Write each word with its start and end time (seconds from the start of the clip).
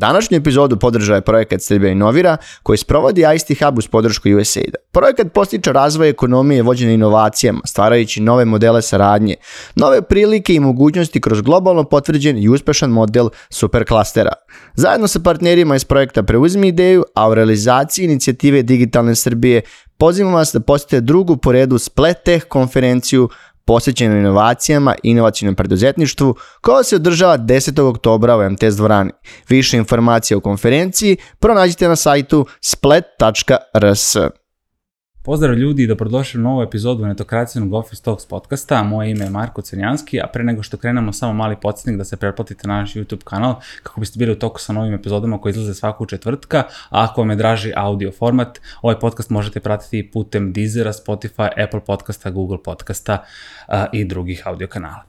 Današnju 0.00 0.36
epizodu 0.36 0.76
podržava 0.76 1.16
je 1.16 1.20
projekat 1.20 1.62
Srbija 1.62 1.92
Inovira 1.92 2.36
koji 2.62 2.78
sprovodi 2.78 3.24
ICT 3.36 3.62
Hub 3.62 3.78
uz 3.78 3.86
podršku 3.86 4.28
USAID-a. 4.40 4.78
Projekat 4.92 5.32
postiče 5.32 5.72
razvoj 5.72 6.08
ekonomije 6.08 6.62
vođene 6.62 6.94
inovacijama, 6.94 7.60
stvarajući 7.66 8.20
nove 8.20 8.44
modele 8.44 8.82
saradnje, 8.82 9.34
nove 9.74 10.02
prilike 10.02 10.54
i 10.54 10.60
mogućnosti 10.60 11.20
kroz 11.20 11.40
globalno 11.40 11.84
potvrđen 11.84 12.38
i 12.38 12.48
uspešan 12.48 12.90
model 12.90 13.28
superklastera. 13.50 14.32
Zajedno 14.74 15.08
sa 15.08 15.20
partnerima 15.20 15.76
iz 15.76 15.84
projekta 15.84 16.22
Preuzmi 16.22 16.68
ideju, 16.68 17.04
a 17.14 17.28
u 17.28 17.34
realizaciji 17.34 18.04
inicijative 18.04 18.62
Digitalne 18.62 19.14
Srbije 19.14 19.62
pozivamo 19.98 20.36
vas 20.36 20.52
da 20.52 20.60
posjetite 20.60 21.00
drugu 21.00 21.36
po 21.36 21.52
redu 21.52 21.78
Splet 21.78 22.22
Tech 22.24 22.46
konferenciju 22.48 23.28
posvećenu 23.70 24.18
inovacijama 24.18 24.94
i 25.02 25.10
inovacijnom 25.10 25.54
preduzetništvu, 25.54 26.34
koja 26.60 26.82
se 26.82 26.96
održava 26.96 27.38
10. 27.38 27.80
oktobra 27.80 28.36
u 28.36 28.50
MTS 28.50 28.76
dvorani. 28.76 29.10
Više 29.48 29.76
informacija 29.76 30.38
o 30.38 30.40
konferenciji 30.40 31.16
pronađite 31.38 31.88
na 31.88 31.96
sajtu 31.96 32.46
splet.rs. 32.60 34.16
Pozdrav 35.30 35.54
ljudi 35.54 35.82
i 35.82 35.86
dobrodošli 35.86 36.40
u 36.40 36.42
novu 36.42 36.62
epizodu 36.62 37.06
netokracijenog 37.06 37.74
Office 37.74 38.02
Talks 38.02 38.26
podcasta. 38.26 38.82
Moje 38.82 39.10
ime 39.10 39.24
je 39.24 39.30
Marko 39.30 39.62
Crnjanski, 39.62 40.20
a 40.20 40.26
pre 40.32 40.44
nego 40.44 40.62
što 40.62 40.76
krenemo 40.76 41.12
samo 41.12 41.32
mali 41.32 41.56
podsjetnik 41.62 41.96
da 41.96 42.04
se 42.04 42.16
pretplatite 42.16 42.68
na 42.68 42.76
naš 42.76 42.94
YouTube 42.94 43.24
kanal 43.24 43.54
kako 43.82 44.00
biste 44.00 44.18
bili 44.18 44.32
u 44.32 44.38
toku 44.38 44.60
sa 44.60 44.72
novim 44.72 44.94
epizodama 44.94 45.38
koji 45.38 45.50
izlaze 45.50 45.74
svaku 45.74 46.06
četvrtka, 46.06 46.58
a 46.58 47.04
ako 47.04 47.20
vam 47.20 47.30
je 47.30 47.36
draži 47.36 47.72
audio 47.76 48.12
format, 48.12 48.60
ovaj 48.82 48.98
podcast 49.00 49.30
možete 49.30 49.60
pratiti 49.60 50.10
putem 50.12 50.52
Deezera, 50.52 50.92
Spotify, 50.92 51.64
Apple 51.64 51.80
podcasta, 51.80 52.30
Google 52.30 52.62
podcasta 52.64 53.24
uh, 53.68 53.74
i 53.92 54.04
drugih 54.04 54.42
audio 54.46 54.66
kanala. 54.66 55.02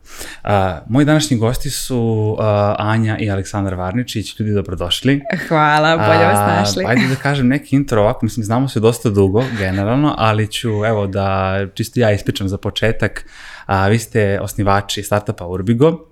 Uh, 0.44 0.50
moji 0.90 1.06
današnji 1.06 1.38
gosti 1.38 1.70
su 1.70 2.36
uh, 2.40 2.46
Anja 2.78 3.18
i 3.18 3.32
Aleksandar 3.32 3.76
Varničić. 3.76 4.40
Ljudi, 4.40 4.54
dobrodošli. 4.54 5.22
Hvala, 5.48 5.98
bolje 5.98 6.26
vas 6.26 6.40
našli. 6.40 6.86
Ajde 6.88 7.08
da 7.08 7.16
kažem 7.16 7.48
neki 7.48 7.76
intro 7.76 8.02
ovako, 8.02 8.26
mislim, 8.26 8.44
znamo 8.44 8.68
se 8.68 8.80
dosta 8.80 9.10
dugo, 9.10 9.44
generalno, 9.58 10.11
ali 10.18 10.48
ću 10.52 10.86
evo 10.86 11.08
da 11.08 11.58
čisto 11.74 12.00
ja 12.00 12.12
ispričam 12.12 12.48
za 12.48 12.58
početak. 12.58 13.26
A, 13.66 13.88
vi 13.88 14.00
ste 14.00 14.40
osnivači 14.42 15.04
startupa 15.04 15.48
Urbigo, 15.48 16.11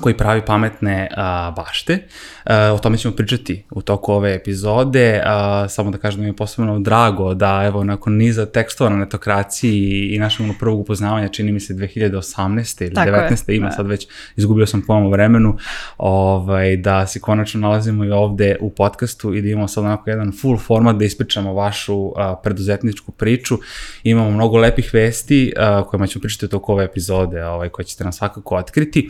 koji 0.00 0.16
pravi 0.16 0.42
pametne 0.46 1.08
a, 1.16 1.50
bašte. 1.56 1.98
A, 2.44 2.72
o 2.72 2.78
tome 2.78 2.98
ćemo 2.98 3.14
pričati 3.14 3.64
u 3.70 3.82
toku 3.82 4.12
ove 4.12 4.34
epizode. 4.34 5.22
A, 5.24 5.66
samo 5.68 5.90
da 5.90 5.98
kažem 5.98 6.20
da 6.20 6.22
mi 6.22 6.28
je 6.28 6.36
posebno 6.36 6.78
drago 6.78 7.34
da 7.34 7.62
evo 7.66 7.84
nakon 7.84 8.16
niza 8.16 8.46
tekstova 8.46 8.90
na 8.90 8.96
netokraciji 8.96 10.14
i 10.14 10.18
našeg 10.18 10.46
prvog 10.58 10.80
upoznavanja, 10.80 11.28
čini 11.28 11.52
mi 11.52 11.60
se 11.60 11.74
2018. 11.74 12.82
ili 12.82 12.94
Tako 12.94 13.10
19. 13.10 13.50
Je. 13.50 13.56
ima, 13.56 13.68
da. 13.68 13.72
sad 13.72 13.86
već 13.86 14.08
izgubio 14.36 14.66
sam 14.66 14.82
pojmo 14.86 15.10
vremenu, 15.10 15.56
ovaj, 15.98 16.76
da 16.76 17.06
se 17.06 17.20
konačno 17.20 17.60
nalazimo 17.60 18.04
i 18.04 18.10
ovde 18.10 18.56
u 18.60 18.70
podcastu 18.70 19.34
i 19.34 19.42
da 19.42 19.48
imamo 19.48 19.68
sad 19.68 19.84
onako 19.84 20.10
jedan 20.10 20.32
full 20.40 20.58
format 20.58 20.96
da 20.96 21.04
ispričamo 21.04 21.52
vašu 21.52 22.12
a, 22.16 22.36
preduzetničku 22.42 23.12
priču. 23.12 23.58
Imamo 24.02 24.30
mnogo 24.30 24.56
lepih 24.58 24.90
vesti 24.92 25.52
a, 25.56 25.84
kojima 25.84 26.06
ćemo 26.06 26.22
pričati 26.22 26.44
u 26.46 26.48
toku 26.48 26.72
ove 26.72 26.84
epizode, 26.84 27.44
ovaj, 27.44 27.68
koje 27.68 27.86
ćete 27.86 28.04
nam 28.04 28.12
svakako 28.12 28.56
otkriti. 28.56 29.08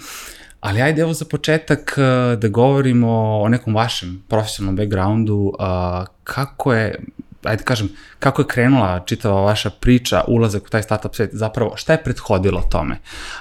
Ali 0.61 0.83
ajde 0.83 1.03
evo 1.03 1.13
za 1.13 1.25
početak 1.25 1.99
uh, 1.99 2.39
da 2.39 2.49
govorimo 2.49 3.41
o 3.43 3.49
nekom 3.49 3.75
vašem 3.75 4.25
profesionalnom 4.29 4.77
backgroundu, 4.77 5.53
uh, 5.59 6.07
kako 6.25 6.75
je, 6.75 7.01
ajde 7.43 7.65
kažem, 7.65 7.89
kako 8.19 8.43
je 8.43 8.47
krenula 8.47 9.03
čitava 9.07 9.41
vaša 9.41 9.71
priča, 9.71 10.25
ulazak 10.29 10.65
u 10.67 10.69
taj 10.69 10.83
startup 10.83 11.15
svet, 11.15 11.31
zapravo 11.33 11.77
šta 11.77 11.93
je 11.93 12.03
prethodilo 12.03 12.63
tome? 12.71 12.97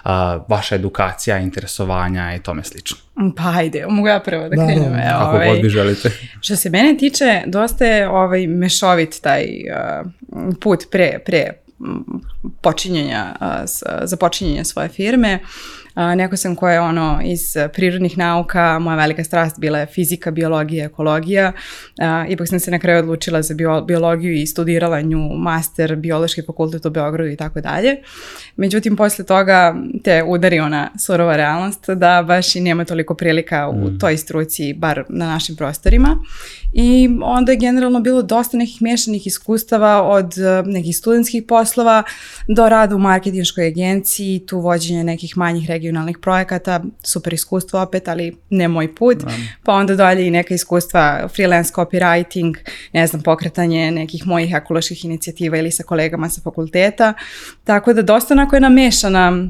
Uh, 0.05 0.11
vaša 0.47 0.75
edukacija, 0.75 1.37
interesovanja 1.37 2.35
i 2.35 2.39
tome 2.39 2.63
slično. 2.63 2.97
Pa 3.37 3.53
ajde, 3.55 3.85
mogu 3.89 4.07
ja 4.07 4.19
prvo 4.19 4.43
da, 4.43 4.49
da 4.49 4.55
krenem. 4.55 4.93
Da, 4.93 5.17
Kako 5.19 5.35
ovaj, 5.35 5.49
god 5.49 5.63
vi 5.63 5.69
želite. 5.69 6.11
Što 6.41 6.55
se 6.55 6.69
mene 6.69 6.97
tiče, 6.97 7.41
dosta 7.45 7.85
je 7.85 8.09
ovaj, 8.09 8.47
mešovit 8.47 9.21
taj 9.21 9.45
uh, 9.45 10.53
put 10.61 10.83
pre, 10.91 11.19
pre 11.25 11.53
počinjenja, 12.61 13.35
za 14.03 14.17
počinjenje 14.17 14.63
svoje 14.63 14.89
firme. 14.89 15.39
Neko 16.15 16.37
sam 16.37 16.55
koja 16.55 16.73
je 16.73 16.81
ono 16.81 17.21
iz 17.23 17.55
prirodnih 17.73 18.17
nauka, 18.17 18.79
moja 18.79 18.97
velika 18.97 19.23
strast 19.23 19.59
bila 19.59 19.79
je 19.79 19.85
fizika, 19.85 20.31
biologija, 20.31 20.85
ekologija. 20.85 21.51
Ipak 22.29 22.47
sam 22.47 22.59
se 22.59 22.71
na 22.71 22.79
kraju 22.79 22.99
odlučila 22.99 23.41
za 23.41 23.53
bio, 23.53 23.81
biologiju 23.81 24.33
i 24.33 24.47
studirala 24.47 25.01
nju 25.01 25.29
master, 25.37 25.95
biološki 25.95 26.41
fakultet 26.41 26.85
u 26.85 26.89
Beogradu 26.89 27.29
i 27.29 27.35
tako 27.35 27.61
dalje. 27.61 27.95
Međutim, 28.55 28.95
posle 28.95 29.25
toga 29.25 29.75
te 30.03 30.23
udari 30.23 30.59
ona 30.59 30.89
surova 30.99 31.35
realnost 31.35 31.89
da 31.89 32.23
baš 32.27 32.55
i 32.55 32.61
nema 32.61 32.85
toliko 32.85 33.15
prilika 33.15 33.67
u 33.67 33.87
mm. 33.87 33.99
toj 33.99 34.17
struci, 34.17 34.73
bar 34.73 35.03
na 35.09 35.25
našim 35.25 35.55
prostorima. 35.55 36.17
I 36.73 37.09
onda 37.23 37.51
je 37.51 37.57
generalno 37.57 37.99
bilo 37.99 38.21
dosta 38.21 38.57
nekih 38.57 38.81
mešanih 38.81 39.27
iskustava 39.27 40.03
od 40.03 40.33
nekih 40.65 40.97
studentskih 40.97 41.43
poslova 41.47 42.03
do 42.47 42.69
rada 42.69 42.95
u 42.95 42.99
marketinškoj 42.99 43.67
agenciji, 43.67 44.45
tu 44.45 44.59
vođenje 44.59 45.03
nekih 45.03 45.37
manjih 45.37 45.69
regionalnih 45.69 45.86
projekata, 46.21 46.83
super 47.03 47.33
iskustvo 47.33 47.81
opet, 47.81 48.07
ali 48.07 48.37
ne 48.49 48.67
moj 48.67 48.95
put. 48.95 49.17
Da. 49.17 49.31
Pa 49.63 49.73
onda 49.73 49.95
dalje 49.95 50.27
i 50.27 50.31
neka 50.31 50.53
iskustva 50.53 51.29
freelance 51.35 51.73
copywriting, 51.73 52.57
ne 52.93 53.07
znam, 53.07 53.21
pokretanje 53.21 53.91
nekih 53.91 54.27
mojih 54.27 54.53
ekoloških 54.53 55.05
inicijativa 55.05 55.57
ili 55.57 55.71
sa 55.71 55.83
kolegama 55.83 56.29
sa 56.29 56.41
fakulteta. 56.41 57.13
Tako 57.63 57.93
da 57.93 58.01
dosta 58.01 58.33
onako 58.33 58.55
je 58.55 58.59
namešana 58.59 59.47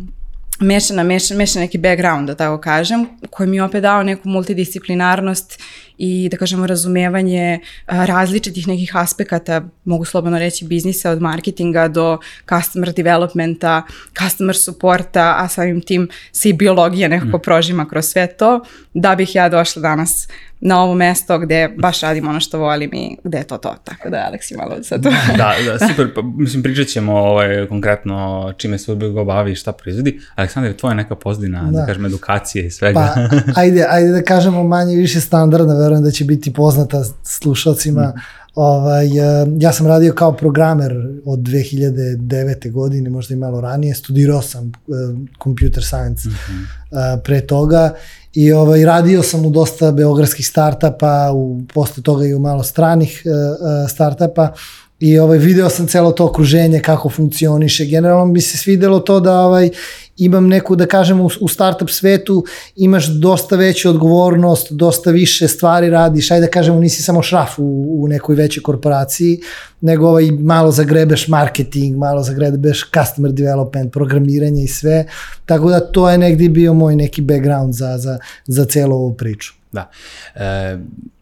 mešana, 0.59 1.03
mešana, 1.03 1.37
mešana 1.37 1.65
neki 1.65 1.77
background, 1.77 2.27
da 2.27 2.35
tako 2.35 2.61
kažem, 2.61 3.07
koji 3.29 3.49
mi 3.49 3.55
je 3.55 3.63
opet 3.63 3.81
dao 3.81 4.03
neku 4.03 4.29
multidisciplinarnost 4.29 5.59
i 5.97 6.29
da 6.31 6.37
kažemo 6.37 6.67
razumevanje 6.67 7.59
različitih 7.87 8.67
nekih 8.67 8.95
aspekata, 8.95 9.61
mogu 9.85 10.05
slobodno 10.05 10.39
reći 10.39 10.65
biznisa 10.65 11.11
od 11.11 11.21
marketinga 11.21 11.87
do 11.87 12.17
customer 12.49 12.93
developmenta, 12.93 13.83
customer 14.23 14.55
supporta, 14.55 15.35
a 15.37 15.47
samim 15.47 15.81
tim 15.81 16.09
se 16.31 16.49
i 16.49 16.53
biologija 16.53 17.07
nekako 17.07 17.37
mm. 17.37 17.41
prožima 17.41 17.85
kroz 17.85 18.05
sve 18.05 18.27
to, 18.27 18.61
da 18.93 19.15
bih 19.15 19.35
ja 19.35 19.49
došla 19.49 19.81
danas 19.81 20.27
na 20.59 20.83
ovo 20.83 20.95
mesto 20.95 21.39
gde 21.39 21.69
baš 21.77 22.01
radim 22.01 22.27
ono 22.27 22.39
što 22.39 22.59
volim 22.59 22.93
i 22.93 23.17
gde 23.23 23.37
je 23.37 23.43
to 23.43 23.57
to. 23.57 23.75
Tako 23.83 24.09
da, 24.09 24.25
Aleksi, 24.27 24.55
malo 24.55 24.83
sad 24.83 25.03
tu. 25.03 25.09
da, 25.37 25.53
da, 25.65 25.79
super. 25.89 26.13
Pa, 26.15 26.21
mislim, 26.21 26.63
pričat 26.63 26.87
ćemo 26.87 27.13
ovaj, 27.13 27.67
konkretno 27.67 28.53
čime 28.57 28.77
se 28.77 28.91
Urbigo 28.91 29.25
bavi 29.25 29.51
i 29.51 29.55
šta 29.55 29.71
proizvodi. 29.71 30.19
Aleksandar, 30.35 30.73
tvoja 30.73 30.93
neka 30.93 31.15
pozdina, 31.15 31.63
da. 31.71 31.79
da 31.79 31.85
kažem, 31.85 32.05
edukacije 32.05 32.65
i 32.65 32.71
svega. 32.71 32.99
Pa, 32.99 33.37
ajde, 33.61 33.85
ajde 33.89 34.11
da 34.11 34.21
kažemo 34.21 34.63
manje 34.63 34.95
više 34.95 35.21
standardna, 35.21 35.73
verujem 35.73 36.03
da 36.03 36.11
će 36.11 36.25
biti 36.25 36.53
poznata 36.53 37.03
slušalcima. 37.23 38.13
Mm. 38.15 38.19
Ovaj, 38.55 39.05
eh, 39.05 39.47
ja 39.59 39.71
sam 39.71 39.87
radio 39.87 40.13
kao 40.13 40.31
programer 40.31 40.91
od 41.25 41.39
2009. 41.39 42.71
godine, 42.71 43.09
možda 43.09 43.33
i 43.33 43.37
malo 43.37 43.61
ranije. 43.61 43.95
Studirao 43.95 44.41
sam 44.41 44.65
uh, 44.67 44.95
computer 45.43 45.83
science 45.83 46.29
mm 46.29 46.31
-hmm. 46.31 47.15
uh, 47.15 47.21
pre 47.23 47.41
toga 47.41 47.93
i 48.37 48.51
ovaj, 48.51 48.85
radio 48.85 49.23
sam 49.23 49.45
u 49.45 49.49
dosta 49.49 49.91
beogradskih 49.91 50.47
startapa, 50.47 51.31
u, 51.33 51.61
posle 51.73 52.03
toga 52.03 52.25
i 52.25 52.33
u 52.33 52.39
malo 52.39 52.63
stranih 52.63 53.23
uh, 53.25 53.89
startapa 53.89 54.53
i 54.99 55.19
ovaj, 55.19 55.37
video 55.37 55.69
sam 55.69 55.87
celo 55.87 56.11
to 56.11 56.25
okruženje, 56.25 56.81
kako 56.81 57.09
funkcioniše. 57.09 57.85
Generalno 57.85 58.25
mi 58.25 58.41
se 58.41 58.57
svidelo 58.57 58.99
to 58.99 59.19
da 59.19 59.39
ovaj, 59.39 59.69
imam 60.17 60.47
neku, 60.47 60.75
da 60.75 60.85
kažem, 60.85 61.21
u, 61.21 61.29
u 61.41 61.47
startup 61.47 61.89
svetu 61.89 62.45
imaš 62.75 63.07
dosta 63.07 63.55
veću 63.55 63.89
odgovornost, 63.89 64.71
dosta 64.71 65.11
više 65.11 65.47
stvari 65.47 65.89
radiš, 65.89 66.31
ajde 66.31 66.45
da 66.45 66.51
kažemo, 66.51 66.79
nisi 66.79 67.03
samo 67.03 67.21
šraf 67.21 67.59
u, 67.59 68.03
u 68.03 68.07
nekoj 68.07 68.35
većoj 68.35 68.63
korporaciji, 68.63 69.39
nego 69.81 70.07
ovaj, 70.07 70.31
malo 70.31 70.71
zagrebeš 70.71 71.27
marketing, 71.27 71.97
malo 71.97 72.23
zagrebeš 72.23 72.89
customer 72.93 73.31
development, 73.31 73.93
programiranje 73.93 74.63
i 74.63 74.67
sve, 74.67 75.05
tako 75.45 75.69
da 75.69 75.79
to 75.79 76.09
je 76.09 76.17
negdje 76.17 76.49
bio 76.49 76.73
moj 76.73 76.95
neki 76.95 77.21
background 77.21 77.73
za, 77.73 77.97
za, 77.97 78.17
za 78.45 78.65
celu 78.65 78.95
ovu 78.95 79.13
priču. 79.13 79.53
Da. 79.71 79.89
E, 80.35 80.77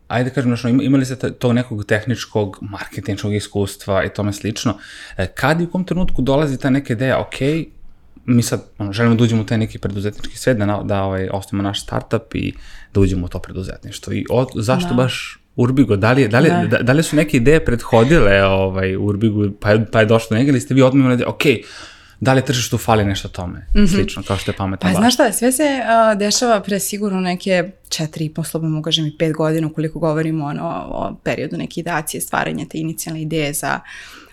ajde 0.08 0.30
da 0.30 0.34
kažem, 0.34 0.56
znači, 0.56 0.86
imali 0.86 1.06
ste 1.06 1.32
tog 1.32 1.54
nekog 1.54 1.86
tehničkog, 1.86 2.58
marketinčkog 2.62 3.34
iskustva 3.34 4.04
i 4.06 4.10
tome 4.10 4.34
slično. 4.34 4.78
E, 5.18 5.28
kad 5.28 5.62
i 5.62 5.64
u 5.64 5.72
kom 5.72 5.84
trenutku 5.84 6.22
dolazi 6.22 6.58
ta 6.58 6.70
neka 6.70 6.94
ideja, 6.94 7.20
ok, 7.20 7.36
mi 8.26 8.44
sad 8.44 8.64
ono, 8.78 8.94
želimo 8.94 9.16
da 9.16 9.24
uđemo 9.24 9.42
u 9.42 9.46
taj 9.46 9.58
neki 9.58 9.80
preduzetnički 9.80 10.38
svet, 10.38 10.58
da, 10.58 10.82
da 10.86 11.04
ovaj, 11.04 11.30
osnovimo 11.32 11.64
naš 11.64 11.84
startup 11.84 12.36
i 12.36 12.54
da 12.94 13.00
uđemo 13.00 13.26
u 13.26 13.30
to 13.30 13.40
preduzetništvo. 13.40 14.14
I 14.14 14.26
od, 14.30 14.48
zašto 14.56 14.90
da. 14.90 14.96
baš 14.96 15.40
Urbigo? 15.56 15.96
Da 15.96 16.12
li, 16.12 16.28
da, 16.28 16.40
li, 16.40 16.50
da. 16.70 16.78
da 16.78 16.94
li 16.94 17.04
su 17.04 17.16
neke 17.16 17.38
ideje 17.38 17.66
prethodile 17.66 18.44
ovaj, 18.44 18.96
Urbigo, 18.96 19.50
pa 19.60 19.72
je, 19.72 19.86
pa 19.92 20.00
je 20.00 20.06
došlo 20.06 20.28
do 20.30 20.38
njega 20.38 20.50
ili 20.50 20.62
ste 20.62 20.74
vi 20.74 20.82
odmah 20.82 21.06
imali, 21.06 21.24
ok, 21.28 21.42
da 22.20 22.34
li 22.34 22.46
tržištu 22.46 22.78
fali 22.78 23.06
nešto 23.06 23.28
tome, 23.28 23.60
mm 23.60 23.80
-hmm. 23.80 23.96
slično, 23.96 24.24
kao 24.24 24.38
što 24.38 24.52
je 24.52 24.56
pametan 24.56 24.94
Pa 24.94 25.00
znaš 25.00 25.14
šta, 25.14 25.32
sve 25.32 25.52
se 25.52 25.64
uh, 25.64 26.20
dešava 26.20 26.62
pre 26.62 26.80
sigurno 26.80 27.22
neke 27.22 27.72
četiri 27.90 28.26
i 28.26 28.32
mogu 28.62 28.82
kažem 28.82 29.06
i 29.06 29.18
pet 29.18 29.34
godina 29.34 29.68
ukoliko 29.68 30.00
govorimo 30.00 30.46
ono, 30.46 30.86
o 30.88 31.16
periodu 31.24 31.58
neke 31.58 31.80
ideacije, 31.80 32.22
stvaranja 32.22 32.66
te 32.70 32.78
inicijalne 32.78 33.22
ideje 33.22 33.54
za 33.54 33.80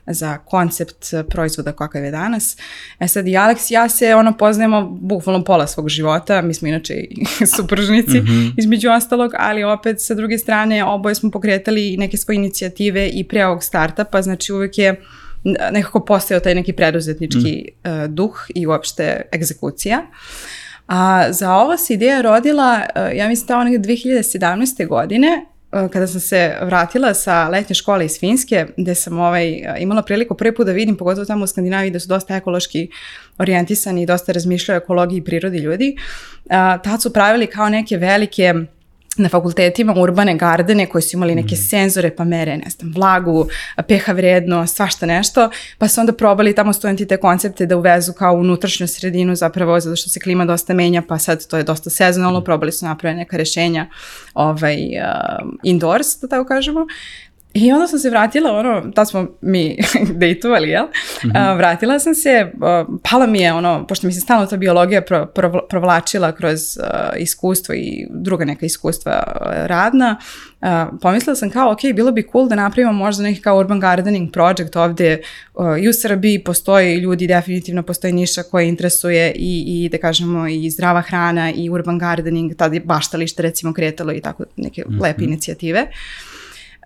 za 0.07 0.39
koncept 0.39 1.07
proizvoda 1.29 1.73
kakav 1.73 2.05
je 2.05 2.11
danas. 2.11 2.57
E 3.01 3.09
sad 3.09 3.27
i 3.27 3.31
Alex 3.31 3.71
i 3.71 3.75
ja 3.75 3.89
se 3.89 4.15
ono 4.15 4.37
poznajemo 4.37 4.99
bukvalno 5.01 5.45
pola 5.45 5.67
svog 5.67 5.89
života, 5.89 6.43
mi 6.43 6.55
smo 6.55 6.69
inače 6.69 6.95
i 6.95 7.27
supružnici 7.57 8.21
mm 8.21 8.27
-hmm. 8.27 8.53
između 8.59 8.91
ostalog, 8.91 9.33
ali 9.39 9.65
opet 9.65 10.01
sa 10.01 10.15
druge 10.15 10.39
strane 10.39 10.85
oboje 10.85 11.15
smo 11.15 11.31
pokretali 11.31 11.97
neke 11.97 12.17
svoje 12.17 12.37
inicijative 12.37 13.09
i 13.09 13.25
pre 13.25 13.47
ovog 13.47 13.65
startupa, 13.65 14.23
znači 14.23 14.53
uvek 14.53 14.79
je 14.79 15.01
nekako 15.73 16.01
postao 16.01 16.41
taj 16.41 16.55
neki 16.55 16.73
preduzetnički 16.73 17.69
mm. 17.85 17.91
uh, 17.91 18.07
duh 18.09 18.47
i 18.55 18.67
uopšte 18.67 19.23
egzekucija. 19.35 20.03
A 20.87 21.33
za 21.33 21.55
ovo 21.55 21.77
se 21.77 21.95
ideja 21.95 22.21
rodila, 22.21 22.81
uh, 22.97 23.17
ja 23.17 23.29
mislim, 23.29 23.47
tamo 23.47 23.65
nekde 23.65 23.89
2017. 23.89 24.87
godine, 24.89 25.47
kada 25.73 26.07
sam 26.07 26.21
se 26.21 26.57
vratila 26.63 27.15
sa 27.15 27.49
letnje 27.49 27.75
škole 27.75 28.05
iz 28.05 28.19
Finske, 28.21 28.67
gde 28.77 28.95
sam 28.95 29.19
ovaj, 29.19 29.63
imala 29.79 30.03
priliku 30.03 30.35
prvi 30.35 30.55
put 30.55 30.67
da 30.67 30.73
vidim, 30.73 30.97
pogotovo 30.97 31.25
tamo 31.25 31.45
u 31.45 31.47
Skandinaviji, 31.47 31.91
da 31.91 32.01
su 32.01 32.09
dosta 32.09 32.37
ekološki 32.37 32.89
orijentisani 33.39 34.03
i 34.03 34.07
dosta 34.07 34.33
razmišljaju 34.33 34.81
o 34.81 34.83
ekologiji 34.83 35.19
i 35.19 35.25
prirodi 35.25 35.59
ljudi, 35.59 35.97
uh, 36.45 36.51
tad 36.85 37.03
su 37.03 37.13
pravili 37.13 37.47
kao 37.47 37.69
neke 37.69 37.97
velike 37.97 38.55
na 39.17 39.29
fakultetima 39.29 39.95
urbane 39.97 40.37
gardene 40.37 40.87
koji 40.87 41.03
su 41.03 41.17
imali 41.17 41.35
neke 41.35 41.55
mm. 41.55 41.59
senzore 41.59 42.17
pa 42.17 42.25
mere, 42.25 42.57
ne 42.57 42.71
znam, 42.71 42.93
vlagu, 42.95 43.49
pH 43.89 44.09
vredno, 44.15 44.67
svašta 44.67 45.07
nešto, 45.07 45.51
pa 45.79 45.89
su 45.89 46.01
onda 46.01 46.13
probali 46.13 46.55
tamo 46.55 46.73
studenti 46.73 47.07
te 47.09 47.17
koncepte 47.17 47.67
da 47.67 47.77
uvezu 47.77 48.13
kao 48.13 48.35
unutrašnju 48.35 48.87
sredinu 48.89 49.35
zapravo 49.35 49.81
zato 49.81 49.97
što 49.97 50.11
se 50.11 50.21
klima 50.21 50.45
dosta 50.45 50.75
menja, 50.75 51.03
pa 51.09 51.19
sad 51.19 51.47
to 51.47 51.57
je 51.57 51.63
dosta 51.63 51.91
sezonalno, 51.91 52.41
mm. 52.41 52.45
probali 52.45 52.73
su 52.73 52.85
napraviti 52.85 53.19
neka 53.19 53.37
rešenja 53.37 53.87
ovaj, 54.35 54.77
uh, 54.77 55.51
indoors, 55.63 56.07
da 56.21 56.29
tako 56.29 56.49
kažemo, 56.49 56.87
I 57.55 57.73
onda 57.73 57.87
sam 57.87 57.99
se 57.99 58.11
vratila, 58.11 58.53
ono, 58.53 58.91
tad 58.95 59.09
smo 59.09 59.27
mi 59.41 59.77
dejtovali, 60.21 60.69
jel? 60.69 60.85
Mm 60.85 61.29
-hmm. 61.29 61.53
uh, 61.53 61.59
vratila 61.59 61.99
sam 61.99 62.15
se, 62.15 62.53
uh, 62.55 62.99
pala 63.11 63.27
mi 63.27 63.41
je, 63.41 63.53
ono, 63.53 63.87
pošto 63.87 64.07
mi 64.07 64.13
se 64.13 64.21
stalno 64.21 64.47
ta 64.47 64.57
biologija 64.57 65.03
pro, 65.03 65.27
pro, 65.27 65.67
provlačila 65.69 66.33
kroz 66.33 66.61
uh, 66.77 66.85
iskustvo 67.19 67.75
i 67.75 68.07
druga 68.11 68.45
neka 68.45 68.67
iskustva 68.67 69.23
uh, 69.27 69.47
radna, 69.67 70.17
uh, 70.61 70.69
pomislila 71.01 71.37
sam 71.37 71.51
kao, 71.51 71.73
ok, 71.73 71.79
bilo 71.95 72.13
bi 72.13 72.29
cool 72.33 72.49
da 72.49 72.55
napravimo 72.55 72.93
možda 72.93 73.23
neki 73.23 73.41
kao 73.41 73.59
urban 73.59 73.81
gardening 73.81 74.33
project 74.33 74.77
ovde 74.77 75.21
uh, 75.55 75.79
i 75.79 75.89
u 75.89 75.93
Srbiji 75.93 76.45
postoji 76.45 76.97
ljudi, 76.97 77.27
definitivno 77.27 77.83
postoji 77.83 78.13
niša 78.13 78.43
koja 78.43 78.63
interesuje 78.65 79.33
i, 79.37 79.65
i 79.67 79.89
da 79.89 79.99
kažemo 79.99 80.49
i 80.49 80.71
zdrava 80.71 81.01
hrana 81.01 81.53
i 81.53 81.71
urban 81.71 81.99
gardening, 81.99 82.55
tad 82.57 82.75
je 82.75 82.81
baštalište 82.81 83.43
recimo 83.43 83.73
kretalo 83.73 84.13
i 84.13 84.21
tako 84.21 84.45
neke 84.57 84.85
mm 84.87 84.93
-hmm. 84.93 85.03
lepe 85.03 85.25
inicijative. 85.25 85.83
Uh, 85.83 86.32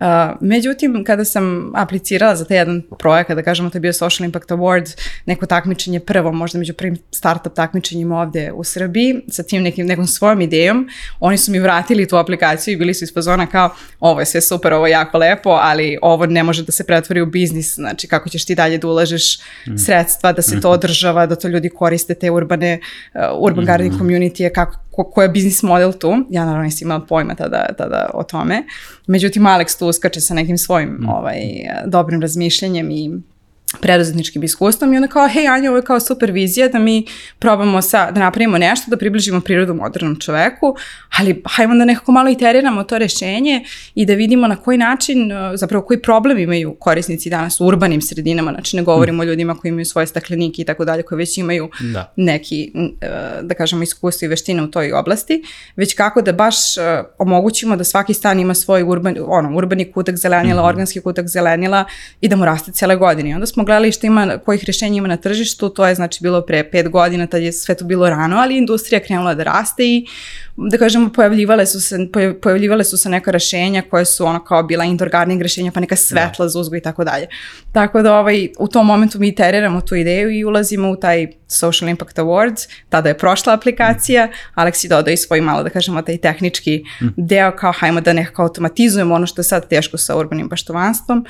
Uh, 0.01 0.07
međutim, 0.41 1.05
kada 1.05 1.25
sam 1.25 1.73
aplicirala 1.75 2.37
za 2.37 2.45
taj 2.45 2.57
jedan 2.57 2.83
projekat, 2.99 3.37
da 3.37 3.43
kažemo 3.43 3.71
to 3.71 3.77
je 3.77 3.81
bio 3.81 3.93
Social 3.93 4.25
Impact 4.25 4.51
Award, 4.51 5.01
neko 5.27 5.47
takmičenje 5.47 6.01
prvo, 6.01 6.33
možda 6.33 6.59
među 6.59 6.75
prvim 6.75 6.97
startup 7.11 7.55
takmičenjima 7.55 8.21
ovde 8.21 8.53
u 8.53 8.65
Srbiji, 8.65 9.23
sa 9.29 9.43
tim 9.43 9.63
nekim, 9.63 9.87
nekom 9.87 10.07
svojom 10.07 10.41
idejom, 10.41 10.89
oni 11.21 11.39
su 11.39 11.53
mi 11.53 11.59
vratili 11.59 12.09
tu 12.09 12.17
aplikaciju 12.17 12.75
i 12.75 12.77
bili 12.77 12.95
su 12.95 13.05
iz 13.05 13.15
fazona 13.15 13.47
kao, 13.47 13.71
ovo 14.01 14.21
je 14.21 14.27
sve 14.27 14.41
super, 14.41 14.73
ovo 14.73 14.87
je 14.87 14.91
jako 14.91 15.19
lepo, 15.19 15.51
ali 15.51 15.99
ovo 16.03 16.27
ne 16.27 16.43
može 16.43 16.63
da 16.63 16.73
se 16.73 16.85
pretvori 16.85 17.21
u 17.21 17.27
biznis, 17.27 17.75
znači 17.75 18.09
kako 18.09 18.29
ćeš 18.29 18.45
ti 18.45 18.55
dalje 18.55 18.79
da 18.79 18.89
ulažeš 18.89 19.39
mm. 19.39 19.77
sredstva, 19.77 20.33
da 20.33 20.43
se 20.43 20.61
to 20.61 20.69
mhm. 20.69 20.75
održava, 20.75 21.27
da 21.27 21.37
to 21.37 21.49
ljudi 21.49 21.69
koriste, 21.69 22.15
te 22.15 22.31
urbane, 22.31 22.81
uh, 23.15 23.21
urban 23.39 23.65
mm. 23.65 23.67
gardening 23.67 24.01
community, 24.01 24.53
kako 24.55 24.86
ko, 24.97 25.05
ko 25.05 25.23
je 25.23 25.29
biznis 25.29 25.63
model 25.63 25.93
tu. 25.93 26.13
Ja 26.31 26.45
naravno 26.45 26.65
nisam 26.65 26.87
imala 26.87 27.07
pojma 27.09 27.35
tada, 27.35 27.67
tada 27.79 28.11
o 28.15 28.23
tome. 28.23 28.63
Međutim, 29.07 29.43
Alex 29.43 29.79
tu 29.79 29.87
uskače 29.87 30.21
sa 30.21 30.35
nekim 30.35 30.59
svojim 30.59 30.89
mm. 30.89 31.09
ovaj, 31.09 31.39
dobrim 31.87 32.23
razmišljanjem 32.23 32.91
i 32.91 33.11
preduzetničkim 33.81 34.43
iskustvom 34.43 34.95
i 34.95 34.97
onda 34.97 35.09
kao, 35.09 35.29
hej 35.29 35.49
Anja, 35.49 35.71
ovo 35.71 35.77
je 35.77 35.85
kao 35.85 36.01
super 36.01 36.31
vizija 36.31 36.69
da 36.69 36.79
mi 36.79 37.07
probamo 37.39 37.83
sa, 37.83 38.11
da 38.11 38.21
napravimo 38.21 38.59
nešto, 38.59 38.91
da 38.91 38.97
približimo 38.97 39.41
prirodu 39.41 39.75
modernom 39.75 40.21
čoveku, 40.21 40.77
ali 41.19 41.43
hajmo 41.47 41.75
da 41.75 41.85
nekako 41.85 42.13
malo 42.13 42.29
iteriramo 42.29 42.85
to 42.85 42.99
rešenje 42.99 43.65
i 43.95 44.07
da 44.07 44.15
vidimo 44.15 44.47
na 44.47 44.57
koji 44.57 44.79
način, 44.79 45.33
uh, 45.33 45.39
zapravo 45.55 45.85
koji 45.85 46.03
problem 46.03 46.39
imaju 46.39 46.77
korisnici 46.81 47.31
danas 47.31 47.61
u 47.61 47.67
urbanim 47.67 48.01
sredinama, 48.01 48.53
znači 48.53 48.77
ne 48.77 48.83
govorimo 48.83 49.17
mm. 49.17 49.21
o 49.21 49.25
ljudima 49.25 49.55
koji 49.55 49.69
imaju 49.71 49.85
svoje 49.85 50.07
staklenike 50.07 50.63
i 50.63 50.65
tako 50.65 50.85
dalje, 50.85 51.03
koji 51.03 51.17
već 51.17 51.39
imaju 51.39 51.71
da. 51.81 52.13
neki, 52.17 52.73
uh, 52.75 52.89
da 53.43 53.55
kažemo, 53.55 53.83
iskustvo 53.83 54.27
i 54.27 54.29
veštine 54.29 54.63
u 54.63 54.71
toj 54.71 54.93
oblasti, 54.93 55.43
već 55.77 55.95
kako 55.95 56.23
da 56.23 56.33
baš 56.33 56.57
uh, 56.77 56.83
omogućimo 57.19 57.77
da 57.77 57.85
svaki 57.85 58.15
stan 58.15 58.41
ima 58.41 58.55
svoj 58.55 58.83
urban, 58.83 59.17
ono, 59.27 59.57
urbani 59.57 59.93
kutak 59.93 60.17
zelenila, 60.17 60.63
mm 60.63 60.65
-hmm. 60.65 60.69
organski 60.69 61.01
kutak 61.01 61.27
zelenila 61.29 61.85
i 62.21 62.29
da 62.29 62.37
mu 62.37 62.45
raste 62.45 62.73
cele 62.73 62.97
godine. 62.97 63.31
I 63.31 63.35
onda 63.35 63.47
smo 63.57 63.65
gledali 63.65 63.93
šta 63.93 64.07
ima, 64.07 64.39
kojih 64.39 64.65
rešenja 64.67 64.97
ima 64.97 65.09
na 65.09 65.17
tržištu, 65.17 65.69
to 65.69 65.87
je 65.87 65.95
znači 65.95 66.19
bilo 66.23 66.43
pre 66.43 66.71
pet 66.71 66.89
godina, 66.89 67.27
tad 67.27 67.43
je 67.43 67.53
sve 67.53 67.75
to 67.75 67.85
bilo 67.85 68.11
rano, 68.11 68.37
ali 68.37 68.59
industrija 68.59 69.01
krenula 69.01 69.35
da 69.35 69.43
raste 69.45 69.85
i 69.85 70.07
da 70.57 70.79
kažemo 70.79 71.13
pojavljivale 71.13 71.67
su 71.67 71.81
se, 71.81 72.09
pojavljivale 72.43 72.85
su 72.85 72.97
se 72.97 73.09
neka 73.09 73.31
rešenja 73.31 73.83
koje 73.91 74.05
su 74.05 74.27
ono 74.27 74.45
kao 74.45 74.63
bila 74.63 74.85
indoor 74.85 75.11
gardening 75.11 75.43
rešenja, 75.43 75.73
pa 75.73 75.81
neka 75.81 75.97
svetla 75.97 76.45
da. 76.45 76.49
za 76.49 76.61
uzgoj 76.61 76.79
i 76.79 76.83
tako 76.83 77.05
dalje. 77.05 77.27
Tako 77.73 78.03
da 78.03 78.19
ovaj, 78.19 78.49
u 78.59 78.69
tom 78.69 78.87
momentu 78.87 79.19
mi 79.19 79.29
iteriramo 79.29 79.81
tu 79.81 79.95
ideju 79.95 80.31
i 80.31 80.45
ulazimo 80.45 80.91
u 80.91 80.97
taj 80.97 81.27
Social 81.49 81.89
Impact 81.89 82.19
Awards, 82.19 82.69
tada 82.89 83.09
je 83.09 83.19
prošla 83.19 83.53
aplikacija, 83.53 84.29
Alex 84.55 84.85
je 84.85 84.89
dodao 84.89 85.13
i 85.13 85.17
svoj 85.17 85.41
malo, 85.41 85.63
da 85.63 85.71
kažemo, 85.71 86.03
taj 86.03 86.19
tehnički 86.19 86.85
mm. 87.01 87.07
deo 87.17 87.57
kao 87.57 87.73
hajmo 87.73 88.01
da 88.01 88.13
nekako 88.13 88.43
automatizujemo 88.43 89.15
ono 89.15 89.27
što 89.27 89.41
je 89.41 89.45
sad 89.45 89.69
teško 89.69 89.99
sa 89.99 90.17
urbanim 90.17 90.49
baštovanstvom 90.49 91.27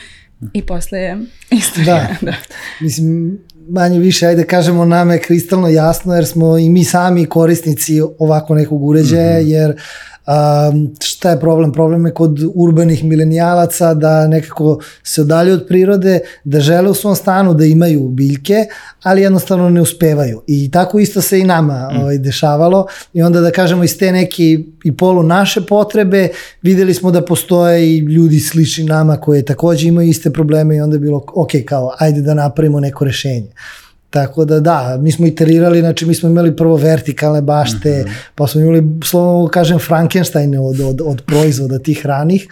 I 0.52 0.62
posle 0.62 0.98
je 0.98 1.18
istorija. 1.50 1.94
Da. 1.94 2.16
da. 2.30 2.34
Mislim, 2.80 3.38
manje 3.68 3.98
više, 3.98 4.26
ajde 4.26 4.44
kažemo, 4.44 4.84
nam 4.84 5.10
je 5.10 5.18
kristalno 5.18 5.68
jasno 5.68 6.14
jer 6.14 6.26
smo 6.26 6.58
i 6.58 6.70
mi 6.70 6.84
sami 6.84 7.26
korisnici 7.26 8.00
ovako 8.18 8.54
nekog 8.54 8.84
uređaja, 8.84 9.40
mm 9.40 9.44
-hmm. 9.44 9.48
jer 9.48 9.80
Um, 10.26 10.94
šta 11.00 11.30
je 11.30 11.40
problem? 11.40 11.72
Problem 11.72 12.06
je 12.06 12.14
kod 12.14 12.38
urbanih 12.54 13.04
milenijalaca 13.04 13.94
da 13.94 14.26
nekako 14.26 14.80
se 15.02 15.20
odalje 15.20 15.52
od 15.52 15.64
prirode, 15.68 16.20
da 16.44 16.60
žele 16.60 16.90
u 16.90 16.94
svom 16.94 17.14
stanu 17.16 17.54
da 17.54 17.64
imaju 17.64 18.08
biljke, 18.08 18.66
ali 19.02 19.22
jednostavno 19.22 19.70
ne 19.70 19.80
uspevaju. 19.80 20.42
I 20.46 20.70
tako 20.70 20.98
isto 20.98 21.20
se 21.20 21.40
i 21.40 21.44
nama 21.44 21.90
mm. 21.92 22.00
ovaj, 22.00 22.18
dešavalo. 22.18 22.86
I 23.12 23.22
onda 23.22 23.40
da 23.40 23.50
kažemo 23.50 23.84
iz 23.84 23.98
te 23.98 24.12
neke 24.12 24.58
i 24.84 24.96
polu 24.96 25.22
naše 25.22 25.60
potrebe 25.60 26.28
videli 26.62 26.94
smo 26.94 27.10
da 27.10 27.24
postoje 27.24 27.86
i 27.86 27.98
ljudi 27.98 28.40
slični 28.40 28.84
nama 28.84 29.16
koje 29.16 29.44
takođe 29.44 29.88
imaju 29.88 30.08
iste 30.08 30.32
probleme 30.32 30.76
i 30.76 30.80
onda 30.80 30.96
je 30.96 31.00
bilo 31.00 31.24
ok, 31.34 31.50
kao 31.66 31.94
ajde 31.98 32.20
da 32.20 32.34
napravimo 32.34 32.80
neko 32.80 33.04
rešenje. 33.04 33.48
Uh, 33.48 33.85
Tako 34.16 34.44
da 34.44 34.60
da, 34.60 34.98
mi 35.00 35.12
smo 35.12 35.26
iterirali, 35.26 35.80
znači 35.80 36.06
mi 36.06 36.14
smo 36.14 36.28
imali 36.28 36.56
prvo 36.56 36.76
vertikalne 36.76 37.42
bašte, 37.42 37.90
mm 37.90 38.08
-hmm. 38.08 38.14
pa 38.34 38.46
smo 38.46 38.60
imali, 38.60 38.82
slovo 39.04 39.48
kažem, 39.48 39.78
Frankensteine 39.78 40.60
od, 40.60 40.80
od, 40.80 41.00
od 41.04 41.22
proizvoda 41.26 41.78
tih 41.78 42.06
ranih 42.06 42.46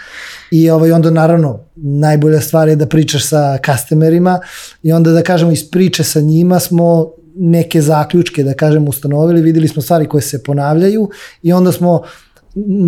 i 0.50 0.70
ovaj, 0.70 0.92
onda 0.92 1.10
naravno 1.10 1.60
najbolja 1.76 2.40
stvar 2.40 2.68
je 2.68 2.76
da 2.76 2.86
pričaš 2.86 3.28
sa 3.28 3.58
customerima 3.66 4.40
i 4.82 4.92
onda 4.92 5.10
da 5.10 5.22
kažemo 5.22 5.52
iz 5.52 5.70
priče 5.70 6.04
sa 6.04 6.20
njima 6.20 6.60
smo 6.60 7.10
neke 7.36 7.82
zaključke, 7.82 8.44
da 8.44 8.54
kažem, 8.54 8.88
ustanovili, 8.88 9.42
videli 9.42 9.68
smo 9.68 9.82
stvari 9.82 10.08
koje 10.08 10.22
se 10.22 10.42
ponavljaju 10.42 11.10
i 11.42 11.52
onda 11.52 11.72
smo, 11.72 12.02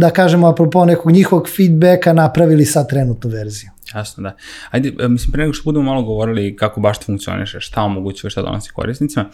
da 0.00 0.10
kažemo, 0.10 0.48
apropo 0.48 0.84
nekog 0.84 1.12
njihovog 1.12 1.48
feedbacka 1.56 2.12
napravili 2.12 2.64
sad 2.64 2.88
trenutnu 2.88 3.30
verziju. 3.30 3.75
Jasno, 3.94 4.22
da. 4.22 4.36
Ajde, 4.70 4.92
e, 4.98 5.08
mislim, 5.08 5.32
pre 5.32 5.42
nego 5.42 5.52
što 5.52 5.64
budemo 5.64 5.84
malo 5.84 6.02
govorili 6.02 6.56
kako 6.56 6.80
baš 6.80 6.98
to 6.98 7.04
funkcioniše, 7.04 7.60
šta 7.60 7.82
omogućuje, 7.82 8.30
šta 8.30 8.42
donosi 8.42 8.70
korisnicima, 8.70 9.30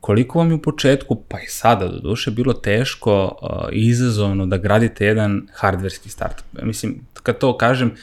koliko 0.00 0.38
vam 0.38 0.48
je 0.48 0.54
u 0.54 0.62
početku, 0.62 1.22
pa 1.28 1.40
i 1.40 1.46
sada 1.46 1.88
do 1.88 1.98
duše, 1.98 2.30
bilo 2.30 2.52
teško 2.52 3.38
uh, 3.42 3.72
i 3.72 3.88
izazovno 3.88 4.46
da 4.46 4.56
gradite 4.56 5.06
jedan 5.06 5.46
hardverski 5.54 6.08
startup? 6.08 6.46
Mislim, 6.62 7.00
kad 7.22 7.38
to 7.38 7.56
kažem, 7.56 7.94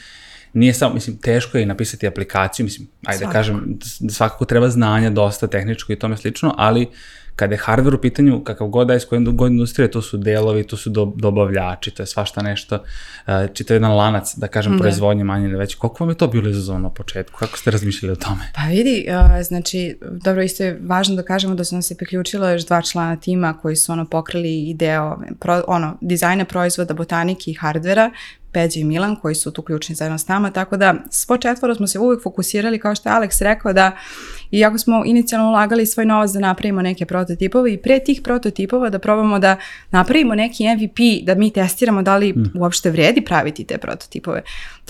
nije 0.54 0.74
samo, 0.74 0.94
mislim, 0.94 1.18
teško 1.18 1.58
je 1.58 1.66
napisati 1.66 2.08
aplikaciju, 2.08 2.64
mislim, 2.64 2.88
ajde 3.06 3.26
da 3.26 3.32
svakako. 3.32 3.34
kažem, 3.34 3.80
svakako 4.10 4.46
treba 4.46 4.70
znanja, 4.70 5.10
dosta 5.10 5.48
tehničko 5.48 5.94
i 5.94 6.00
tome 6.00 6.18
slično, 6.18 6.54
ali 6.58 6.82
uh, 6.84 6.92
kada 7.36 7.56
je 7.56 7.62
hardware 7.66 7.96
u 7.96 8.02
pitanju, 8.02 8.44
kakav 8.44 8.68
god 8.68 8.88
da 8.88 8.94
je 8.94 8.98
iz 8.98 9.06
koje 9.06 9.22
god 9.22 9.52
industrije, 9.52 9.92
to 9.92 10.02
su 10.02 10.18
delovi, 10.18 10.64
to 10.64 10.78
su 10.78 10.90
do, 10.90 11.14
dobavljači, 11.16 11.92
to 11.92 12.04
je 12.04 12.08
svašta 12.08 12.42
nešto, 12.42 12.76
uh, 12.76 13.34
čitav 13.54 13.76
jedan 13.76 13.96
lanac, 13.96 14.36
da 14.36 14.48
kažem, 14.48 14.74
da. 14.74 14.80
proizvodnje 14.80 15.24
manje 15.24 15.46
ili 15.46 15.58
već. 15.58 15.76
Koliko 15.76 16.04
vam 16.04 16.10
je 16.10 16.18
to 16.18 16.28
bilo 16.28 16.50
izazovno 16.50 16.82
na 16.82 16.90
početku? 16.90 17.40
Kako 17.40 17.58
ste 17.58 17.72
razmišljali 17.72 18.14
o 18.14 18.16
tome? 18.16 18.52
Pa 18.56 18.62
vidi, 18.62 19.06
uh, 19.10 19.44
znači, 19.44 19.98
dobro, 20.02 20.44
isto 20.44 20.64
je 20.64 20.80
važno 20.84 21.16
da 21.16 21.24
kažemo 21.24 21.56
da 21.56 21.64
su 21.64 21.76
nam 21.76 21.82
se 21.82 21.98
priključilo 21.98 22.50
još 22.50 22.66
dva 22.66 22.82
člana 22.82 23.16
tima 23.16 23.54
koji 23.62 23.76
su 23.76 23.92
ono 23.92 24.06
pokrili 24.06 24.70
i 24.70 24.74
deo 24.74 25.18
pro, 25.40 25.64
ono, 25.68 25.98
dizajna 26.02 26.46
proizvoda, 26.46 26.94
botanike 26.94 27.52
i 27.52 27.54
hardvera, 27.54 28.12
Peđa 28.52 28.80
i 28.80 28.84
Milan 28.84 29.16
koji 29.16 29.36
su 29.36 29.52
tu 29.52 29.62
ključni 29.62 29.96
zajedno 29.96 30.18
s 30.18 30.28
nama, 30.28 30.52
tako 30.52 30.78
da 30.78 30.96
svo 31.10 31.38
četvoro 31.38 31.76
smo 31.76 31.88
se 31.88 32.00
uvijek 32.00 32.24
fokusirali 32.24 32.80
kao 32.80 32.96
što 32.96 33.10
je 33.10 33.16
Alex 33.16 33.44
rekao 33.44 33.74
da 33.74 33.98
iako 34.52 34.78
smo 34.78 35.04
inicijalno 35.06 35.50
ulagali 35.50 35.86
svoj 35.86 36.06
novac 36.06 36.32
da 36.32 36.40
napravimo 36.40 36.82
neke 36.82 37.06
prototipove 37.06 37.74
i 37.74 37.78
pre 37.78 38.00
tih 38.00 38.22
prototipova 38.22 38.90
da 38.90 39.00
probamo 39.00 39.40
da 39.40 39.58
napravimo 39.92 40.36
neki 40.36 40.64
MVP, 40.76 41.26
da 41.26 41.36
mi 41.36 41.52
testiramo 41.52 42.02
da 42.02 42.18
li 42.18 42.34
mm. 42.34 42.52
uopšte 42.56 42.92
vredi 42.92 43.22
praviti 43.22 43.64
te 43.64 43.78
prototipove. 43.78 44.42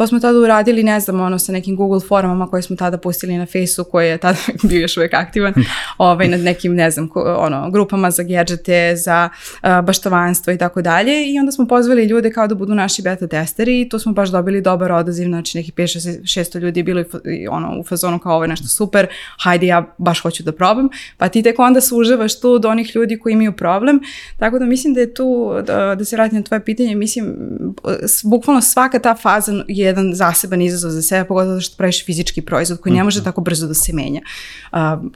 To 0.02 0.08
smo 0.08 0.20
tada 0.20 0.40
uradili, 0.40 0.84
ne 0.84 1.00
znam, 1.00 1.22
ono, 1.22 1.40
sa 1.40 1.52
nekim 1.52 1.76
Google 1.76 2.00
formama 2.00 2.48
koje 2.48 2.62
smo 2.62 2.76
tada 2.76 2.98
pustili 2.98 3.38
na 3.38 3.46
Facebooku, 3.46 3.92
koji 3.92 4.10
je 4.10 4.18
tada 4.18 4.38
bio 4.70 4.82
još 4.82 4.98
uvijek 4.98 5.14
aktivan, 5.14 5.54
ovaj, 5.98 6.28
nad 6.28 6.40
nekim, 6.40 6.76
ne 6.76 6.92
znam, 6.92 7.10
ono, 7.38 7.72
grupama 7.72 8.12
za 8.12 8.24
gadgete, 8.24 8.96
za 8.96 9.30
uh, 9.64 9.86
baštovanstvo 9.86 10.54
i 10.54 10.58
tako 10.58 10.82
dalje. 10.82 11.32
I 11.34 11.40
onda 11.40 11.52
smo 11.52 11.68
pozvali 11.68 12.06
ljude 12.06 12.32
kao 12.32 12.48
da 12.48 12.56
budu 12.56 12.76
naši 12.76 13.02
beta 13.02 13.28
testeri 13.28 13.82
i 13.82 13.90
tu 13.90 14.00
smo 14.00 14.14
baš 14.14 14.30
dobili 14.30 14.62
dobar 14.62 14.92
odaziv, 14.92 15.28
znači 15.28 15.58
nekih 15.58 15.74
5-600 15.74 16.60
ljudi 16.60 16.80
je 16.80 16.84
bilo 16.84 17.04
ono, 17.50 17.80
u 17.80 17.84
fazonu 17.84 18.20
kao 18.20 18.36
ovo 18.36 18.44
je 18.44 18.48
nešto 18.48 18.68
super, 18.68 19.08
hajde 19.40 19.68
ja 19.68 19.94
baš 19.98 20.22
hoću 20.22 20.44
da 20.44 20.52
probam, 20.52 20.90
pa 21.18 21.30
ti 21.30 21.44
tek 21.44 21.60
onda 21.60 21.82
sužavaš 21.82 22.40
tu 22.40 22.52
od 22.52 22.66
onih 22.66 22.96
ljudi 22.96 23.20
koji 23.20 23.34
imaju 23.34 23.52
problem, 23.52 24.00
tako 24.40 24.60
da 24.60 24.66
mislim 24.66 24.94
da 24.94 25.00
je 25.00 25.14
tu, 25.14 25.54
da, 25.66 25.96
da 25.96 26.06
se 26.06 26.16
vratim 26.16 26.38
na 26.38 26.44
tvoje 26.44 26.66
pitanje, 26.66 26.96
mislim, 26.96 27.36
bukvalno 28.24 28.62
svaka 28.62 29.00
ta 29.00 29.16
faza 29.16 29.64
je 29.68 29.91
jedan 29.92 30.14
zaseban 30.14 30.62
izazov 30.62 30.92
za 30.92 31.02
sebe, 31.02 31.28
pogotovo 31.28 31.62
što 31.62 31.78
praviš 31.78 32.06
fizički 32.06 32.42
proizvod 32.42 32.82
koji 32.82 32.94
ne 32.94 33.04
može 33.04 33.20
mhm. 33.20 33.26
tako 33.26 33.42
brzo 33.42 33.68
da 33.68 33.74
se 33.74 33.94
menja. 33.94 34.22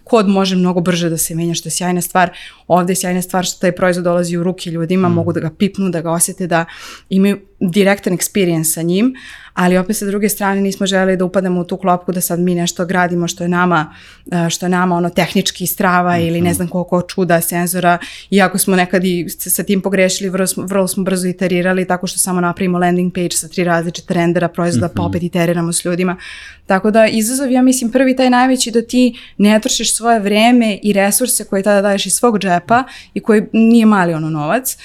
Kod 0.03 0.27
može 0.27 0.55
mnogo 0.55 0.81
brže 0.81 1.09
da 1.09 1.17
se 1.17 1.35
menja, 1.35 1.53
što 1.53 1.67
je 1.67 1.71
sjajna 1.71 2.01
stvar. 2.01 2.29
Ovde 2.67 2.91
je 2.91 2.95
sjajna 2.95 3.21
stvar 3.21 3.45
što 3.45 3.59
taj 3.59 3.71
proizvod 3.71 4.03
dolazi 4.03 4.37
u 4.37 4.43
ruke 4.43 4.69
ljudima, 4.71 5.09
mm. 5.09 5.13
mogu 5.13 5.33
da 5.33 5.39
ga 5.39 5.49
pipnu, 5.57 5.89
da 5.89 6.01
ga 6.01 6.11
osjete, 6.11 6.47
da 6.47 6.65
imaju 7.09 7.39
direktan 7.59 8.13
experience 8.13 8.73
sa 8.73 8.81
njim, 8.81 9.15
ali 9.55 9.77
opet 9.77 9.97
sa 9.97 10.05
druge 10.05 10.29
strane 10.29 10.61
nismo 10.61 10.85
želeli 10.85 11.17
da 11.17 11.25
upadamo 11.25 11.61
u 11.61 11.63
tu 11.63 11.77
klopku 11.77 12.11
da 12.11 12.21
sad 12.21 12.39
mi 12.39 12.55
nešto 12.55 12.85
gradimo 12.85 13.27
što 13.27 13.43
je 13.43 13.47
nama, 13.47 13.93
e, 14.31 14.49
što 14.49 14.65
je 14.65 14.69
nama 14.69 14.95
ono 14.95 15.09
tehnički 15.09 15.67
strava 15.67 16.17
ili 16.17 16.41
ne 16.41 16.53
znam 16.53 16.67
koliko 16.67 17.01
čuda 17.01 17.41
senzora, 17.41 17.97
iako 18.29 18.57
smo 18.57 18.75
nekad 18.75 19.03
i 19.05 19.29
sa 19.29 19.63
tim 19.63 19.81
pogrešili, 19.81 20.29
vrlo 20.29 20.47
smo, 20.47 20.63
vrlo 20.63 20.87
smo 20.87 21.03
brzo 21.03 21.27
iterirali 21.27 21.87
tako 21.87 22.07
što 22.07 22.19
samo 22.19 22.41
napravimo 22.41 22.79
landing 22.79 23.13
page 23.13 23.31
sa 23.31 23.47
tri 23.47 23.63
različite 23.63 24.13
rendera 24.13 24.47
proizvoda, 24.47 24.89
pa 24.95 25.03
opet 25.03 25.23
iteriramo 25.23 25.73
s 25.73 25.85
ljudima. 25.85 26.17
Tako 26.65 26.91
da 26.91 27.07
izazov, 27.07 27.51
ja 27.51 27.61
mislim, 27.61 27.91
prvi 27.91 28.15
taj 28.15 28.29
najveći 28.29 28.71
da 28.71 28.81
ti 28.81 29.19
ne 29.37 29.59
trošiš 29.59 29.95
svoje 29.95 30.19
vreme 30.19 30.79
i 30.83 30.93
resurse 30.93 31.43
koje 31.43 31.63
tada 31.63 31.81
daješ 31.81 32.05
iz 32.05 32.13
svog 32.13 32.39
džepa 32.39 32.83
i 33.13 33.19
koji 33.19 33.43
nije 33.53 33.85
mali 33.85 34.13
ono 34.13 34.29
novac, 34.29 34.77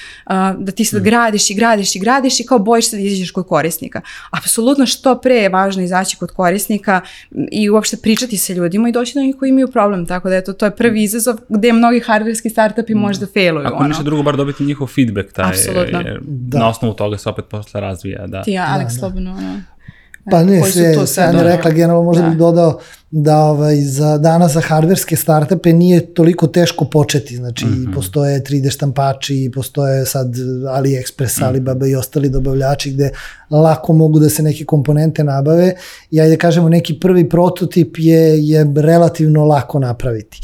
da 0.59 0.73
ti 0.73 0.85
sad 0.85 1.01
mm. 1.01 1.05
gradiš 1.05 1.51
i 1.51 1.55
gradiš 1.55 1.97
i 1.97 1.99
gradiš 1.99 2.41
i 2.41 2.47
kao 2.47 2.60
bojiš 2.61 2.91
se 2.91 2.97
da 2.97 3.03
izađeš 3.03 3.31
kod 3.31 3.47
korisnika. 3.47 4.01
Apsolutno 4.31 4.87
što 4.87 5.21
pre 5.21 5.35
je 5.35 5.49
važno 5.49 5.83
izaći 5.83 6.17
kod 6.17 6.31
korisnika 6.33 7.01
i 7.53 7.71
uopšte 7.71 7.97
pričati 7.97 8.37
sa 8.37 8.53
ljudima 8.53 8.89
i 8.89 8.93
doći 8.93 9.15
do 9.15 9.21
njih 9.21 9.37
koji 9.39 9.49
imaju 9.49 9.69
problem. 9.69 10.07
Tako 10.07 10.29
da 10.29 10.37
eto, 10.37 10.53
to 10.53 10.65
je 10.65 10.77
prvi 10.77 11.03
izazov 11.03 11.37
gde 11.49 11.73
mnogi 11.73 12.01
hardverski 12.01 12.51
startupi 12.51 12.95
mm. 12.95 12.99
možda 12.99 13.27
failuju. 13.27 13.67
Ako 13.67 13.77
ono. 13.77 13.89
ništa 13.89 14.03
drugo, 14.03 14.23
bar 14.23 14.37
dobiti 14.37 14.65
njihov 14.65 14.87
feedback. 14.87 15.33
Taj, 15.33 15.51
Apsolutno. 15.51 16.03
Da. 16.23 16.59
Na 16.59 16.69
osnovu 16.69 16.95
toga 16.95 17.19
se 17.19 17.29
opet 17.29 17.45
posle 17.45 17.81
razvija. 17.81 18.27
Da. 18.27 18.43
Ti, 18.43 18.51
Alex, 18.51 18.79
da, 18.79 18.85
da. 18.85 18.91
slobodno. 18.91 19.31
Ono. 19.31 19.63
Pa 20.31 20.43
ne, 20.43 20.63
sve, 20.63 21.07
Sanja 21.07 21.43
rekla, 21.43 21.71
generalno 21.71 22.03
možda 22.03 22.23
da. 22.23 22.29
bih 22.29 22.39
dodao 22.39 22.79
da 23.11 23.39
ovaj, 23.39 23.77
za 23.77 24.19
danas 24.19 24.53
za 24.53 24.61
hardverske 24.61 25.17
startupe 25.17 25.73
nije 25.73 26.15
toliko 26.15 26.47
teško 26.47 26.85
početi, 26.85 27.37
znači 27.37 27.67
mm 27.67 27.69
-hmm. 27.69 27.95
postoje 27.95 28.43
3D 28.43 28.71
štampači, 28.71 29.51
postoje 29.55 30.07
sad 30.07 30.35
AliExpress, 30.67 31.41
mm. 31.41 31.45
Alibaba 31.45 31.87
i 31.87 31.95
ostali 31.95 32.29
dobavljači 32.29 32.91
gde 32.91 33.11
lako 33.51 33.93
mogu 33.93 34.19
da 34.19 34.29
se 34.29 34.43
neke 34.43 34.65
komponente 34.65 35.25
nabave 35.25 35.75
i 36.11 36.21
ajde 36.21 36.37
kažemo 36.37 36.69
neki 36.69 37.01
prvi 37.01 37.29
prototip 37.29 37.97
je, 37.99 38.49
je 38.49 38.73
relativno 38.77 39.45
lako 39.45 39.79
napraviti 39.79 40.41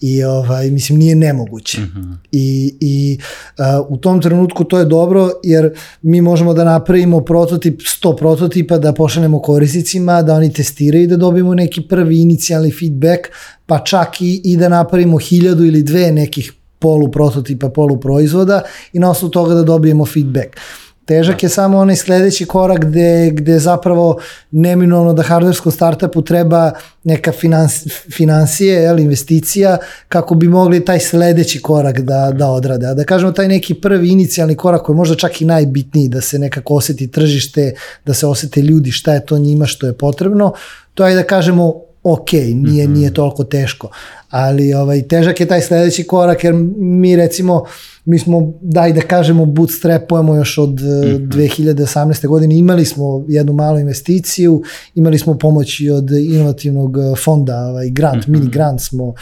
i 0.00 0.24
ovaj 0.24 0.70
mislim 0.70 0.98
nije 0.98 1.14
nemoguće. 1.14 1.80
Mhm. 1.80 2.00
-huh. 2.00 2.16
I 2.32 2.76
i 2.80 3.18
uh, 3.58 3.86
u 3.88 3.96
tom 3.96 4.22
trenutku 4.22 4.64
to 4.64 4.78
je 4.78 4.84
dobro 4.84 5.30
jer 5.42 5.74
mi 6.02 6.20
možemo 6.20 6.54
da 6.54 6.64
napravimo 6.64 7.20
prototip 7.20 7.80
100 7.80 8.16
prototipa 8.18 8.78
da 8.78 8.92
pošaljemo 8.92 9.42
korisnicima 9.42 10.22
da 10.22 10.34
oni 10.34 10.52
testiraju 10.52 11.08
da 11.08 11.16
dobijemo 11.16 11.54
neki 11.54 11.82
prvi 11.88 12.20
inicijalni 12.20 12.70
feedback 12.70 13.20
pa 13.66 13.78
čak 13.78 14.20
i, 14.20 14.40
i 14.44 14.56
da 14.56 14.68
napravimo 14.68 15.18
hiljadu 15.18 15.64
ili 15.64 15.82
dve 15.82 16.12
nekih 16.12 16.52
polu 16.78 17.10
prototipa, 17.10 17.68
polu 17.68 18.00
proizvoda 18.00 18.62
i 18.92 18.98
na 18.98 19.10
osnovu 19.10 19.30
toga 19.30 19.54
da 19.54 19.62
dobijemo 19.62 20.06
feedback. 20.06 20.56
Uh, 20.56 20.85
Težak 21.06 21.42
je 21.42 21.48
samo 21.48 21.78
onaj 21.78 21.96
sledeći 21.96 22.46
korak 22.46 22.84
gde, 22.84 23.30
gde 23.32 23.58
zapravo 23.58 24.18
neminovno 24.50 25.12
da 25.12 25.22
hardwarerskom 25.22 25.72
startupu 25.72 26.22
treba 26.22 26.72
neka 27.04 27.32
finans, 27.32 27.86
financije, 28.16 28.82
jel, 28.82 28.98
investicija, 29.00 29.78
kako 30.08 30.34
bi 30.34 30.48
mogli 30.48 30.84
taj 30.84 31.00
sledeći 31.00 31.62
korak 31.62 32.00
da, 32.00 32.32
da 32.34 32.48
odrade. 32.50 32.86
A 32.86 32.94
da 32.94 33.04
kažemo 33.04 33.32
taj 33.32 33.48
neki 33.48 33.74
prvi 33.74 34.08
inicijalni 34.08 34.54
korak 34.54 34.82
koji 34.82 34.94
je 34.94 34.96
možda 34.96 35.14
čak 35.14 35.40
i 35.40 35.44
najbitniji, 35.44 36.08
da 36.08 36.20
se 36.20 36.38
nekako 36.38 36.74
oseti 36.74 37.08
tržište, 37.08 37.74
da 38.06 38.14
se 38.14 38.26
osete 38.26 38.62
ljudi 38.62 38.90
šta 38.90 39.14
je 39.14 39.26
to 39.26 39.38
njima 39.38 39.66
što 39.66 39.86
je 39.86 39.92
potrebno, 39.92 40.52
to 40.94 41.06
je 41.06 41.14
da 41.14 41.22
kažemo 41.22 41.74
ok, 42.02 42.32
nije, 42.32 42.54
mm 42.54 42.64
-hmm. 42.64 42.94
nije 42.94 43.14
toliko 43.14 43.44
teško. 43.44 43.90
Ali 44.30 44.74
ovaj, 44.74 45.02
težak 45.02 45.40
je 45.40 45.46
taj 45.46 45.60
sledeći 45.60 46.04
korak 46.04 46.44
jer 46.44 46.54
mi 46.76 47.16
recimo 47.16 47.64
mi 48.06 48.18
smo, 48.18 48.52
daj 48.60 48.92
da 48.92 49.00
kažemo, 49.00 49.46
bootstrapujemo 49.46 50.34
još 50.34 50.58
od 50.58 50.70
mm 50.70 50.84
-hmm. 50.84 51.28
2018. 51.28 52.26
godine. 52.26 52.58
Imali 52.58 52.84
smo 52.84 53.24
jednu 53.28 53.52
malu 53.52 53.78
investiciju, 53.78 54.62
imali 54.94 55.18
smo 55.18 55.38
pomoć 55.38 55.80
i 55.80 55.90
od 55.90 56.10
inovativnog 56.10 56.98
eh, 56.98 57.16
fonda, 57.24 57.56
ovaj 57.56 57.90
grant, 57.90 58.26
mm 58.26 58.30
-hmm. 58.30 58.38
mini 58.38 58.50
grant 58.50 58.80
smo 58.80 59.04
uh, 59.04 59.14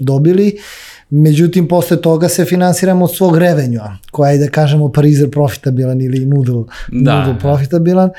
dobili. 0.00 0.58
Međutim, 1.10 1.68
posle 1.68 1.96
toga 1.96 2.28
se 2.28 2.44
finansiramo 2.44 3.04
od 3.04 3.16
svog 3.16 3.38
revenjua, 3.38 3.96
koja 4.10 4.30
je 4.30 4.38
da 4.38 4.48
kažemo 4.48 4.92
parizer 4.92 5.30
profitabilan 5.30 6.00
ili 6.00 6.26
noodle, 6.26 6.64
da. 6.92 7.14
noodle 7.14 7.38
profitabilan. 7.38 8.10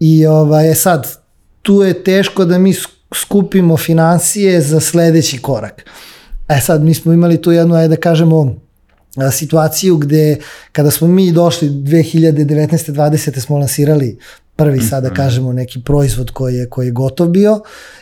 I 0.00 0.26
ovaj, 0.26 0.70
e 0.70 0.74
sad, 0.74 1.16
tu 1.62 1.82
je 1.82 2.04
teško 2.04 2.44
da 2.44 2.58
mi 2.58 2.74
skupimo 3.14 3.76
financije 3.76 4.60
za 4.60 4.80
sledeći 4.80 5.38
korak. 5.38 5.84
E 6.48 6.60
sad, 6.60 6.84
mi 6.84 6.94
smo 6.94 7.12
imali 7.12 7.42
tu 7.42 7.52
jednu, 7.52 7.74
ajde 7.74 7.88
da 7.88 8.00
kažemo, 8.00 8.65
situaciju 9.30 9.96
gde 9.96 10.36
kada 10.72 10.90
smo 10.90 11.08
mi 11.08 11.32
došli 11.32 11.68
2019. 11.68 12.92
20. 12.92 13.40
smo 13.40 13.58
lansirali 13.58 14.18
prvi 14.56 14.80
sada 14.80 15.08
mhm. 15.08 15.16
kažemo 15.16 15.52
neki 15.52 15.82
proizvod 15.84 16.30
koji 16.30 16.54
je, 16.54 16.68
koji 16.68 16.86
je 16.86 16.92
gotov 16.92 17.28
bio 17.28 17.60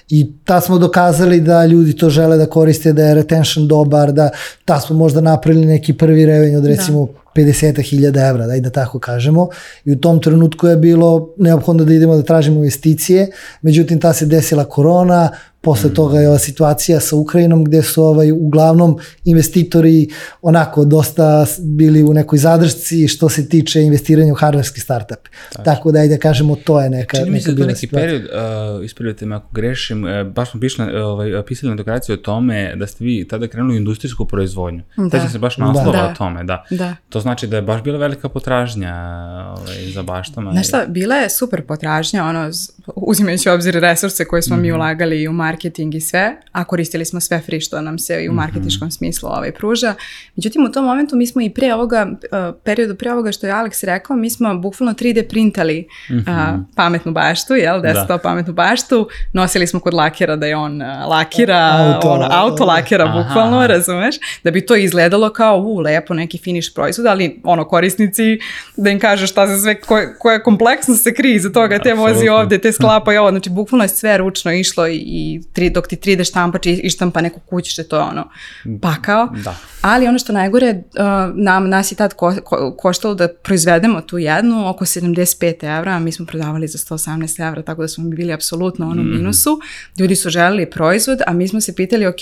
i 0.09 0.33
tad 0.45 0.65
smo 0.65 0.79
dokazali 0.79 1.41
da 1.41 1.67
ljudi 1.67 1.97
to 1.97 2.11
žele 2.11 2.37
da 2.37 2.47
koriste, 2.47 2.93
da 2.93 3.05
je 3.05 3.15
retention 3.15 3.69
dobar, 3.69 4.13
da 4.13 4.31
tad 4.65 4.83
smo 4.87 4.97
možda 4.97 5.21
napravili 5.21 5.67
neki 5.67 5.93
prvi 5.93 6.27
revenj 6.27 6.57
od 6.57 6.67
recimo 6.67 7.07
da 7.07 7.24
50.000 7.37 8.29
evra, 8.29 8.47
daj 8.47 8.61
da 8.61 8.71
tako 8.71 8.99
kažemo. 8.99 9.49
I 9.85 9.93
u 9.93 9.97
tom 9.97 10.21
trenutku 10.21 10.67
je 10.67 10.77
bilo 10.77 11.35
neophodno 11.39 11.85
da 11.85 11.95
idemo 11.95 12.17
da 12.17 12.23
tražimo 12.23 12.57
investicije, 12.57 13.31
međutim 13.63 14.01
ta 14.01 14.13
se 14.13 14.27
desila 14.27 14.65
korona, 14.65 15.31
Posle 15.65 15.91
mm. 15.91 15.95
toga 15.95 16.21
je 16.21 16.29
ova 16.29 16.39
situacija 16.39 17.01
sa 17.01 17.17
Ukrajinom 17.17 17.65
gde 17.65 17.83
su 17.83 18.03
ovaj, 18.03 18.33
uglavnom 18.33 18.99
investitori 19.25 20.09
onako 20.43 20.85
dosta 20.85 21.47
bili 21.61 22.03
u 22.03 22.15
nekoj 22.15 22.39
zadršci 22.39 23.09
što 23.09 23.29
se 23.29 23.49
tiče 23.49 23.83
investiranja 23.83 24.33
u 24.33 24.37
hardverski 24.37 24.81
startup. 24.81 25.19
Tako, 25.53 25.65
Tako 25.65 25.93
da 25.93 26.01
ajde 26.01 26.19
kažemo 26.19 26.57
to 26.57 26.81
je 26.81 26.91
neka 26.91 27.17
Čini 27.17 27.31
mi 27.31 27.41
se 27.41 27.53
da 27.53 27.63
to 27.63 27.67
neki 27.67 27.79
situacija. 27.79 28.09
period, 28.09 28.23
uh, 28.79 28.85
ispravite 28.85 29.27
me 29.27 29.37
ako 29.37 29.49
grešim, 29.53 30.05
uh, 30.05 30.11
baš 30.33 30.51
smo 30.51 30.61
pišli, 30.61 30.85
uh, 30.85 30.91
ovaj, 30.95 31.43
pisali 31.47 31.71
na 31.71 31.77
doktoraciju 31.77 32.15
o 32.15 32.17
tome 32.17 32.77
da 32.77 32.87
ste 32.87 33.05
vi 33.05 33.29
tada 33.29 33.49
krenuli 33.49 33.77
industrijsku 33.77 34.25
proizvodnju. 34.27 34.83
Da. 34.97 35.09
Tada 35.09 35.29
se 35.29 35.39
baš 35.39 35.57
naslova 35.57 35.93
da. 35.93 36.11
o 36.13 36.15
tome, 36.19 36.45
da. 36.45 36.65
da. 36.71 36.97
To 37.09 37.21
znači 37.25 37.47
da 37.47 37.57
je 37.57 37.63
baš 37.63 37.83
bila 37.83 37.99
velika 37.99 38.29
potražnja 38.29 38.95
ovaj, 39.59 39.91
za 39.95 40.03
baštama. 40.03 40.53
Znaš 40.53 40.69
šta, 40.69 40.85
bila 40.89 41.15
je 41.15 41.31
super 41.31 41.67
potražnja, 41.67 42.25
ono, 42.25 42.51
uzimajući 43.07 43.49
obzir 43.49 43.75
resurse 43.75 44.25
koje 44.25 44.43
smo 44.43 44.57
mm 44.57 44.59
-hmm. 44.59 44.63
mi 44.63 44.69
mhm. 44.69 44.77
ulagali 44.77 45.29
u 45.29 45.33
marketing 45.33 45.95
i 45.95 46.01
sve, 46.01 46.37
a 46.53 46.65
koristili 46.65 47.05
smo 47.05 47.21
sve 47.21 47.41
free 47.41 47.61
što 47.61 47.81
nam 47.81 47.99
se 47.99 48.25
i 48.25 48.29
u 48.29 48.33
mhm. 48.33 48.37
marketičkom 48.37 48.87
mm 48.87 48.91
-hmm. 48.91 48.97
smislu 48.97 49.29
ovaj, 49.29 49.53
pruža. 49.53 49.95
Međutim, 50.37 50.65
u 50.65 50.73
tom 50.73 50.85
momentu 50.85 51.17
mi 51.17 51.27
smo 51.27 51.43
i 51.43 51.51
pre 51.51 51.75
ovoga, 51.75 52.07
uh, 52.11 52.55
periodu 52.65 52.95
pre 52.95 53.13
ovoga 53.13 53.33
što 53.33 53.47
je 53.47 53.53
Alex 53.53 53.87
rekao, 53.87 54.17
mi 54.17 54.31
smo 54.31 54.55
bukvalno 54.55 54.95
3D 54.95 55.29
printali 55.29 55.89
mm 56.11 56.15
-hmm. 56.15 56.55
uh, 56.55 56.61
pametnu 56.77 57.13
baštu, 57.13 57.55
jel, 57.55 57.81
desktop 57.81 58.09
da. 58.09 58.19
pametnu 58.19 58.53
baštu, 58.53 59.09
nosili 59.33 59.67
smo 59.67 59.81
kod 59.81 59.95
lakera 59.95 60.37
da 60.37 60.47
je 60.47 60.57
on 60.57 60.83
uh, 60.83 60.89
lakira, 61.09 61.71
auto, 61.79 62.09
ono, 62.09 62.29
auto 62.31 62.65
lakera 62.65 63.07
bukvalno, 63.07 63.67
razumeš, 63.67 64.17
da 64.45 64.51
bi 64.51 64.67
to 64.67 64.77
izgledalo 64.77 65.33
kao, 65.33 65.57
u, 65.57 65.81
lepo, 65.81 66.15
neki 66.15 66.39
finish 66.39 66.75
proizvod, 66.75 67.07
ali 67.07 67.41
ono 67.45 67.65
korisnici 67.65 68.39
da 68.77 68.91
im 68.91 69.01
kaže 69.01 69.27
šta 69.27 69.47
se 69.47 69.63
sve, 69.63 69.81
koje, 69.81 70.15
koja 70.19 70.43
kompleksnost 70.43 71.03
se 71.03 71.15
krije 71.15 71.37
iza 71.37 71.53
toga, 71.53 71.79
te 71.79 71.95
vozi 71.95 72.11
Apsolutno. 72.11 72.37
ovde, 72.37 72.59
te 72.59 72.73
sklapa 72.95 73.15
i 73.15 73.17
ovo, 73.17 73.31
znači 73.31 73.51
bukvalno 73.51 73.85
je 73.85 73.89
sve 73.89 74.19
ručno 74.19 74.53
išlo 74.53 74.87
i, 74.87 74.97
i 74.97 75.43
tri, 75.53 75.71
dok 75.71 75.89
ti 75.89 75.97
3D 75.97 76.29
štampač 76.29 76.67
i, 76.67 76.91
štampa 76.91 77.21
neko 77.21 77.41
kućište, 77.41 77.85
to 77.85 77.97
je 77.97 78.03
ono 78.03 78.29
pakao. 78.83 79.29
Da. 79.45 79.57
Ali 79.81 80.07
ono 80.07 80.19
što 80.19 80.33
najgore, 80.33 80.71
uh, 80.71 81.37
nam, 81.37 81.69
nas 81.69 81.93
je 81.93 81.97
tad 81.97 82.15
ko, 82.15 82.35
ko, 82.45 82.75
koštalo 82.79 83.15
da 83.15 83.29
proizvedemo 83.29 84.01
tu 84.01 84.19
jednu 84.19 84.69
oko 84.69 84.85
75 84.85 85.79
evra, 85.79 85.93
a 85.93 85.99
mi 85.99 86.13
smo 86.13 86.27
prodavali 86.27 86.69
za 86.69 86.79
118 86.79 87.49
evra, 87.49 87.63
tako 87.63 87.83
da 87.83 87.89
smo 87.89 88.05
bili 88.05 88.33
apsolutno 88.33 88.87
u 88.87 88.91
onom 88.91 89.11
minusu. 89.11 89.61
Ljudi 89.99 90.17
su 90.17 90.31
želeli 90.31 90.71
proizvod, 90.71 91.19
a 91.27 91.33
mi 91.33 91.49
smo 91.49 91.61
se 91.61 91.75
pitali, 91.75 92.07
ok, 92.07 92.21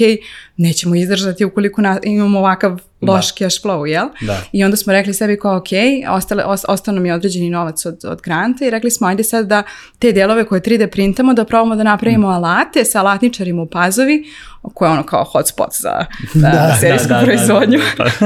nećemo 0.57 0.95
izdržati 0.95 1.45
ukoliko 1.45 1.83
na, 1.83 1.99
imamo 2.05 2.39
ovakav 2.39 2.79
loš 3.03 3.33
cash 3.33 3.63
flow, 3.63 3.85
jel? 3.85 4.09
Da. 4.21 4.41
I 4.53 4.65
onda 4.65 4.77
smo 4.77 4.93
rekli 4.93 5.15
sebi 5.15 5.39
kao, 5.39 5.57
ok, 5.57 5.69
ostale, 6.11 6.45
os, 6.45 6.65
ostao 6.69 6.95
nam 6.95 7.07
je 7.07 7.15
određeni 7.15 7.51
novac 7.51 7.87
od, 7.87 7.99
od 8.05 8.21
granta 8.23 8.67
i 8.67 8.71
rekli 8.71 8.91
smo, 8.91 9.07
ajde 9.07 9.25
sad 9.25 9.47
da 9.47 9.63
te 9.99 10.13
delove 10.13 10.45
koje 10.45 10.61
3D 10.61 10.87
printamo, 10.87 11.35
da 11.35 11.45
probamo 11.45 11.77
da 11.77 11.83
napravimo 11.83 12.29
alate 12.29 12.85
sa 12.85 13.01
alatničarima 13.01 13.63
u 13.63 13.67
Pazovi, 13.67 14.25
koje 14.75 14.89
je 14.89 14.93
ono 14.93 15.03
kao 15.03 15.25
hotspot 15.25 15.69
za, 15.81 16.05
za 16.35 16.49
Da, 16.49 16.77
serijsku 16.81 17.09
proizvodnju. 17.25 17.79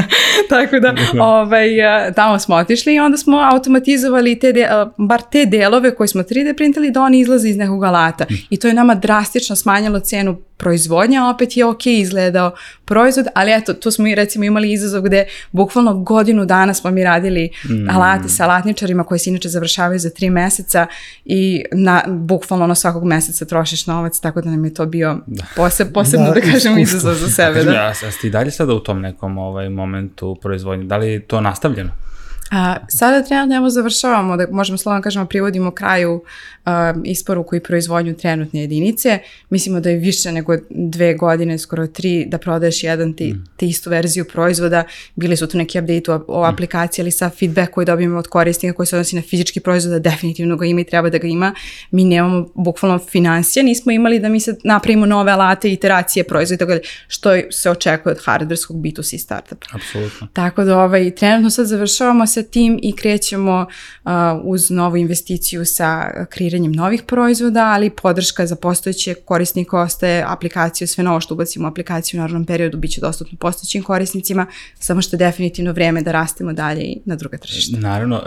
Tako 0.51 0.81
da, 0.81 0.95
ovaj, 1.25 1.83
a, 1.87 2.13
tamo 2.13 2.39
smo 2.39 2.55
otišli 2.57 2.95
i 2.95 3.01
onda 3.01 3.17
smo 3.17 3.37
automatizovali 3.53 4.39
te, 4.39 4.53
de, 4.53 4.65
a, 4.71 4.91
bar 4.99 5.23
te 5.33 5.47
delove 5.47 5.95
koje 5.95 6.09
smo 6.09 6.23
3D 6.23 6.57
printali 6.57 6.91
da 6.91 7.03
oni 7.03 7.21
izlaze 7.21 7.49
iz 7.49 7.57
nekog 7.57 7.85
alata. 7.85 8.25
I 8.51 8.57
to 8.57 8.69
je 8.69 8.75
nama 8.75 8.95
drastično 8.95 9.57
smanjilo 9.57 10.01
cenu 10.01 10.37
proizvodnja, 10.57 11.29
opet 11.29 11.57
je 11.57 11.65
ok 11.65 11.87
izgledao 11.87 12.55
proizvod, 12.85 13.27
ali 13.35 13.53
eto, 13.53 13.75
tu 13.75 13.91
smo 13.91 14.07
i 14.07 14.15
recimo 14.15 14.45
imali 14.45 14.73
izazov 14.73 15.03
gde 15.03 15.25
bukvalno 15.53 15.95
godinu 15.95 16.45
dana 16.45 16.75
smo 16.75 16.91
mi 16.91 17.05
radili 17.05 17.51
alate 17.91 18.29
sa 18.29 18.45
alatničarima 18.45 19.05
koji 19.05 19.19
se 19.19 19.31
inače 19.31 19.49
završavaju 19.49 19.99
za 19.99 20.11
tri 20.11 20.31
meseca 20.31 20.87
i 21.25 21.65
na, 21.73 22.03
bukvalno 22.07 22.65
ono 22.65 22.75
svakog 22.75 23.05
meseca 23.05 23.45
trošiš 23.45 23.87
novac, 23.87 24.21
tako 24.21 24.41
da 24.41 24.51
nam 24.51 24.65
je 24.65 24.75
to 24.75 24.87
bio 24.87 25.19
poseb, 25.57 25.93
posebno 25.93 26.26
da, 26.29 26.41
Da, 26.41 26.47
kažem 26.53 26.79
izazov 26.79 27.15
za 27.15 27.29
sebe. 27.29 27.65
Da. 27.65 27.73
a, 27.73 27.89
a 27.89 28.11
ste 28.11 28.27
i 28.27 28.31
dalje 28.31 28.51
sada 28.51 28.75
u 28.75 28.81
tom 28.81 29.01
nekom 29.01 29.39
ovaj, 29.39 29.69
momentu 29.69 30.37
proizvodnje? 30.43 30.85
Da 30.85 30.97
li 30.97 31.09
je 31.09 31.21
to 31.21 31.41
nastavljeno? 31.41 32.06
A, 32.51 32.77
sada 32.89 33.23
trenutno 33.23 33.57
evo 33.57 33.71
završavamo, 33.71 34.37
da 34.37 34.47
možemo 34.51 34.79
slovno 34.79 35.03
kažemo 35.03 35.27
privodimo 35.27 35.71
kraju 35.71 36.23
a, 36.65 36.95
isporuku 37.05 37.57
i 37.57 37.61
proizvodnju 37.61 38.15
trenutne 38.15 38.61
jedinice. 38.61 39.19
Mislimo 39.51 39.81
da 39.81 39.91
je 39.91 39.97
više 39.97 40.33
nego 40.33 40.57
dve 40.71 41.15
godine, 41.15 41.59
skoro 41.59 41.87
tri, 41.87 42.25
da 42.29 42.39
prodaješ 42.39 42.85
jedan 42.85 43.13
ti, 43.15 43.35
ti 43.57 43.69
istu 43.69 43.91
verziju 43.91 44.25
proizvoda. 44.25 44.85
Bili 45.15 45.37
su 45.37 45.47
tu 45.47 45.59
neki 45.59 45.79
update 45.79 46.13
o, 46.13 46.25
o 46.29 46.45
aplikaciji, 46.45 47.03
ali 47.03 47.11
sa 47.11 47.31
feedback 47.31 47.73
koji 47.73 47.85
dobijemo 47.85 48.19
od 48.19 48.29
korisnika 48.29 48.77
koji 48.77 48.87
se 48.87 48.97
odnosi 48.97 49.17
na 49.17 49.23
fizički 49.23 49.61
proizvod, 49.61 49.93
da 49.93 50.11
definitivno 50.11 50.57
ga 50.57 50.67
ima 50.67 50.81
i 50.81 50.85
treba 50.85 51.11
da 51.11 51.19
ga 51.19 51.27
ima. 51.27 51.55
Mi 51.91 52.05
nemamo 52.05 52.49
bukvalno 52.55 52.99
financije, 52.99 53.63
nismo 53.63 53.93
imali 53.93 54.19
da 54.19 54.29
mi 54.29 54.41
se 54.41 54.55
napravimo 54.65 55.07
nove 55.07 55.33
alate, 55.33 55.73
iteracije 55.73 56.25
proizvoda 56.25 56.67
tako 56.67 56.87
što 57.09 57.31
se 57.51 57.71
očekuje 57.71 58.13
od 58.13 58.19
hardverskog 58.25 58.77
B2C 58.77 59.19
startupa. 59.19 59.67
Apsolutno. 59.73 60.29
Tako 60.33 60.65
da 60.65 60.79
ovaj, 60.79 61.11
trenutno 61.11 61.51
sad 61.51 61.67
završavamo 61.67 62.27
sa 62.37 62.43
tim 62.43 62.79
i 62.83 62.93
krećemo 62.97 63.67
uh, 64.05 64.11
uz 64.45 64.71
novu 64.71 64.97
investiciju 64.97 65.65
sa 65.65 66.11
kreiranjem 66.31 66.73
novih 66.73 67.03
proizvoda, 67.03 67.65
ali 67.75 67.91
podrška 67.91 68.47
za 68.47 68.57
postojeće 68.57 69.15
korisnike 69.15 69.77
ostaje 69.77 70.25
aplikaciju, 70.27 70.89
sve 70.89 71.05
novo 71.05 71.21
što 71.21 71.35
ubacimo 71.35 71.69
u 71.69 71.71
aplikaciju 71.71 72.19
u 72.19 72.21
naravnom 72.21 72.45
periodu 72.45 72.79
bit 72.79 72.91
će 72.91 73.01
dostupno 73.01 73.39
postojećim 73.39 73.83
korisnicima, 73.83 74.47
samo 74.79 75.03
što 75.03 75.17
je 75.17 75.19
definitivno 75.19 75.73
vreme 75.73 76.03
da 76.03 76.13
rastemo 76.13 76.53
dalje 76.53 76.83
i 76.83 77.01
na 77.05 77.17
druga 77.17 77.39
tržišta. 77.39 77.79
Naravno, 77.79 78.23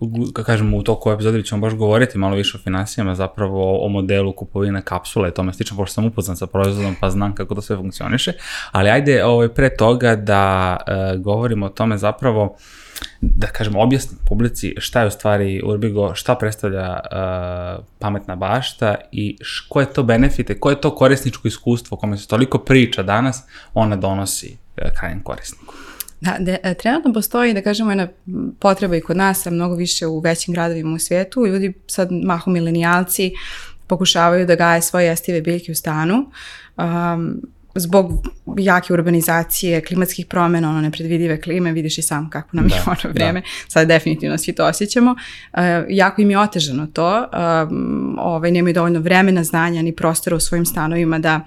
uh, 0.00 0.32
kad 0.32 0.44
kažemo 0.44 0.76
u 0.76 0.82
toku 0.82 1.10
epizode 1.10 1.42
ćemo 1.42 1.60
baš 1.60 1.74
govoriti 1.74 2.18
malo 2.18 2.36
više 2.36 2.56
o 2.56 2.60
finansijama, 2.60 3.14
zapravo 3.14 3.84
o 3.86 3.88
modelu 3.88 4.32
kupovine 4.32 4.82
kapsule 4.82 5.28
i 5.28 5.32
tome 5.32 5.52
slično, 5.52 5.76
pošto 5.76 5.94
sam 5.94 6.06
upoznan 6.06 6.36
sa 6.36 6.46
proizvodom 6.46 6.96
pa 7.00 7.10
znam 7.10 7.34
kako 7.34 7.54
to 7.54 7.62
sve 7.62 7.76
funkcioniše, 7.76 8.32
ali 8.72 8.90
ajde 8.90 9.24
ovaj, 9.24 9.48
pre 9.48 9.76
toga 9.76 10.16
da 10.16 10.76
uh, 10.76 11.22
govorimo 11.22 11.66
o 11.66 11.68
tome 11.68 11.98
zapravo 11.98 12.56
da 13.20 13.46
kažemo, 13.46 13.82
objasnim 13.82 14.18
publici 14.26 14.74
šta 14.78 15.00
je 15.00 15.06
u 15.06 15.10
stvari 15.10 15.62
Urbigo, 15.64 16.14
šta 16.14 16.34
predstavlja 16.34 16.90
uh, 16.90 17.84
pametna 17.98 18.36
bašta 18.36 18.94
i 19.12 19.36
š, 19.40 19.66
koje 19.68 19.92
to 19.92 20.02
benefite, 20.02 20.60
koje 20.60 20.80
to 20.80 20.94
korisničko 20.94 21.48
iskustvo 21.48 21.94
o 21.94 21.98
kome 21.98 22.18
se 22.18 22.28
toliko 22.28 22.58
priča 22.58 23.02
danas, 23.02 23.42
ona 23.74 23.96
donosi 23.96 24.56
uh, 24.76 24.88
krajnjem 24.98 25.22
korisniku. 25.22 25.74
Da, 26.20 26.36
de, 26.38 26.58
e, 26.62 26.74
trenutno 26.74 27.12
postoji, 27.12 27.54
da 27.54 27.62
kažemo, 27.62 27.90
jedna 27.90 28.08
potreba 28.58 28.96
i 28.96 29.00
kod 29.00 29.16
nas, 29.16 29.46
a 29.46 29.50
mnogo 29.50 29.74
više 29.74 30.06
u 30.06 30.18
većim 30.18 30.54
gradovima 30.54 30.94
u 30.94 30.98
svijetu. 30.98 31.46
Ljudi 31.46 31.72
sad, 31.86 32.08
mahom 32.12 32.52
milenijalci, 32.52 33.32
pokušavaju 33.86 34.46
da 34.46 34.54
gaje 34.54 34.82
svoje 34.82 35.06
jestive 35.06 35.40
biljke 35.40 35.72
u 35.72 35.74
stanu. 35.74 36.30
Um, 36.76 37.42
zbog 37.74 38.28
jake 38.58 38.92
urbanizacije, 38.92 39.80
klimatskih 39.84 40.26
promjena, 40.26 40.70
ono 40.70 40.80
nepredvidive 40.80 41.40
klime, 41.40 41.72
vidiš 41.72 41.98
i 41.98 42.02
sam 42.02 42.30
kako 42.30 42.48
nam 42.56 42.64
je 42.64 42.70
Da, 42.70 42.84
ono 42.86 43.14
vreme, 43.14 43.42
sad 43.68 43.88
definitivno 43.88 44.38
svi 44.38 44.52
to 44.52 44.66
osjećamo. 44.66 45.10
Uh, 45.10 45.60
jako 45.88 46.22
im 46.22 46.30
je 46.30 46.38
otežano 46.38 46.86
to, 46.86 47.28
um, 47.70 48.16
ovaj, 48.18 48.50
nemaju 48.50 48.74
dovoljno 48.74 49.00
vremena, 49.00 49.44
znanja 49.44 49.82
ni 49.82 49.96
prostora 49.96 50.36
u 50.36 50.40
svojim 50.40 50.66
stanovima 50.66 51.18
da 51.18 51.40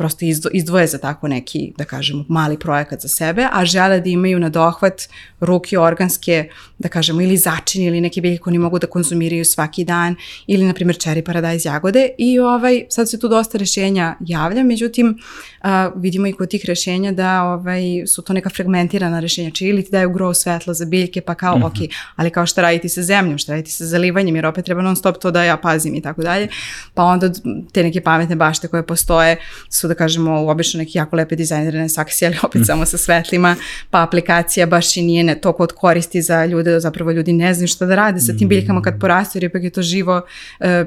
prosto 0.00 0.24
izdvo- 0.24 0.50
izdvoje 0.52 0.86
za 0.86 0.98
tako 0.98 1.28
neki, 1.28 1.72
da 1.78 1.84
kažemo, 1.84 2.24
mali 2.28 2.56
projekat 2.58 3.00
za 3.00 3.08
sebe, 3.08 3.46
a 3.52 3.64
žele 3.64 4.00
da 4.00 4.08
imaju 4.08 4.38
na 4.40 4.48
dohvat 4.48 5.02
ruke 5.40 5.78
organske, 5.78 6.48
da 6.78 6.88
kažemo, 6.88 7.20
ili 7.20 7.36
začin 7.36 7.82
ili 7.82 8.00
neke 8.00 8.20
biljke 8.20 8.40
koje 8.40 8.50
oni 8.52 8.58
mogu 8.58 8.78
da 8.78 8.86
konzumiraju 8.86 9.44
svaki 9.44 9.84
dan, 9.84 10.16
ili, 10.46 10.64
na 10.64 10.72
primjer, 10.72 10.98
čeri 10.98 11.22
paradajz 11.24 11.66
jagode. 11.66 12.08
I 12.18 12.38
ovaj, 12.38 12.84
sad 12.88 13.10
se 13.10 13.20
tu 13.20 13.28
dosta 13.28 13.58
rešenja 13.58 14.16
javlja, 14.20 14.64
međutim, 14.64 15.18
a, 15.60 15.90
vidimo 15.96 16.26
i 16.26 16.32
kod 16.32 16.48
tih 16.48 16.64
rešenja 16.64 17.12
da 17.12 17.42
ovaj, 17.42 17.82
su 18.06 18.22
to 18.22 18.32
neka 18.32 18.50
fragmentirana 18.50 19.20
rešenja, 19.20 19.50
či 19.50 19.66
ili 19.66 19.84
ti 19.84 19.90
daju 19.90 20.10
grow 20.10 20.34
svetlo 20.34 20.74
za 20.74 20.84
biljke, 20.84 21.20
pa 21.20 21.34
kao, 21.34 21.60
ok, 21.64 21.76
ali 22.16 22.30
kao 22.30 22.46
šta 22.46 22.62
raditi 22.62 22.88
sa 22.88 23.02
zemljom, 23.02 23.38
šta 23.38 23.52
raditi 23.52 23.70
sa 23.70 23.86
zalivanjem, 23.86 24.36
jer 24.36 24.46
opet 24.46 24.64
treba 24.64 24.82
non 24.82 24.96
stop 24.96 25.18
to 25.20 25.30
da 25.30 25.44
ja 25.44 25.56
pazim 25.56 25.94
i 25.94 26.02
tako 26.02 26.22
dalje, 26.22 26.48
pa 26.94 27.04
onda 27.04 27.32
te 27.72 27.82
neke 27.82 28.00
pametne 28.00 28.36
bašte 28.36 28.68
koje 28.68 28.86
postoje 28.86 29.36
su 29.68 29.89
da 29.90 29.94
kažemo 29.94 30.46
obično 30.50 30.78
neki 30.78 30.98
jako 30.98 31.16
lepe 31.16 31.36
dizajnirane 31.36 31.88
saksije, 31.88 32.28
ali 32.28 32.36
opet 32.42 32.62
samo 32.66 32.86
sa 32.86 32.98
svetlima, 32.98 33.56
pa 33.90 34.02
aplikacija 34.02 34.66
baš 34.66 34.96
i 34.96 35.02
nije 35.02 35.24
ne, 35.24 35.34
to 35.34 35.52
kod 35.52 35.72
koristi 35.72 36.22
za 36.22 36.44
ljude, 36.44 36.70
da 36.72 36.80
zapravo 36.80 37.10
ljudi 37.10 37.32
ne 37.32 37.54
znaju 37.54 37.68
šta 37.68 37.86
da 37.86 37.94
rade 37.94 38.20
sa 38.20 38.32
tim 38.38 38.48
biljkama 38.48 38.82
kad 38.82 39.00
porastu, 39.00 39.38
jer 39.38 39.44
ipak 39.44 39.62
je 39.62 39.70
to 39.70 39.82
živo, 39.82 40.22
e, 40.60 40.84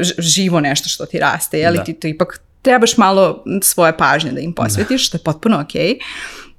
ž- 0.00 0.14
živo 0.18 0.60
nešto 0.60 0.88
što 0.88 1.06
ti 1.06 1.18
raste, 1.18 1.58
jel? 1.58 1.74
Da. 1.74 1.84
Ti 1.84 1.92
to 1.92 2.08
ipak 2.08 2.40
trebaš 2.62 2.96
malo 2.96 3.44
svoje 3.62 3.96
pažnje 3.96 4.32
da 4.32 4.40
im 4.40 4.52
posvetiš, 4.52 5.06
što 5.06 5.16
je 5.16 5.22
potpuno 5.24 5.60
okej. 5.60 5.98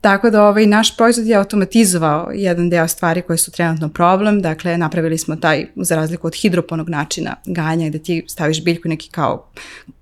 Tako 0.05 0.29
da 0.29 0.43
ovaj, 0.43 0.65
naš 0.65 0.97
proizvod 0.97 1.27
je 1.27 1.35
automatizovao 1.35 2.31
jedan 2.33 2.69
deo 2.69 2.87
stvari 2.87 3.21
koje 3.21 3.37
su 3.37 3.51
trenutno 3.51 3.89
problem, 3.89 4.41
dakle 4.41 4.77
napravili 4.77 5.17
smo 5.17 5.35
taj, 5.35 5.65
za 5.75 5.95
razliku 5.95 6.27
od 6.27 6.35
hidroponog 6.35 6.89
načina 6.89 7.35
ganja 7.45 7.89
gde 7.89 7.99
ti 7.99 8.25
staviš 8.27 8.63
biljku 8.63 8.87
neki 8.87 9.09
kao 9.09 9.51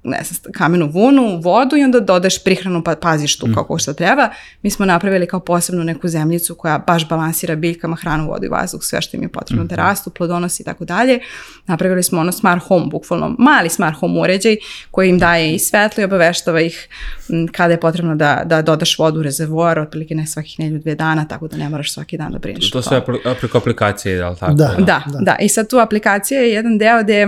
ne 0.03 0.23
znam, 0.23 0.51
kamenu 0.53 0.89
vunu, 0.93 1.39
vodu 1.43 1.77
i 1.77 1.83
onda 1.83 1.99
dodaješ 1.99 2.43
prihranu 2.43 2.83
pa 2.83 2.95
paziš 2.95 3.37
tu 3.37 3.47
kako 3.55 3.77
šta 3.77 3.93
treba. 3.93 4.29
Mi 4.61 4.69
smo 4.69 4.85
napravili 4.85 5.27
kao 5.27 5.39
posebnu 5.39 5.83
neku 5.83 6.07
zemljicu 6.07 6.55
koja 6.55 6.77
baš 6.77 7.09
balansira 7.09 7.55
biljkama 7.55 7.95
hranu, 7.95 8.27
vodu 8.27 8.45
i 8.45 8.49
vazduh, 8.49 8.83
sve 8.83 9.01
što 9.01 9.17
im 9.17 9.23
je 9.23 9.29
potrebno 9.29 9.65
da 9.65 9.75
rastu, 9.75 10.09
plodonosi 10.09 10.63
i 10.63 10.65
tako 10.65 10.85
dalje. 10.85 11.19
Napravili 11.67 12.03
smo 12.03 12.19
ono 12.19 12.31
smart 12.31 12.63
home, 12.63 12.85
bukvalno 12.91 13.35
mali 13.39 13.69
smart 13.69 13.97
home 13.99 14.19
uređaj 14.19 14.57
koji 14.91 15.09
im 15.09 15.19
daje 15.19 15.55
i 15.55 15.59
svetlo 15.59 16.01
i 16.01 16.05
obaveštava 16.05 16.61
ih 16.61 16.87
kada 17.51 17.73
je 17.73 17.79
potrebno 17.79 18.15
da, 18.15 18.41
da 18.45 18.61
dodaš 18.61 18.99
vodu 18.99 19.19
u 19.19 19.23
rezervoar, 19.23 19.79
otprilike 19.93 20.15
ne 20.15 20.27
svakih 20.27 20.60
nelju 20.60 20.79
dve 20.79 20.95
dana, 20.95 21.27
tako 21.27 21.47
da 21.47 21.58
ne 21.58 21.69
moraš 21.69 21.93
svaki 21.93 22.17
dan 22.17 22.32
da 22.32 22.39
brineš. 22.39 22.71
To 22.71 22.82
sve 22.82 23.01
preko 23.39 23.58
aplikacije, 23.58 24.15
je 24.15 24.25
li 24.25 24.36
tako? 24.36 24.53
Da. 24.53 24.75
Da, 24.79 25.03
da, 25.19 25.36
I 25.39 25.49
sad 25.49 25.69
tu 25.69 25.77
aplikacija 25.77 26.41
je 26.41 26.53
jedan 26.53 26.77
deo 26.77 27.03
gde 27.03 27.27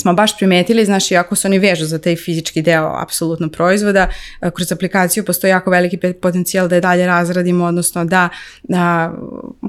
smo 0.00 0.14
baš 0.14 0.36
primetili, 0.38 0.84
znaš, 0.84 1.10
iako 1.10 1.36
se 1.36 1.48
oni 1.48 1.58
vežu 1.58 1.84
za 1.84 1.98
taj 1.98 2.16
fizički 2.16 2.62
deo 2.62 2.92
apsolutno 3.02 3.48
proizvoda, 3.48 4.08
e, 4.40 4.50
kroz 4.50 4.72
aplikaciju 4.72 5.24
postoji 5.24 5.50
jako 5.50 5.70
veliki 5.70 5.98
potencijal 6.20 6.68
da 6.68 6.74
je 6.74 6.80
dalje 6.80 7.06
razradimo, 7.06 7.64
odnosno 7.64 8.04
da 8.04 8.28
a, 8.74 9.12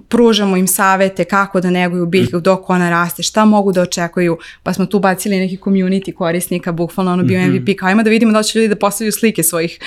pružamo 0.10 0.58
im 0.58 0.67
savete 0.67 1.24
kako 1.24 1.62
da 1.62 1.70
neguju 1.70 2.06
biljku 2.06 2.39
dok 2.39 2.70
ona 2.70 2.89
raste, 2.89 3.24
šta 3.24 3.46
mogu 3.46 3.72
da 3.72 3.82
očekuju, 3.82 4.38
pa 4.63 4.74
smo 4.74 4.86
tu 4.86 5.00
bacili 5.00 5.39
neki 5.39 5.58
community 5.58 6.13
korisnika, 6.13 6.72
bukvalno 6.72 7.13
ono 7.13 7.24
bio 7.24 7.48
MVP, 7.48 7.78
kao 7.80 7.89
ima 7.89 8.04
da 8.04 8.10
vidimo 8.10 8.32
da 8.32 8.44
će 8.44 8.60
ljudi 8.60 8.67
da 8.67 8.76
postavljaju 8.76 9.12
slike 9.12 9.44
svojih, 9.44 9.80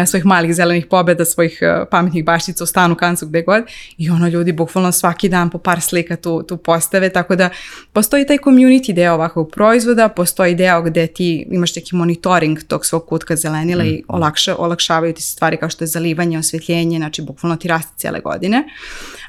a, 0.00 0.06
svojih 0.06 0.26
malih 0.26 0.54
zelenih 0.54 0.86
pobeda, 0.86 1.24
svojih 1.24 1.58
a, 1.62 1.84
pametnih 1.90 2.24
baštica 2.24 2.64
u 2.64 2.66
stanu, 2.66 2.94
kancu, 2.94 3.26
gde 3.26 3.42
god, 3.42 3.64
i 3.98 4.10
ono 4.10 4.28
ljudi 4.28 4.52
bukvalno 4.52 4.92
svaki 4.92 5.28
dan 5.28 5.50
po 5.50 5.58
par 5.58 5.80
slika 5.80 6.16
tu, 6.16 6.42
tu 6.42 6.56
postave, 6.56 7.08
tako 7.08 7.36
da 7.36 7.50
postoji 7.92 8.26
taj 8.26 8.36
community 8.36 8.92
deo 8.92 9.14
ovakvog 9.14 9.50
proizvoda, 9.50 9.87
postoji 10.16 10.54
deo 10.54 10.82
gde 10.82 11.06
ti 11.06 11.46
imaš 11.50 11.76
neki 11.76 11.96
monitoring 11.96 12.62
tog 12.62 12.86
svog 12.86 13.06
kutka 13.06 13.36
zelenila 13.36 13.84
i 13.84 14.02
olakša, 14.08 14.56
olakšavaju 14.58 15.14
ti 15.14 15.22
se 15.22 15.32
stvari 15.32 15.56
kao 15.56 15.70
što 15.70 15.84
je 15.84 15.88
zalivanje, 15.88 16.38
osvetljenje, 16.38 16.98
znači 16.98 17.22
bukvalno 17.22 17.56
ti 17.56 17.68
raste 17.68 17.92
cijele 17.96 18.20
godine. 18.20 18.64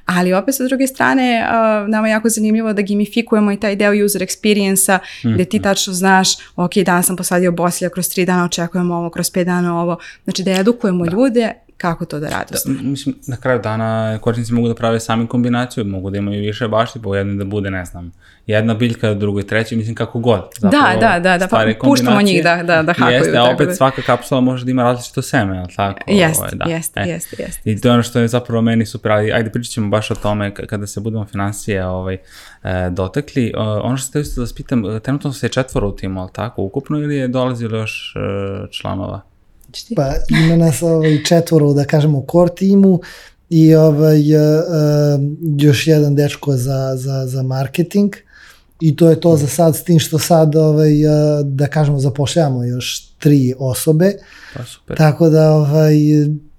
ali 0.05 0.33
opet 0.33 0.55
sa 0.55 0.63
druge 0.63 0.87
strane 0.87 1.43
uh, 1.45 1.89
nama 1.89 2.07
je 2.07 2.11
jako 2.11 2.29
zanimljivo 2.29 2.73
da 2.73 2.81
gamifikujemo 2.81 3.51
i 3.51 3.57
taj 3.57 3.75
deo 3.75 4.05
user 4.05 4.21
experience-a 4.21 4.99
gde 5.23 5.45
ti 5.45 5.61
tačno 5.61 5.93
znaš, 5.93 6.29
ok, 6.55 6.75
danas 6.75 7.05
sam 7.05 7.15
posadio 7.15 7.51
bosilja, 7.51 7.89
kroz 7.89 8.09
tri 8.09 8.25
dana 8.25 8.45
očekujemo 8.45 8.95
ovo, 8.95 9.09
kroz 9.09 9.31
pet 9.31 9.45
dana 9.45 9.81
ovo, 9.81 9.97
znači 10.23 10.43
da 10.43 10.51
edukujemo 10.51 11.05
ljude 11.05 11.53
kako 11.79 12.05
to 12.05 12.19
da 12.19 12.29
rade. 12.29 12.55
Da, 12.65 12.89
mislim, 12.89 13.15
na 13.27 13.37
kraju 13.37 13.59
dana 13.59 14.17
korisnici 14.21 14.53
mogu 14.53 14.67
da 14.67 14.75
prave 14.75 14.99
sami 14.99 15.27
kombinaciju, 15.27 15.85
mogu 15.85 16.09
da 16.09 16.17
imaju 16.17 16.41
više 16.41 16.67
bašti, 16.67 17.01
po 17.01 17.15
jednoj 17.15 17.37
da 17.37 17.45
bude, 17.45 17.71
ne 17.71 17.85
znam, 17.85 18.11
jedna 18.47 18.73
biljka, 18.73 19.13
drugoj, 19.13 19.47
treći, 19.47 19.75
mislim 19.75 19.95
kako 19.95 20.19
god. 20.19 20.41
da, 20.61 20.97
da, 20.99 21.19
da, 21.19 21.37
da, 21.37 21.47
pa 21.47 21.65
puštamo 21.81 22.21
njih 22.21 22.43
da, 22.43 22.63
da, 22.63 22.83
da 22.83 22.93
hakuju. 22.93 23.15
Jeste, 23.15 23.37
a 23.37 23.43
opet 23.43 23.67
da... 23.67 23.75
svaka 23.75 24.01
kapsula 24.01 24.41
može 24.41 24.65
da 24.65 24.71
ima 24.71 24.83
različito 24.83 25.21
seme, 25.21 25.57
ali 25.57 25.75
tako? 25.75 25.99
Jeste, 26.07 26.41
ovaj, 26.41 26.51
da. 26.53 26.65
jeste, 26.65 26.99
e. 26.99 27.09
jeste, 27.09 27.35
jeste. 27.39 27.71
I 27.71 27.81
to 27.81 27.87
je 27.87 27.93
ono 27.93 28.03
što 28.03 28.19
je 28.19 28.27
zapravo 28.27 28.61
meni 28.61 28.85
super, 28.85 29.11
ali 29.11 29.33
ajde 29.33 29.49
pričat 29.49 29.73
ćemo 29.73 29.89
baš 29.89 30.11
o 30.11 30.15
tome 30.15 30.53
kada 30.53 30.87
se 30.87 30.99
budemo 30.99 31.25
financije 31.25 31.85
ovaj, 31.85 32.17
e, 32.63 32.89
dotakli. 32.89 33.53
ono 33.83 33.97
što 33.97 34.07
ste 34.07 34.21
isto 34.21 34.41
da 34.41 34.47
spitam, 34.47 34.83
trenutno 35.03 35.33
se 35.33 35.49
četvoro 35.49 35.87
u 35.87 35.95
timu, 35.95 36.21
ali 36.21 36.29
tako, 36.33 36.61
ukupno 36.61 36.99
ili 36.99 37.15
je 37.15 37.27
dolazilo 37.27 37.77
još 37.77 38.13
e, 38.15 38.19
članova? 38.71 39.28
Pa 39.95 40.13
ima 40.29 40.55
nas 40.55 40.81
ovaj, 40.81 41.23
četvoro, 41.23 41.73
da 41.73 41.85
kažemo, 41.85 42.17
u 42.17 42.25
core 42.31 42.55
timu 42.55 42.99
i 43.49 43.75
ovaj, 43.75 44.35
uh, 44.35 44.41
još 45.57 45.87
jedan 45.87 46.15
dečko 46.15 46.57
za, 46.57 46.95
za, 46.95 47.27
za 47.27 47.43
marketing 47.43 48.15
i 48.81 48.95
to 48.95 49.09
je 49.09 49.19
to 49.21 49.37
za 49.37 49.47
sad 49.47 49.75
s 49.75 49.83
tim 49.83 49.99
što 49.99 50.19
sad 50.19 50.55
ovaj, 50.55 51.05
uh, 51.05 51.45
da 51.45 51.67
kažemo 51.67 51.99
zapošljavamo 51.99 52.63
još 52.63 53.08
tri 53.19 53.53
osobe. 53.59 54.11
Pa 54.53 54.63
super. 54.63 54.97
Tako 54.97 55.29
da 55.29 55.51
ovaj, 55.51 55.93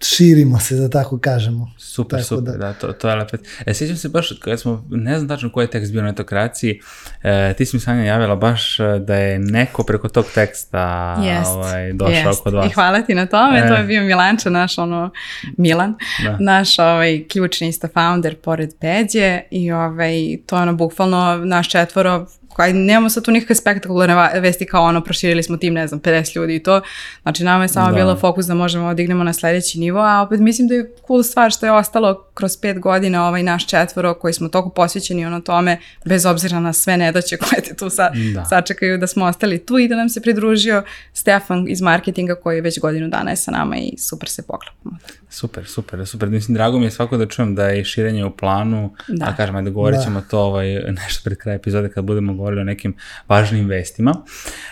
širimo 0.04 0.60
se, 0.60 0.74
da 0.74 0.88
tako 0.88 1.18
kažemo. 1.18 1.72
Super, 1.78 2.18
tako 2.18 2.28
super, 2.28 2.52
da, 2.52 2.58
da 2.58 2.72
to, 2.72 2.92
to 2.92 3.08
je 3.08 3.14
lepet. 3.14 3.40
E, 3.66 3.74
sjećam 3.74 3.96
se 3.96 4.08
baš, 4.08 4.32
kada 4.40 4.56
smo, 4.56 4.84
ne 4.90 5.18
znam 5.18 5.28
tačno 5.28 5.52
koji 5.52 5.64
je 5.64 5.70
tekst 5.70 5.92
bio 5.92 6.02
na 6.02 6.08
etokraciji, 6.08 6.80
e, 7.22 7.54
ti 7.58 7.66
si 7.66 7.76
mi 7.76 7.80
Sanja 7.80 8.04
javila 8.04 8.36
baš 8.36 8.80
e, 8.80 8.98
da 8.98 9.16
je 9.16 9.38
neko 9.38 9.84
preko 9.84 10.08
tog 10.08 10.24
teksta 10.34 11.16
jest, 11.24 11.50
ovaj, 11.50 11.92
došao 11.92 12.30
jest. 12.30 12.42
kod 12.42 12.54
vas. 12.54 12.66
I 12.66 12.74
hvala 12.74 13.02
ti 13.02 13.14
na 13.14 13.26
tome, 13.26 13.58
e. 13.58 13.68
to 13.68 13.74
je 13.74 13.84
bio 13.84 14.02
Milanča, 14.02 14.50
naš 14.50 14.78
ono, 14.78 15.10
Milan, 15.56 15.94
da. 16.24 16.36
naš 16.40 16.78
ovaj, 16.78 17.24
ključni 17.28 17.68
isto 17.68 17.88
founder 17.88 18.36
pored 18.36 18.70
Peđe 18.80 19.40
i 19.50 19.72
ovaj, 19.72 20.12
to 20.46 20.56
je 20.56 20.62
ono 20.62 20.74
bukvalno 20.74 21.36
naš 21.44 21.68
četvoro 21.68 22.26
aj 22.56 22.72
nemamo 22.72 23.10
sad 23.10 23.24
tu 23.24 23.30
nikakve 23.30 23.54
spektakularne 23.54 24.40
vesti 24.40 24.66
kao 24.66 24.84
ono, 24.84 25.00
proširili 25.04 25.42
smo 25.42 25.56
tim, 25.56 25.74
ne 25.74 25.86
znam, 25.86 26.00
50 26.00 26.36
ljudi 26.36 26.54
i 26.54 26.62
to. 26.62 26.80
Znači, 27.22 27.44
nama 27.44 27.64
je 27.64 27.68
samo 27.68 27.90
da. 27.90 27.96
bilo 27.96 28.16
fokus 28.16 28.46
da 28.46 28.54
možemo 28.54 28.88
da 28.88 28.94
dignemo 28.94 29.24
na 29.24 29.32
sledeći 29.32 29.78
nivo, 29.78 30.00
a 30.00 30.22
opet 30.22 30.40
mislim 30.40 30.68
da 30.68 30.74
je 30.74 30.92
cool 31.06 31.22
stvar 31.22 31.50
što 31.50 31.66
je 31.66 31.72
ostalo 31.72 32.24
kroz 32.34 32.56
pet 32.56 32.78
godina 32.78 33.28
ovaj 33.28 33.42
naš 33.42 33.66
četvoro 33.66 34.14
koji 34.14 34.34
smo 34.34 34.48
toliko 34.48 34.70
posvećeni 34.70 35.26
ono 35.26 35.40
tome, 35.40 35.78
bez 36.04 36.26
obzira 36.26 36.60
na 36.60 36.72
sve 36.72 36.96
nedaće 36.96 37.36
koje 37.36 37.62
te 37.62 37.74
tu 37.76 37.90
sa, 37.90 38.10
da. 38.34 38.44
sačekaju 38.44 38.98
da 38.98 39.06
smo 39.06 39.24
ostali 39.24 39.58
tu 39.58 39.78
i 39.78 39.88
da 39.88 39.96
nam 39.96 40.08
se 40.08 40.20
pridružio 40.20 40.82
Stefan 41.12 41.68
iz 41.68 41.80
marketinga 41.80 42.34
koji 42.34 42.56
je 42.56 42.62
već 42.62 42.80
godinu 42.80 43.08
dana 43.08 43.30
je 43.30 43.36
sa 43.36 43.50
nama 43.50 43.76
i 43.76 43.98
super 43.98 44.28
se 44.28 44.42
poklopamo. 44.42 44.96
Super, 45.28 45.66
super, 45.66 46.06
super. 46.06 46.28
Mislim, 46.28 46.54
drago 46.54 46.78
mi 46.78 46.84
je 46.84 46.90
svako 46.90 47.16
da 47.16 47.26
čujem 47.26 47.54
da 47.54 47.68
je 47.68 47.84
širenje 47.84 48.24
u 48.24 48.36
planu, 48.36 48.94
da. 49.08 49.26
a 49.26 49.36
kažem, 49.36 49.56
ajde 49.56 49.70
govorit 49.70 50.02
ćemo 50.04 50.20
da. 50.20 50.26
to 50.26 50.40
ovaj, 50.40 50.68
nešto 51.00 51.20
pred 51.24 51.38
kraj 51.38 51.56
epizode 51.56 51.88
kad 51.88 52.04
budemo 52.04 52.32
govorili 52.40 52.60
o 52.60 52.64
nekim 52.64 52.94
važnim 53.28 53.68
vestima. 53.68 54.14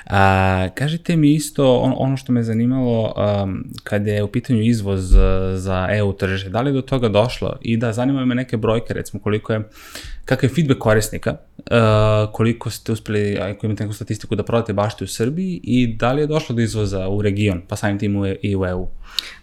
A, 0.06 0.68
kažite 0.74 1.16
mi 1.16 1.34
isto 1.34 1.76
on, 1.78 1.94
ono 1.96 2.16
što 2.16 2.32
me 2.32 2.42
zanimalo 2.42 3.14
um, 3.16 3.64
kad 3.84 4.06
je 4.06 4.22
u 4.22 4.28
pitanju 4.28 4.62
izvoz 4.62 5.14
za 5.54 5.88
EU 5.90 6.12
tržište, 6.12 6.50
da 6.50 6.60
li 6.60 6.70
je 6.70 6.80
do 6.80 6.82
toga 6.82 7.08
došlo 7.08 7.56
i 7.60 7.76
da 7.76 7.92
zanimaju 7.92 8.26
me 8.26 8.34
neke 8.34 8.56
brojke, 8.56 8.94
recimo 8.94 9.22
koliko 9.22 9.52
je 9.52 9.68
kakav 10.28 10.50
je 10.50 10.54
feedback 10.54 10.80
korisnika, 10.80 11.36
uh, 11.56 12.32
koliko 12.32 12.70
ste 12.70 12.92
uspeli, 12.92 13.38
ako 13.38 13.66
imate 13.66 13.84
neku 13.84 13.94
statistiku, 13.94 14.36
da 14.36 14.42
prodate 14.42 14.72
bašte 14.72 15.04
u 15.04 15.06
Srbiji 15.06 15.60
i 15.62 15.86
da 15.96 16.12
li 16.12 16.20
je 16.20 16.26
došlo 16.26 16.54
do 16.54 16.62
izvoza 16.62 17.08
u 17.08 17.22
region, 17.22 17.62
pa 17.68 17.76
samim 17.76 17.98
tim 17.98 18.16
u, 18.16 18.26
i 18.42 18.56
u 18.56 18.66
EU? 18.66 18.88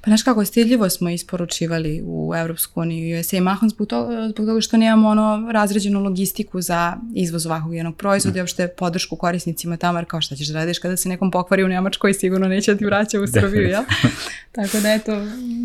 Pa 0.06 0.10
znaš 0.10 0.24
kako, 0.24 0.46
stidljivo 0.46 0.90
smo 0.90 1.10
isporučivali 1.10 2.04
u 2.06 2.34
Evropsku 2.36 2.82
uniju 2.82 3.08
i 3.08 3.20
USA 3.20 3.42
mahom 3.42 3.70
zbog 3.70 3.88
toga, 3.88 4.24
zbog 4.24 4.36
toga 4.36 4.62
što 4.62 4.78
nemamo 4.78 5.10
ono 5.10 5.52
razređenu 5.52 6.04
logistiku 6.04 6.62
za 6.62 6.94
izvoz 7.14 7.46
ovakvog 7.46 7.76
jednog 7.76 7.96
proizvoda 7.96 8.38
i 8.38 8.42
uopšte 8.42 8.68
podršku 8.68 9.16
korisnicima 9.16 9.78
tamo, 9.78 10.00
jer 10.00 10.06
kao 10.06 10.22
šta 10.22 10.36
ćeš 10.36 10.48
da 10.48 10.54
radiš 10.54 10.80
kada 10.80 10.98
se 10.98 11.10
nekom 11.10 11.32
pokvari 11.32 11.64
u 11.64 11.68
Nemačkoj 11.68 12.14
sigurno 12.14 12.48
neće 12.48 12.74
da 12.74 12.78
ti 12.78 12.86
vraća 12.86 13.22
u 13.22 13.28
Srbiju, 13.28 13.62
jel? 13.62 13.84
Tako 14.56 14.80
da 14.80 14.94
eto, 14.94 15.12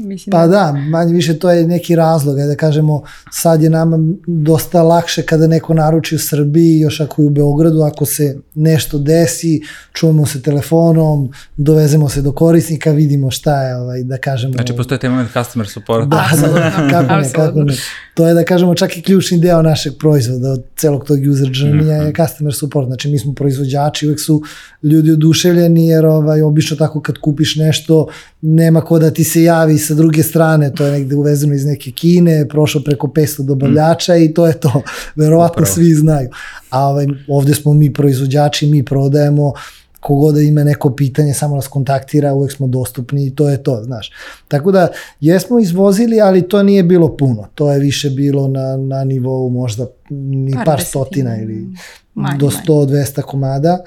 mislim... 0.04 0.30
Pa 0.30 0.46
da, 0.46 0.72
manje 0.72 1.12
više 1.12 1.38
to 1.38 1.50
je 1.50 1.66
neki 1.66 1.96
razlog, 1.96 2.36
da 2.36 2.56
kažemo, 2.56 3.02
sad 3.32 3.62
je 3.62 3.70
nama 3.70 3.98
dosta 4.26 4.82
lakše 4.82 5.22
kada 5.22 5.46
neko 5.46 5.74
naruči 5.74 6.14
u 6.14 6.18
Srbiji, 6.18 6.80
još 6.80 7.00
ako 7.00 7.22
je 7.22 7.26
u 7.26 7.30
Beogradu, 7.30 7.80
ako 7.80 8.06
se 8.06 8.38
nešto 8.54 8.98
desi, 8.98 9.62
čujemo 9.92 10.26
se 10.26 10.42
telefonom, 10.42 11.32
dovezemo 11.56 12.08
se 12.08 12.22
do 12.22 12.32
korisnika, 12.32 12.90
vidimo 12.90 13.30
šta 13.30 13.62
je, 13.62 13.76
ovaj, 13.76 14.02
da 14.02 14.16
kažemo... 14.16 14.29
Znači, 14.36 14.76
postoje 14.76 14.98
taj 14.98 15.10
moment 15.10 15.32
customer 15.32 15.68
support. 15.68 16.08
Da, 16.08 16.28
da, 16.40 16.88
kako 16.90 17.14
ne, 17.14 17.32
kako 17.32 17.62
ne. 17.62 17.74
To 18.14 18.28
je, 18.28 18.34
da 18.34 18.44
kažemo, 18.44 18.74
čak 18.74 18.96
i 18.96 19.02
ključni 19.02 19.38
deo 19.38 19.62
našeg 19.62 19.92
proizvoda, 19.98 20.50
od 20.50 20.64
celog 20.76 21.04
tog 21.04 21.18
user 21.30 21.48
journey 21.48 21.74
mm 21.74 21.80
-hmm. 21.80 21.90
je 21.90 22.02
mhm. 22.02 22.22
customer 22.22 22.54
support. 22.54 22.86
Znači, 22.86 23.08
mi 23.08 23.18
smo 23.18 23.34
proizvođači, 23.34 24.06
uvek 24.06 24.20
su 24.20 24.42
ljudi 24.82 25.10
oduševljeni, 25.10 25.86
jer 25.86 26.06
ovaj, 26.06 26.42
obično 26.42 26.76
tako 26.76 27.00
kad 27.00 27.18
kupiš 27.18 27.56
nešto, 27.56 28.06
nema 28.40 28.80
ko 28.80 28.98
da 28.98 29.10
ti 29.10 29.24
se 29.24 29.42
javi 29.42 29.78
sa 29.78 29.94
druge 29.94 30.22
strane, 30.22 30.74
to 30.74 30.86
je 30.86 30.92
negde 30.92 31.14
uvezeno 31.14 31.54
iz 31.54 31.64
neke 31.64 31.90
Kine, 31.90 32.48
prošlo 32.48 32.80
preko 32.80 33.06
500 33.06 33.42
dobavljača 33.42 34.14
mm. 34.14 34.22
i 34.22 34.34
to 34.34 34.46
je 34.46 34.60
to. 34.60 34.82
Verovatno 35.16 35.62
Upravo. 35.62 35.74
svi 35.74 35.94
znaju. 35.94 36.28
A 36.70 36.86
ovaj, 36.86 37.06
ovde 37.28 37.54
smo 37.54 37.74
mi 37.74 37.92
proizvođači, 37.92 38.66
mi 38.66 38.84
prodajemo, 38.84 39.52
kogoda 40.00 40.36
da 40.36 40.42
ima 40.42 40.64
neko 40.64 40.90
pitanje, 40.90 41.34
samo 41.34 41.56
nas 41.56 41.68
kontaktira, 41.68 42.34
uvek 42.34 42.52
smo 42.52 42.66
dostupni 42.66 43.26
i 43.26 43.34
to 43.34 43.48
je 43.48 43.62
to, 43.62 43.82
znaš. 43.84 44.10
Tako 44.48 44.72
da, 44.72 44.88
jesmo 45.20 45.58
izvozili, 45.58 46.20
ali 46.20 46.48
to 46.48 46.62
nije 46.62 46.82
bilo 46.82 47.16
puno. 47.16 47.46
To 47.54 47.72
je 47.72 47.78
više 47.78 48.10
bilo 48.10 48.48
na, 48.48 48.76
na 48.76 49.04
nivou 49.04 49.50
možda 49.50 49.86
ni 50.10 50.52
par, 50.52 50.64
par 50.64 50.80
stotina 50.80 51.42
ili 51.42 51.66
manje, 52.14 52.38
do 52.38 52.50
100-200 52.66 53.22
komada. 53.22 53.78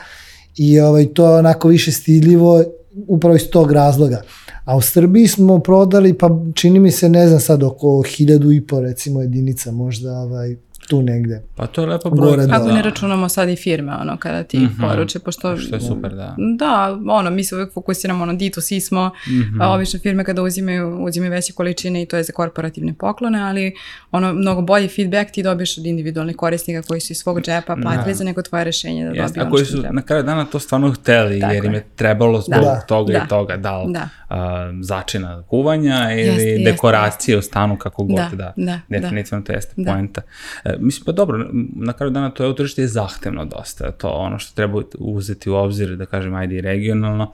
I 0.57 0.79
ovaj, 0.79 1.05
to 1.13 1.31
je 1.31 1.39
onako 1.39 1.67
više 1.67 1.91
stiljivo 1.91 2.63
upravo 3.07 3.35
iz 3.35 3.49
tog 3.49 3.71
razloga. 3.71 4.21
A 4.65 4.77
u 4.77 4.81
Srbiji 4.81 5.27
smo 5.27 5.59
prodali, 5.59 6.13
pa 6.13 6.29
čini 6.55 6.79
mi 6.79 6.91
se, 6.91 7.09
ne 7.09 7.27
znam 7.27 7.39
sad, 7.39 7.63
oko 7.63 8.01
hiljadu 8.01 8.51
i 8.51 8.61
po 8.61 8.79
recimo 8.79 9.21
jedinica 9.21 9.71
možda 9.71 10.17
ovaj, 10.17 10.55
tu 10.87 11.01
negde. 11.01 11.41
Pa 11.55 11.67
to 11.67 11.81
je 11.81 11.87
lepo 11.87 12.09
broj. 12.09 12.47
Kako 12.49 12.67
ne 12.67 12.81
računamo 12.81 13.29
sad 13.29 13.49
i 13.49 13.55
firme, 13.55 13.95
ono, 14.01 14.17
kada 14.17 14.43
ti 14.43 14.59
mm 14.59 14.61
-hmm. 14.61 14.89
poruče, 14.89 15.19
pošto... 15.19 15.57
Što 15.57 15.75
je 15.75 15.81
super, 15.81 16.11
da. 16.15 16.35
Da, 16.57 16.99
ono, 17.09 17.29
mi 17.29 17.43
se 17.43 17.55
uvek 17.55 17.73
fokusiramo, 17.73 18.23
ono, 18.23 18.33
D2C 18.33 18.79
smo, 18.79 19.07
mm 19.07 19.31
-hmm. 19.31 19.63
a 19.63 19.73
obično 19.73 19.99
firme 19.99 20.23
kada 20.23 20.41
uzimaju, 20.41 21.03
uzimaju 21.03 21.31
veće 21.31 21.53
količine 21.53 22.01
i 22.01 22.05
to 22.05 22.17
je 22.17 22.23
za 22.23 22.33
korporativne 22.33 22.93
poklone, 22.93 23.41
ali 23.41 23.75
ono, 24.11 24.33
mnogo 24.33 24.61
bolji 24.61 24.87
feedback 24.87 25.31
ti 25.31 25.43
dobiješ 25.43 25.77
od 25.77 25.85
individualnih 25.85 26.35
korisnika 26.35 26.87
koji 26.87 27.01
su 27.01 27.13
iz 27.13 27.17
svog 27.17 27.41
džepa 27.41 27.75
platili 27.81 28.13
da. 28.13 28.13
za 28.13 28.23
neko 28.23 28.41
tvoje 28.41 28.63
rešenje 28.63 29.03
da 29.03 29.09
dobiju 29.09 29.23
ono 29.23 29.33
što 29.33 29.41
A 29.41 29.49
koji 29.49 29.65
su 29.65 29.83
na 29.91 30.01
kraju 30.01 30.23
dana 30.23 30.45
to 30.45 30.59
stvarno 30.59 30.91
hteli, 30.91 31.39
Tako 31.39 31.53
jer 31.53 31.65
im 31.65 31.73
je 31.73 31.85
trebalo 31.95 32.41
zbog 32.41 32.61
da. 32.61 32.81
toga 32.87 33.13
da. 33.13 33.21
i 33.25 33.27
toga, 33.27 33.57
da 33.57 33.77
li 33.77 33.93
da. 33.93 34.09
Uh, 34.29 34.37
začina 34.81 35.43
kuvanja 35.47 36.11
ili 36.11 36.43
jeste, 36.43 36.71
dekoracije 36.71 37.35
jeste. 37.35 37.47
u 37.47 37.51
stanu, 37.51 37.77
kako 37.77 38.03
god, 38.03 38.15
da. 38.15 38.29
da. 38.31 38.53
da. 38.57 38.79
Definitivno 38.99 39.41
da. 39.41 39.45
to 39.45 39.53
jeste 39.53 39.73
da. 39.77 39.91
poenta. 39.91 40.21
Uh, 40.65 40.71
mislim, 40.79 41.05
pa 41.05 41.11
dobro, 41.11 41.49
na 41.75 41.93
kraju 41.93 42.11
dana 42.11 42.29
to 42.29 42.45
je 42.45 42.55
tržište 42.55 42.81
je 42.81 42.87
zahtevno 42.87 43.45
dosta, 43.45 43.91
to 43.91 44.09
ono 44.09 44.39
što 44.39 44.55
treba 44.55 44.81
uzeti 44.97 45.49
u 45.49 45.55
obzir, 45.55 45.95
da 45.95 46.05
kažem, 46.05 46.35
ajde 46.35 46.55
i 46.55 46.61
regionalno, 46.61 47.31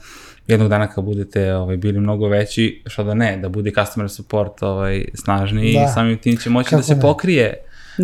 jednog 0.47 0.69
dana 0.69 0.87
kad 0.87 1.03
budete 1.03 1.53
ovaj, 1.53 1.77
bili 1.77 1.99
mnogo 1.99 2.27
veći, 2.27 2.83
što 2.85 3.03
da 3.03 3.13
ne, 3.13 3.37
da 3.37 3.49
bude 3.49 3.71
customer 3.71 4.09
support 4.09 4.63
ovaj, 4.63 5.05
snažniji 5.13 5.73
da. 5.73 5.83
i 5.83 5.93
samim 5.93 6.17
tim 6.17 6.37
će 6.37 6.49
moći 6.49 6.69
Kako 6.69 6.79
da 6.79 6.83
se 6.83 6.95
ne? 6.95 7.01
pokrije 7.01 7.53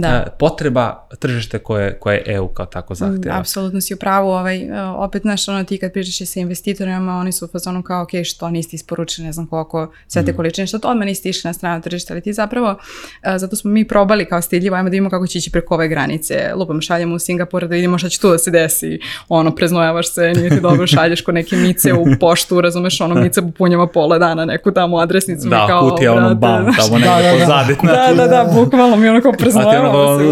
da. 0.01 0.25
potreba 0.39 1.07
tržište 1.19 1.59
koje, 1.59 1.99
koje 1.99 2.23
EU 2.25 2.47
kao 2.47 2.65
tako 2.65 2.93
mm, 2.93 2.95
zahtjeva. 2.95 3.39
Apsolutno 3.39 3.81
si 3.81 3.93
u 3.93 3.97
pravu, 3.97 4.29
ovaj, 4.29 4.61
e, 4.61 4.81
opet 4.81 5.21
znaš 5.21 5.47
ono 5.47 5.63
ti 5.63 5.77
kad 5.77 5.91
pričaš 5.91 6.27
sa 6.27 6.39
investitorima, 6.39 7.17
oni 7.17 7.31
su 7.31 7.45
u 7.45 7.47
fazonu 7.47 7.83
kao 7.83 8.03
ok, 8.03 8.09
što 8.23 8.49
niste 8.49 8.75
isporučili 8.75 9.27
ne 9.27 9.33
znam 9.33 9.47
koliko 9.47 9.91
sve 10.07 10.25
te 10.25 10.31
mm. 10.31 10.35
količine, 10.35 10.67
što 10.67 10.79
to 10.79 10.87
odmah 10.87 11.05
niste 11.05 11.29
išli 11.29 11.47
na 11.47 11.53
stranu 11.53 11.81
tržišta, 11.81 12.13
ali 12.13 12.21
ti 12.21 12.33
zapravo, 12.33 12.69
uh, 12.71 13.37
zato 13.37 13.55
smo 13.55 13.71
mi 13.71 13.87
probali 13.87 14.25
kao 14.25 14.41
stiljivo, 14.41 14.75
ajmo 14.75 14.89
da 14.89 14.91
vidimo 14.91 15.09
kako 15.09 15.27
će 15.27 15.37
ići 15.37 15.51
preko 15.51 15.73
ove 15.73 15.87
granice, 15.87 16.51
lupam 16.55 16.81
šaljemo 16.81 17.15
u 17.15 17.19
Singapur 17.19 17.67
da 17.67 17.75
vidimo 17.75 17.97
šta 17.97 18.09
će 18.09 18.19
tu 18.19 18.29
da 18.29 18.37
se 18.37 18.51
desi, 18.51 18.99
ono, 19.29 19.55
preznojavaš 19.55 20.13
se, 20.13 20.33
nije 20.35 20.49
ti 20.49 20.59
dobro, 20.61 20.87
šalješ 20.87 21.21
ko 21.21 21.31
neke 21.31 21.55
mice 21.55 21.93
u 21.93 22.05
poštu, 22.21 22.61
razumeš, 22.61 23.01
ono, 23.01 23.15
mice 23.15 23.41
popunjava 23.41 23.87
pola 23.87 24.19
dana, 24.19 24.45
neku 24.45 24.71
tamo 24.71 24.97
adresnicu. 24.97 25.49
Da, 25.49 25.67
kao, 25.67 25.89
kutija 25.89 26.13
ono 26.13 26.35
bam, 26.35 26.65
tamo 26.75 26.97
negde 26.97 27.07
da, 27.07 27.21
da, 27.21 27.31
da, 27.31 27.39
pozadit. 27.39 27.77
Da, 27.83 28.13
da, 28.15 28.27
da, 28.27 28.51
bukvalno 28.53 28.95
mi 28.95 29.09
ono 29.09 29.21
kao 29.21 29.31
preznojavaš 29.31 29.84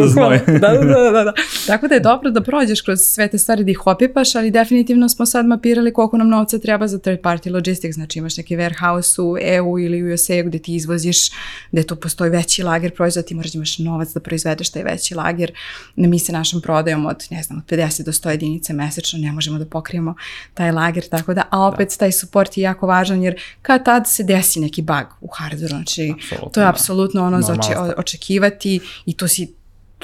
Se, 0.03 0.09
znoj. 0.09 0.39
da, 0.61 0.67
da, 0.69 0.77
da, 0.79 1.11
da, 1.11 1.23
da. 1.23 1.33
Tako 1.67 1.87
da 1.87 1.93
je 1.93 1.99
dobro 2.01 2.31
da 2.31 2.41
prođeš 2.41 2.81
kroz 2.81 2.99
sve 3.01 3.27
te 3.27 3.37
stvari 3.37 3.63
da 3.63 3.71
ih 3.71 3.87
opipaš, 3.87 4.35
ali 4.35 4.51
definitivno 4.51 5.09
smo 5.09 5.25
sad 5.25 5.45
mapirali 5.45 5.93
koliko 5.93 6.17
nam 6.17 6.29
novca 6.29 6.59
treba 6.59 6.87
za 6.87 6.99
third 6.99 7.19
party 7.19 7.51
logistics, 7.51 7.95
znači 7.95 8.19
imaš 8.19 8.37
neki 8.37 8.57
warehouse 8.57 9.21
u 9.21 9.37
EU 9.41 9.79
ili 9.79 10.03
u 10.03 10.13
USA 10.13 10.41
gde 10.41 10.59
ti 10.59 10.75
izvoziš, 10.75 11.17
gde 11.71 11.83
tu 11.83 11.95
postoji 11.95 12.29
veći 12.31 12.63
lager 12.63 12.95
proizvoda, 12.95 13.27
ti 13.27 13.35
moraš 13.35 13.51
da 13.51 13.57
imaš 13.57 13.77
novac 13.79 14.09
da 14.09 14.19
proizvedeš 14.19 14.69
taj 14.69 14.83
veći 14.83 15.15
lager. 15.15 15.51
Mi 15.95 16.19
se 16.19 16.31
našom 16.31 16.61
prodajom 16.61 17.05
od, 17.05 17.23
ne 17.29 17.43
znam, 17.43 17.57
od 17.59 17.65
50 17.69 18.03
do 18.03 18.11
100 18.11 18.29
jedinica 18.29 18.73
mesečno 18.73 19.19
ne 19.19 19.31
možemo 19.31 19.59
da 19.59 19.65
pokrijemo 19.65 20.15
taj 20.53 20.71
lager, 20.71 21.03
tako 21.03 21.33
da, 21.33 21.43
a 21.49 21.61
opet 21.61 21.95
taj 21.99 22.11
support 22.11 22.57
je 22.57 22.61
jako 22.61 22.87
važan 22.87 23.23
jer 23.23 23.35
kad 23.61 23.85
tad 23.85 24.09
se 24.09 24.23
desi 24.23 24.59
neki 24.59 24.81
bug 24.81 25.05
u 25.21 25.27
hardwareu, 25.29 25.67
znači 25.67 26.13
Apsolutno, 26.13 26.49
to 26.49 26.59
je 26.59 26.63
da. 26.63 26.69
apsolutno 26.69 27.23
ono 27.23 27.41
za 27.41 27.47
Normalna 27.47 27.63
oče- 27.63 27.73
stvar. 27.73 27.93
očekivati 27.97 28.79
i 29.05 29.13
to 29.13 29.27
si 29.27 29.42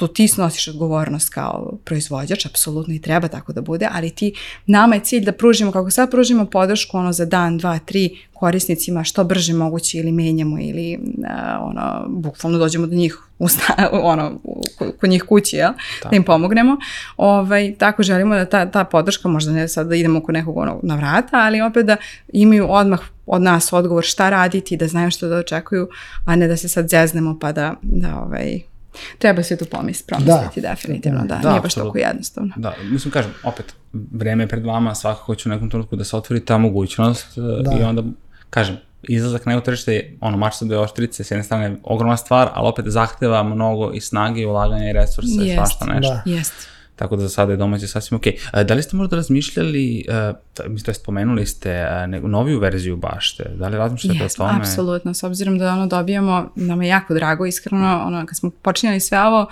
to 0.00 0.06
ti 0.06 0.28
snosiš 0.28 0.68
odgovornost 0.68 1.28
kao 1.28 1.72
proizvođač, 1.84 2.46
apsolutno 2.46 2.94
i 2.94 3.00
treba 3.00 3.28
tako 3.28 3.52
da 3.52 3.60
bude, 3.60 3.88
ali 3.92 4.10
ti, 4.10 4.34
nama 4.66 4.94
je 4.94 5.00
cilj 5.00 5.24
da 5.24 5.32
pružimo, 5.32 5.72
kako 5.72 5.90
sad 5.90 6.10
pružimo 6.10 6.46
podršku 6.46 6.98
ono 6.98 7.12
za 7.12 7.24
dan, 7.24 7.58
dva, 7.58 7.78
tri 7.78 8.18
korisnicima 8.32 9.04
što 9.04 9.24
brže 9.24 9.52
moguće 9.54 9.98
ili 9.98 10.12
menjamo 10.12 10.58
ili 10.60 10.98
uh, 10.98 11.24
ono, 11.60 12.04
bukvalno 12.08 12.58
dođemo 12.58 12.86
do 12.86 12.94
njih 12.94 13.18
u 13.38 13.48
sta, 13.48 13.88
ono, 14.12 14.40
kod- 15.00 15.10
njih 15.10 15.22
kući, 15.22 15.56
jel? 15.56 15.72
Da 16.10 16.16
im 16.16 16.24
pomognemo. 16.24 16.76
Ovaj, 17.16 17.74
tako 17.78 18.02
želimo 18.02 18.34
da 18.34 18.44
ta, 18.44 18.70
ta 18.70 18.84
podrška, 18.84 19.28
možda 19.28 19.52
ne 19.52 19.68
sad 19.68 19.88
da 19.88 19.96
idemo 19.96 20.22
kod 20.22 20.34
nekog 20.34 20.56
ono, 20.56 20.80
na 20.82 20.96
vrata, 20.96 21.36
ali 21.36 21.60
opet 21.60 21.86
da 21.86 21.96
imaju 22.32 22.66
odmah 22.68 23.00
od 23.26 23.42
nas 23.42 23.72
odgovor 23.72 24.04
šta 24.04 24.30
raditi, 24.30 24.76
da 24.76 24.86
znaju 24.86 25.10
što 25.10 25.28
da 25.28 25.36
očekuju, 25.36 25.88
a 26.24 26.36
ne 26.36 26.48
da 26.48 26.56
se 26.56 26.68
sad 26.68 26.88
zeznemo 26.88 27.38
pa 27.40 27.52
da, 27.52 27.74
da 27.82 28.16
ovaj, 28.16 28.69
treba 29.18 29.42
se 29.42 29.56
tu 29.56 29.64
pomis, 29.64 30.02
promisliti 30.02 30.60
definitivno, 30.60 31.24
da, 31.24 31.36
Da, 31.42 31.50
nije 31.50 31.60
baš 31.60 31.74
tako 31.74 31.98
jednostavno. 31.98 32.52
Da, 32.56 32.74
mislim, 32.82 33.12
kažem, 33.12 33.34
opet, 33.44 33.74
vreme 33.92 34.42
je 34.44 34.48
pred 34.48 34.64
vama, 34.64 34.94
svakako 34.94 35.34
će 35.34 35.48
u 35.48 35.52
nekom 35.52 35.70
trenutku 35.70 35.96
da 35.96 36.04
se 36.04 36.16
otvori 36.16 36.44
ta 36.44 36.58
mogućnost 36.58 37.26
Da. 37.36 37.70
da. 37.70 37.76
i 37.80 37.82
onda, 37.82 38.02
kažem, 38.50 38.76
izlazak 39.02 39.46
na 39.46 39.60
tržište 39.60 39.94
je, 39.94 40.16
ono, 40.20 40.36
mač 40.36 40.54
sa 40.54 40.64
dve 40.64 40.78
oštrice, 40.78 41.24
s 41.24 41.30
jedne 41.30 41.44
strane 41.44 41.76
ogromna 41.82 42.16
stvar, 42.16 42.50
ali 42.54 42.68
opet 42.68 42.84
zahteva 42.88 43.42
mnogo 43.42 43.92
i 43.92 44.00
snage 44.00 44.40
i 44.40 44.46
ulaganja 44.46 44.90
i 44.90 44.92
resursa 44.92 45.42
i 45.42 45.46
Jest. 45.46 45.56
svašta 45.56 45.84
nešto. 45.84 46.14
Da. 46.14 46.22
Jest. 46.30 46.68
Tako 47.00 47.16
da 47.16 47.22
za 47.22 47.28
sada 47.28 47.52
je 47.52 47.56
domaće 47.56 47.86
sasvim 47.86 48.16
okej. 48.16 48.36
E, 48.52 48.64
Da 48.64 48.74
li 48.74 48.82
ste 48.82 48.96
možda 48.96 49.16
razmišljali, 49.16 50.04
e, 50.08 50.32
mislim, 50.68 50.90
je 50.90 50.94
spomenuli 50.94 51.46
ste 51.46 51.70
e, 51.70 52.06
neku 52.06 52.28
noviju 52.28 52.58
verziju 52.58 52.96
bašte, 52.96 53.44
da 53.54 53.68
li 53.68 53.76
razmišljate 53.76 54.22
Jesmo, 54.22 54.44
o 54.44 54.48
tome? 54.48 54.60
apsolutno, 54.60 55.14
s 55.14 55.22
obzirom 55.22 55.58
da 55.58 55.72
ono 55.72 55.86
dobijamo, 55.86 56.52
nam 56.54 56.82
je 56.82 56.88
jako 56.88 57.14
drago, 57.14 57.46
iskreno, 57.46 58.02
ono, 58.06 58.26
kad 58.26 58.36
smo 58.36 58.50
počinjali 58.50 59.00
sve 59.00 59.22
ovo, 59.22 59.46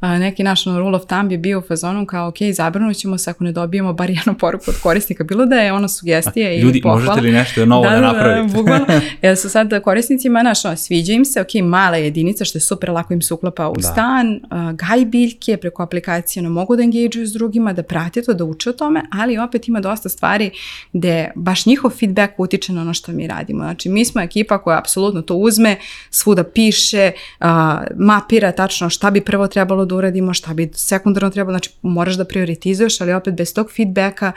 a, 0.00 0.18
neki 0.18 0.42
naš 0.42 0.66
ono, 0.66 0.78
rule 0.78 0.96
of 0.96 1.06
thumb 1.06 1.32
je 1.32 1.38
bio 1.38 1.58
u 1.58 1.62
fazonu 1.62 2.06
kao, 2.06 2.28
ok, 2.28 2.36
zabranut 2.52 2.96
ćemo 2.96 3.18
se 3.18 3.30
ako 3.30 3.44
ne 3.44 3.52
dobijemo 3.52 3.92
bar 3.92 4.10
jednu 4.10 4.34
poruku 4.38 4.64
od 4.68 4.76
korisnika, 4.82 5.24
bilo 5.24 5.46
da 5.46 5.56
je 5.56 5.72
ono 5.72 5.88
sugestije 5.88 6.54
ili 6.54 6.62
Ljudi, 6.62 6.80
pohvala. 6.82 7.00
možete 7.06 7.20
li 7.20 7.32
nešto 7.32 7.66
novo 7.66 7.82
da, 7.84 8.00
napravite? 8.00 8.52
Da, 8.52 8.52
bukvalno. 8.58 8.86
Jer 9.22 9.36
su 9.36 9.50
sad 9.50 9.82
korisnicima, 9.82 10.40
znaš, 10.40 10.64
ono, 10.64 10.76
sviđa 10.76 11.12
im 11.12 11.24
se, 11.24 11.40
ok, 11.40 11.48
mala 11.62 11.96
jedinica, 11.96 12.44
što 12.44 12.58
je 12.58 12.62
super, 12.62 12.90
lako 12.90 13.14
im 13.14 13.22
se 13.22 13.34
uklapa 13.34 13.68
u 13.68 13.74
Da. 13.74 13.82
stan, 13.82 14.34
uh, 14.34 14.72
gaj 14.72 15.04
biljke, 15.04 15.56
preko 15.56 15.82
aplikacije, 15.82 16.40
ono, 16.40 16.50
mogu 16.50 16.76
da 16.76 16.82
engageuju 16.82 17.26
s 17.26 17.32
drugima, 17.32 17.72
da 17.72 17.82
prate 17.82 18.22
to, 18.22 18.34
da 18.34 18.44
uče 18.44 18.70
o 18.70 18.72
tome, 18.72 19.02
ali 19.12 19.38
opet 19.38 19.68
ima 19.68 19.80
dosta 19.80 20.08
stvari 20.08 20.50
gde 20.92 21.30
baš 21.34 21.66
njihov 21.66 21.90
feedback 21.90 22.32
utiče 22.38 22.72
na 22.72 22.80
ono 22.80 22.94
što 22.94 23.12
mi 23.12 23.26
radimo. 23.26 23.64
Znači, 23.64 23.88
mi 23.88 24.04
smo 24.04 24.20
ekipa 24.20 24.58
koja 24.58 24.78
apsolutno 24.78 25.22
to 25.22 25.34
uzme, 25.34 25.76
svuda 26.10 26.44
piše, 26.44 27.12
uh, 27.40 27.46
mapira 27.96 28.52
tačno 28.52 28.90
šta 28.90 29.10
bi 29.10 29.20
prvo 29.20 29.46
trebalo 29.46 29.85
da 29.86 29.94
uradimo, 29.94 30.34
šta 30.34 30.54
bi 30.54 30.70
sekundarno 30.74 31.30
trebalo, 31.30 31.52
znači 31.52 31.70
moraš 31.82 32.14
da 32.14 32.24
prioritizuješ, 32.24 33.00
ali 33.00 33.14
opet 33.14 33.34
bez 33.34 33.54
tog 33.54 33.72
feedbacka 33.76 34.32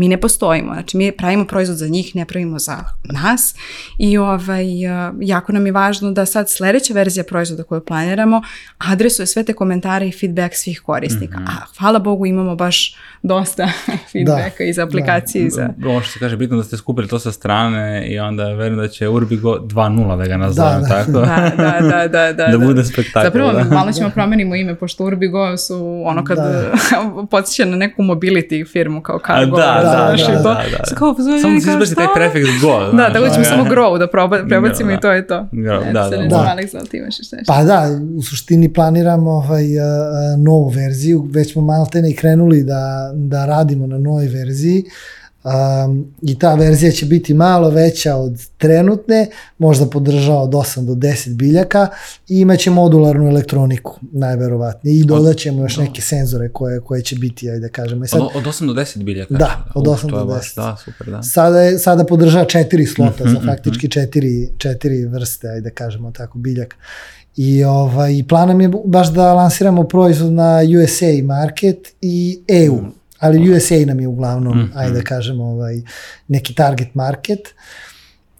mi 0.00 0.08
ne 0.08 0.20
postojimo, 0.20 0.72
znači 0.72 0.96
mi 0.96 1.12
pravimo 1.12 1.44
proizvod 1.44 1.78
za 1.78 1.88
njih, 1.88 2.16
ne 2.16 2.24
pravimo 2.24 2.58
za 2.58 2.78
nas 3.04 3.54
i 3.98 4.18
ovaj, 4.18 4.86
uh, 4.86 5.14
jako 5.20 5.52
nam 5.52 5.66
je 5.66 5.72
važno 5.72 6.10
da 6.12 6.26
sad 6.26 6.50
sledeća 6.50 6.94
verzija 6.94 7.24
proizvoda 7.24 7.62
koju 7.62 7.84
planiramo 7.84 8.42
adresuje 8.78 9.26
sve 9.26 9.44
te 9.44 9.52
komentare 9.52 10.08
i 10.08 10.12
feedback 10.12 10.54
svih 10.54 10.80
korisnika. 10.80 11.40
Mhm. 11.40 11.48
A 11.48 11.52
hvala 11.78 11.98
Bogu 11.98 12.26
imamo 12.26 12.56
baš 12.56 12.96
dosta 13.22 13.68
feedbacka 14.12 14.64
iz 14.64 14.78
aplikacije 14.78 15.44
i 15.46 15.50
za... 15.50 15.68
Ono 15.86 16.00
što 16.00 16.12
se 16.12 16.18
kaže, 16.18 16.36
bitno 16.36 16.56
da 16.56 16.62
ste 16.62 16.76
skupili 16.76 17.08
to 17.08 17.18
sa 17.18 17.32
strane 17.32 18.08
i 18.08 18.18
onda 18.18 18.44
verujem 18.44 18.76
da 18.76 18.88
će 18.88 19.08
Urbigo 19.08 19.58
2.0 19.58 20.16
da 20.18 20.24
ga 20.26 20.36
nazovem, 20.36 20.82
Da, 20.82 20.88
da. 20.88 21.04
tako? 21.04 21.12
Da, 21.12 21.52
da, 21.56 21.88
da, 21.88 22.08
da, 22.08 22.32
da. 22.46 22.58
Da 22.58 22.66
bude 22.66 22.84
spektakl, 22.84 23.26
Zapravo, 23.26 23.52
da. 23.52 23.64
malo 23.64 23.92
ćemo 23.92 24.10
promenimo 24.10 24.54
ime, 24.54 24.74
pošto 24.74 25.04
Urbigo 25.04 25.56
su 25.56 26.02
ono 26.06 26.24
kad 26.24 26.36
Da. 26.36 26.70
podsjeća 27.30 27.70
na 27.70 27.76
neku 27.76 28.02
mobility 28.02 28.72
firmu 28.72 29.02
kao 29.02 29.18
Cargo. 29.26 29.56
da, 29.56 29.80
da, 29.82 29.89
znaš, 29.90 30.26
da, 30.26 30.32
i 30.32 30.36
to. 30.36 30.42
da, 30.42 30.64
da. 30.70 30.94
Kao, 30.94 31.14
pozvanje, 31.14 31.40
Samo 31.40 31.54
da 31.54 31.60
se 31.60 31.70
izbaci 31.70 31.94
taj 31.94 32.04
šta? 32.04 32.14
prefeks 32.14 32.50
go. 32.62 32.96
Da, 32.96 33.12
tako 33.12 33.24
da 33.24 33.30
ćemo 33.30 33.36
ono. 33.36 33.44
samo 33.44 33.64
grow 33.64 33.98
da 33.98 34.06
proba, 34.06 34.38
prebacimo 34.48 34.90
Da, 34.90 34.94
i 34.96 35.00
to 35.00 35.12
je 35.12 35.26
to. 35.26 35.46
Grow, 35.52 35.92
da, 35.92 36.08
da, 36.08 36.16
da. 36.16 36.56
Alex, 36.56 36.72
da 36.72 36.80
ti 36.80 36.96
imaš 36.96 37.18
nešto? 37.18 37.44
Pa 37.46 37.64
da, 37.64 37.86
u 38.16 38.22
suštini 38.22 38.72
planiramo 38.72 39.30
ovaj, 39.30 39.64
novu 40.38 40.68
verziju, 40.68 41.28
već 41.30 41.52
smo 41.52 41.62
malo 41.62 41.86
te 41.92 42.02
ne 42.02 42.14
krenuli 42.14 42.62
da, 42.62 43.12
da 43.14 43.46
radimo 43.46 43.86
na 43.86 43.98
novoj 43.98 44.26
verziji 44.26 44.84
um, 45.44 46.04
i 46.22 46.38
ta 46.38 46.54
verzija 46.54 46.92
će 46.92 47.06
biti 47.06 47.34
malo 47.34 47.70
veća 47.70 48.16
od 48.16 48.46
trenutne, 48.58 49.26
možda 49.58 49.86
podržava 49.86 50.42
od 50.42 50.50
8 50.50 50.86
do 50.86 50.92
10 50.94 51.34
biljaka 51.34 51.88
i 52.28 52.40
imaće 52.40 52.70
modularnu 52.70 53.28
elektroniku, 53.28 53.98
najverovatnije, 54.12 55.00
i 55.00 55.04
dodat 55.04 55.36
ćemo 55.36 55.62
još 55.62 55.76
neke 55.76 56.02
senzore 56.02 56.48
koje, 56.48 56.80
koje 56.80 57.02
će 57.02 57.16
biti, 57.16 57.50
ajde 57.50 57.60
da 57.60 57.68
kažemo. 57.68 58.04
I 58.04 58.08
sad, 58.08 58.20
Od, 58.20 58.28
od 58.34 58.42
8 58.44 58.66
do 58.66 58.72
10 58.74 59.02
biljaka? 59.02 59.34
Da, 59.34 59.64
od 59.74 59.86
Uf, 59.88 59.98
8 59.98 60.10
to 60.10 60.16
je 60.16 60.20
do 60.20 60.24
baš, 60.26 60.46
10. 60.46 60.56
Da, 60.56 60.76
super, 60.84 61.06
da. 61.06 61.22
Sada, 61.22 61.78
sada 61.78 62.04
podržava 62.04 62.44
četiri 62.44 62.86
slota 62.86 63.24
Mhm, 63.24 63.34
za 63.34 63.40
faktički 63.46 63.88
četiri, 63.88 64.48
četiri 64.58 65.04
vrste, 65.06 65.48
ajde 65.48 65.60
da 65.60 65.70
kažemo 65.70 66.10
tako, 66.10 66.38
biljaka. 66.38 66.76
I 67.36 67.64
ovaj, 67.64 68.14
i 68.14 68.24
plan 68.28 68.48
nam 68.48 68.60
je 68.60 68.70
baš 68.84 69.12
da 69.12 69.34
lansiramo 69.34 69.84
proizvod 69.84 70.32
na 70.32 70.58
USA 70.80 71.24
market 71.24 71.88
i 72.00 72.40
EU, 72.48 72.74
Mhm. 72.76 72.86
Ali 73.20 73.50
USA 73.50 73.74
nam 73.86 74.00
je 74.00 74.08
uglavnom, 74.08 74.70
ajde 74.74 74.94
da 74.94 75.02
kažemo, 75.02 75.44
ovaj, 75.44 75.82
neki 76.28 76.54
target 76.54 76.94
market. 76.94 77.38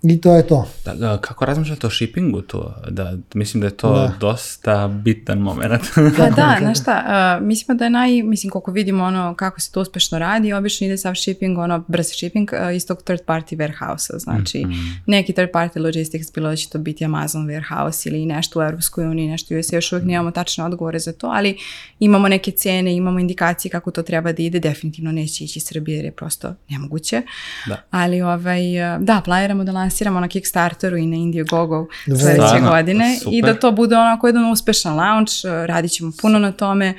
I 0.02 0.20
to 0.20 0.36
je 0.36 0.46
to. 0.46 0.68
Da, 0.84 0.94
da, 0.94 1.18
kako 1.18 1.44
razmišljate 1.44 1.86
o 1.86 1.90
shippingu 1.90 2.42
tu? 2.42 2.64
Da, 2.90 3.16
mislim 3.34 3.60
da 3.60 3.66
je 3.66 3.76
to 3.76 3.92
Da. 3.92 4.12
dosta 4.20 4.88
bitan 4.88 5.38
moment. 5.38 5.82
Pa 6.16 6.30
da, 6.30 6.56
znaš 6.60 6.80
šta, 6.80 7.04
uh, 7.40 7.46
mislimo 7.46 7.78
da 7.78 7.84
je 7.84 7.90
naj, 7.90 8.22
mislim 8.22 8.50
koliko 8.50 8.70
vidimo 8.70 9.04
ono 9.04 9.34
kako 9.34 9.60
se 9.60 9.72
to 9.72 9.80
uspešno 9.80 10.18
radi, 10.18 10.52
obično 10.52 10.86
ide 10.86 10.96
sav 10.96 11.14
shipping, 11.14 11.58
ono 11.58 11.84
brz 11.88 12.06
shipping 12.06 12.50
uh, 12.52 12.76
iz 12.76 12.86
tog 12.86 13.02
third 13.02 13.20
party 13.26 13.56
warehouse-a, 13.56 14.18
znači 14.18 14.66
neki 15.06 15.32
third 15.32 15.50
party 15.50 15.80
logistics, 15.82 16.32
bilo 16.34 16.50
da 16.50 16.56
će 16.56 16.68
to 16.68 16.78
biti 16.78 17.04
Amazon 17.04 17.46
warehouse 17.46 18.08
ili 18.08 18.26
nešto 18.26 18.60
u 18.60 18.62
Europskoj 18.62 19.06
uniji, 19.06 19.28
nešto 19.28 19.54
u 19.54 19.58
USA, 19.58 19.76
još 19.76 19.92
uvijek 19.92 20.06
nemamo 20.06 20.30
tačne 20.30 20.64
odgovore 20.64 20.98
za 20.98 21.12
to, 21.12 21.26
ali 21.26 21.58
imamo 21.98 22.28
neke 22.28 22.50
cene, 22.50 22.96
imamo 22.96 23.18
indikacije 23.18 23.70
kako 23.70 23.90
to 23.90 24.02
treba 24.02 24.32
da 24.32 24.42
ide, 24.42 24.58
definitivno 24.58 25.12
neće 25.12 25.44
ići 25.44 25.58
iz 25.58 25.64
Srbije 25.64 25.96
jer 25.96 26.04
je 26.04 26.12
prosto 26.12 26.54
nemoguće, 26.68 27.22
Da. 27.68 27.82
ali 27.90 28.22
ovaj, 28.22 28.94
uh, 28.94 29.02
da, 29.02 29.22
planiramo 29.24 29.64
da 29.64 29.72
lansiramo 29.90 30.20
na 30.20 30.29
Kickstarteru 30.29 30.96
i 30.96 31.07
na 31.07 31.16
Indiegogo 31.16 31.87
Dobro. 32.07 32.22
sledeće 32.24 32.61
godine 32.61 33.16
i 33.16 33.18
Super. 33.18 33.55
da 33.55 33.61
to 33.61 33.72
bude 33.72 33.96
onako 33.96 34.26
jedan 34.26 34.50
uspešan 34.53 34.96
launch, 34.96 35.33
uh, 35.44 35.50
radit 35.66 35.92
ćemo 35.92 36.12
puno 36.20 36.38
na 36.38 36.53
tome. 36.53 36.94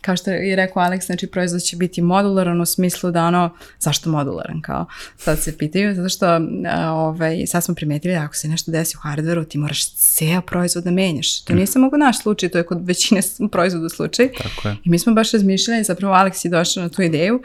Kao 0.00 0.16
što 0.16 0.30
je 0.30 0.56
rekao 0.56 0.82
Alex, 0.82 1.06
znači 1.06 1.26
proizvod 1.26 1.62
će 1.62 1.76
biti 1.76 2.02
modularan 2.02 2.60
u 2.60 2.66
smislu 2.66 3.10
da 3.10 3.24
ono, 3.24 3.50
zašto 3.78 4.10
modularan 4.10 4.60
kao, 4.60 4.86
sad 5.16 5.38
se 5.38 5.58
pitaju, 5.58 5.94
zato 5.94 6.08
što 6.08 6.26
a, 6.26 6.92
ovaj, 6.92 7.46
sad 7.46 7.64
smo 7.64 7.74
primetili 7.74 8.14
da 8.14 8.20
ako 8.20 8.34
se 8.34 8.48
nešto 8.48 8.70
desi 8.70 8.96
u 8.96 9.00
hardveru, 9.00 9.44
ti 9.44 9.58
moraš 9.58 9.94
ceo 9.94 10.40
proizvod 10.40 10.84
da 10.84 10.90
menjaš. 10.90 11.44
To 11.44 11.54
nije 11.54 11.66
samo 11.66 11.90
kod 11.90 12.00
naš 12.00 12.22
slučaj, 12.22 12.48
to 12.48 12.58
je 12.58 12.66
kod 12.66 12.86
većine 12.86 13.20
proizvoda 13.52 13.88
slučaj. 13.88 14.32
Tako 14.32 14.68
je. 14.68 14.76
I 14.84 14.90
mi 14.90 14.98
smo 14.98 15.14
baš 15.14 15.32
razmišljali, 15.32 15.84
zapravo 15.84 16.14
Alex 16.14 16.46
je 16.46 16.50
došao 16.50 16.82
na 16.82 16.88
tu 16.88 17.02
ideju, 17.02 17.42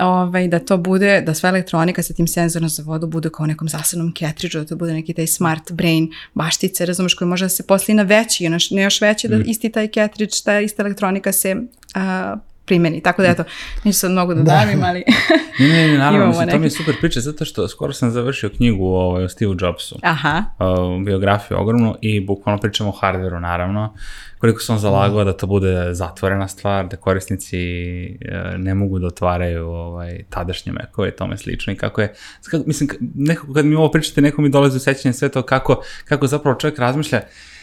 ovaj, 0.00 0.48
da 0.48 0.58
to 0.58 0.76
bude, 0.76 1.20
da 1.20 1.34
sva 1.34 1.48
elektronika 1.48 2.02
sa 2.02 2.14
tim 2.14 2.26
senzorom 2.26 2.68
za 2.68 2.82
vodu 2.82 3.06
bude 3.06 3.30
kao 3.30 3.46
nekom 3.46 3.68
zasebnom 3.68 4.12
ketridžu, 4.14 4.58
da 4.58 4.66
to 4.66 4.76
bude 4.76 4.92
neki 4.92 5.14
taj 5.14 5.26
smart 5.26 5.72
brain 5.72 6.10
baštice, 6.34 6.86
razumeš, 6.86 7.14
koji 7.14 7.28
može 7.28 7.44
da 7.44 7.48
se 7.48 7.66
posli 7.66 7.94
na 7.94 8.02
veći, 8.02 8.48
na 8.48 8.58
ne 8.70 8.82
još 8.82 9.00
veći, 9.00 9.28
da 9.28 9.36
isti 9.36 9.70
taj 9.70 9.88
ketridž, 9.88 10.42
ta 10.44 10.60
ista 10.60 10.82
elektronika 10.82 11.32
se 11.32 11.56
a, 11.94 12.36
primeni. 12.64 13.00
Tako 13.00 13.22
da 13.22 13.28
eto, 13.28 13.44
neću 13.84 13.98
sad 13.98 14.10
mnogo 14.10 14.34
da, 14.34 14.42
davim, 14.42 14.84
ali 14.84 15.04
Ne, 15.58 15.68
ne, 15.68 15.88
ne, 15.88 15.98
naravno, 15.98 16.16
Imamo 16.24 16.30
mislim, 16.30 16.50
to 16.50 16.58
mi 16.58 16.66
je 16.66 16.70
super 16.70 16.94
priča, 17.00 17.20
zato 17.20 17.44
što 17.44 17.68
skoro 17.68 17.92
sam 17.92 18.10
završio 18.10 18.50
knjigu 18.56 18.86
ovaj, 18.86 19.24
o 19.24 19.28
Steve 19.28 19.54
Jobsu. 19.60 19.98
aha, 20.02 20.44
uh, 20.58 21.04
biografiju 21.04 21.58
ogromnu 21.58 21.94
i 22.00 22.20
bukvalno 22.20 22.60
pričamo 22.60 22.90
o 22.90 22.92
hardveru 22.92 23.40
naravno, 23.40 23.94
koliko 24.40 24.60
sam 24.60 24.78
zalagao 24.78 25.24
da 25.24 25.32
to 25.32 25.46
bude 25.46 25.88
zatvorena 25.92 26.48
stvar, 26.48 26.88
da 26.88 26.96
korisnici 26.96 27.58
uh, 28.04 28.58
ne 28.58 28.74
mogu 28.74 28.98
da 28.98 29.06
otvaraju 29.06 29.66
ovaj, 29.68 30.22
tadašnje 30.30 30.72
mekove 30.72 31.08
i 31.08 31.16
tome 31.16 31.36
slično 31.36 31.72
i 31.72 31.76
kako 31.76 32.00
je, 32.00 32.14
kako, 32.50 32.64
mislim, 32.66 32.90
nekako 33.14 33.52
kad 33.52 33.64
mi 33.66 33.74
ovo 33.74 33.90
pričate, 33.90 34.20
neko 34.20 34.42
mi 34.42 34.48
dolazi 34.48 34.76
u 34.76 34.80
sećanje 34.80 35.12
sve 35.12 35.28
to 35.28 35.42
kako, 35.42 35.82
kako 36.04 36.26
zapravo 36.26 36.58
čovjek 36.58 36.78
razmišlja, 36.78 37.20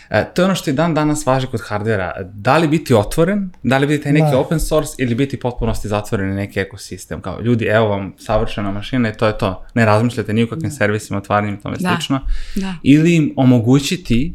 E, 0.09 0.25
to 0.33 0.41
je 0.41 0.45
ono 0.45 0.55
što 0.55 0.69
i 0.69 0.73
dan 0.73 0.93
danas 0.93 1.25
važi 1.25 1.47
kod 1.47 1.61
hardvera. 1.63 2.13
Da 2.33 2.57
li 2.57 2.67
biti 2.67 2.93
otvoren, 2.93 3.49
da 3.63 3.77
li 3.77 3.87
biti 3.87 4.03
taj 4.03 4.13
neki 4.13 4.31
Da. 4.31 4.39
open 4.39 4.59
source 4.59 4.95
ili 4.97 5.15
biti 5.15 5.39
potpunosti 5.39 5.87
zatvoren 5.87 6.35
neki 6.35 6.59
ekosistem. 6.59 7.21
Kao, 7.21 7.41
ljudi, 7.41 7.65
evo 7.65 7.87
vam 7.87 8.13
savršena 8.17 8.71
mašina 8.71 9.09
i 9.09 9.13
to 9.13 9.27
je 9.27 9.37
to. 9.37 9.65
Ne 9.73 9.85
razmišljate 9.85 10.33
ni 10.33 10.43
u 10.43 10.47
kakvim 10.47 10.71
servisima, 10.71 11.17
otvaranjem 11.17 11.55
i 11.55 11.59
tome 11.59 11.77
Da. 11.79 11.89
slično. 11.89 12.19
Da. 12.55 12.73
Ili 12.83 13.15
im 13.15 13.33
omogućiti 13.35 14.33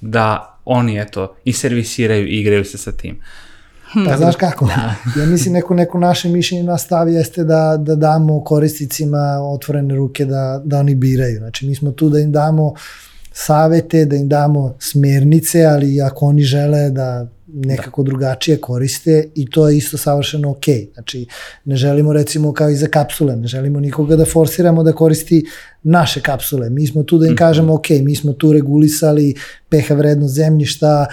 da 0.00 0.58
oni, 0.64 1.00
eto, 1.00 1.34
i 1.44 1.52
servisiraju 1.52 2.26
i 2.26 2.40
igraju 2.40 2.64
se 2.64 2.78
sa 2.78 2.92
tim. 2.92 3.20
Pa 4.06 4.16
znaš 4.16 4.36
kako? 4.36 4.68
Ja 5.18 5.26
mislim 5.26 5.54
neko, 5.54 5.74
neko 5.74 5.98
naše 5.98 6.28
mišljenje 6.28 6.64
na 6.64 6.78
stav 6.78 7.08
jeste 7.08 7.44
da, 7.44 7.76
da 7.78 7.94
damo 7.94 8.44
korisnicima 8.44 9.38
otvorene 9.42 9.94
ruke 9.94 10.24
da, 10.24 10.62
da 10.64 10.78
oni 10.78 10.94
biraju. 10.94 11.38
Znači 11.38 11.66
mi 11.66 11.74
smo 11.74 11.90
tu 11.90 12.08
da 12.08 12.18
im 12.18 12.32
damo 12.32 12.74
savete, 13.32 14.04
da 14.04 14.16
im 14.16 14.28
damo 14.28 14.74
smernice, 14.78 15.64
ali 15.64 16.02
ako 16.02 16.26
oni 16.26 16.42
žele 16.42 16.90
da 16.90 17.26
nekako 17.54 18.02
drugačije 18.02 18.56
koriste 18.56 19.28
i 19.34 19.50
to 19.50 19.68
je 19.68 19.76
isto 19.76 19.98
savršeno 19.98 20.50
ok. 20.50 20.64
Znači, 20.94 21.26
ne 21.64 21.76
želimo 21.76 22.12
recimo 22.12 22.52
kao 22.52 22.70
i 22.70 22.76
za 22.76 22.86
kapsule, 22.86 23.36
ne 23.36 23.46
želimo 23.46 23.80
nikoga 23.80 24.16
da 24.16 24.24
forsiramo 24.24 24.82
da 24.82 24.92
koristi 24.92 25.44
naše 25.82 26.20
kapsule. 26.20 26.70
Mi 26.70 26.86
smo 26.86 27.02
tu 27.02 27.18
da 27.18 27.26
im 27.26 27.36
kažemo 27.36 27.74
ok, 27.74 27.90
mi 27.90 28.16
smo 28.16 28.32
tu 28.32 28.52
regulisali 28.52 29.34
pH 29.68 29.90
vrednost 29.90 30.34
zemljišta, 30.34 31.06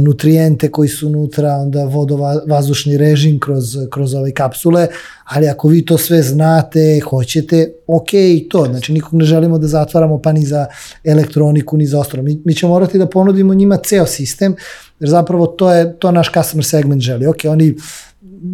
nutrijente 0.00 0.70
koji 0.70 0.88
su 0.88 1.06
unutra, 1.06 1.56
onda 1.56 1.84
vodovazdušni 1.84 2.96
režim 2.96 3.40
kroz, 3.40 3.76
kroz 3.90 4.14
ove 4.14 4.32
kapsule, 4.32 4.86
ali 5.24 5.48
ako 5.48 5.68
vi 5.68 5.84
to 5.84 5.98
sve 5.98 6.22
znate, 6.22 7.00
hoćete, 7.00 7.72
ok 7.86 8.14
i 8.14 8.46
to. 8.50 8.64
Znači 8.64 8.92
nikog 8.92 9.14
ne 9.14 9.24
želimo 9.24 9.58
da 9.58 9.66
zatvaramo 9.66 10.22
pa 10.22 10.32
ni 10.32 10.46
za 10.46 10.66
elektroniku, 11.04 11.76
ni 11.76 11.86
za 11.86 12.00
ostalo. 12.00 12.22
Mi, 12.22 12.42
mi 12.44 12.54
ćemo 12.54 12.72
morati 12.72 12.98
da 12.98 13.06
ponudimo 13.06 13.54
njima 13.54 13.76
ceo 13.76 14.06
sistem, 14.06 14.56
jer 15.02 15.10
zapravo 15.10 15.46
to 15.46 15.72
je 15.72 15.98
to 15.98 16.10
naš 16.10 16.32
customer 16.32 16.64
segment 16.64 17.02
želi. 17.02 17.26
Ok, 17.26 17.36
oni 17.48 17.74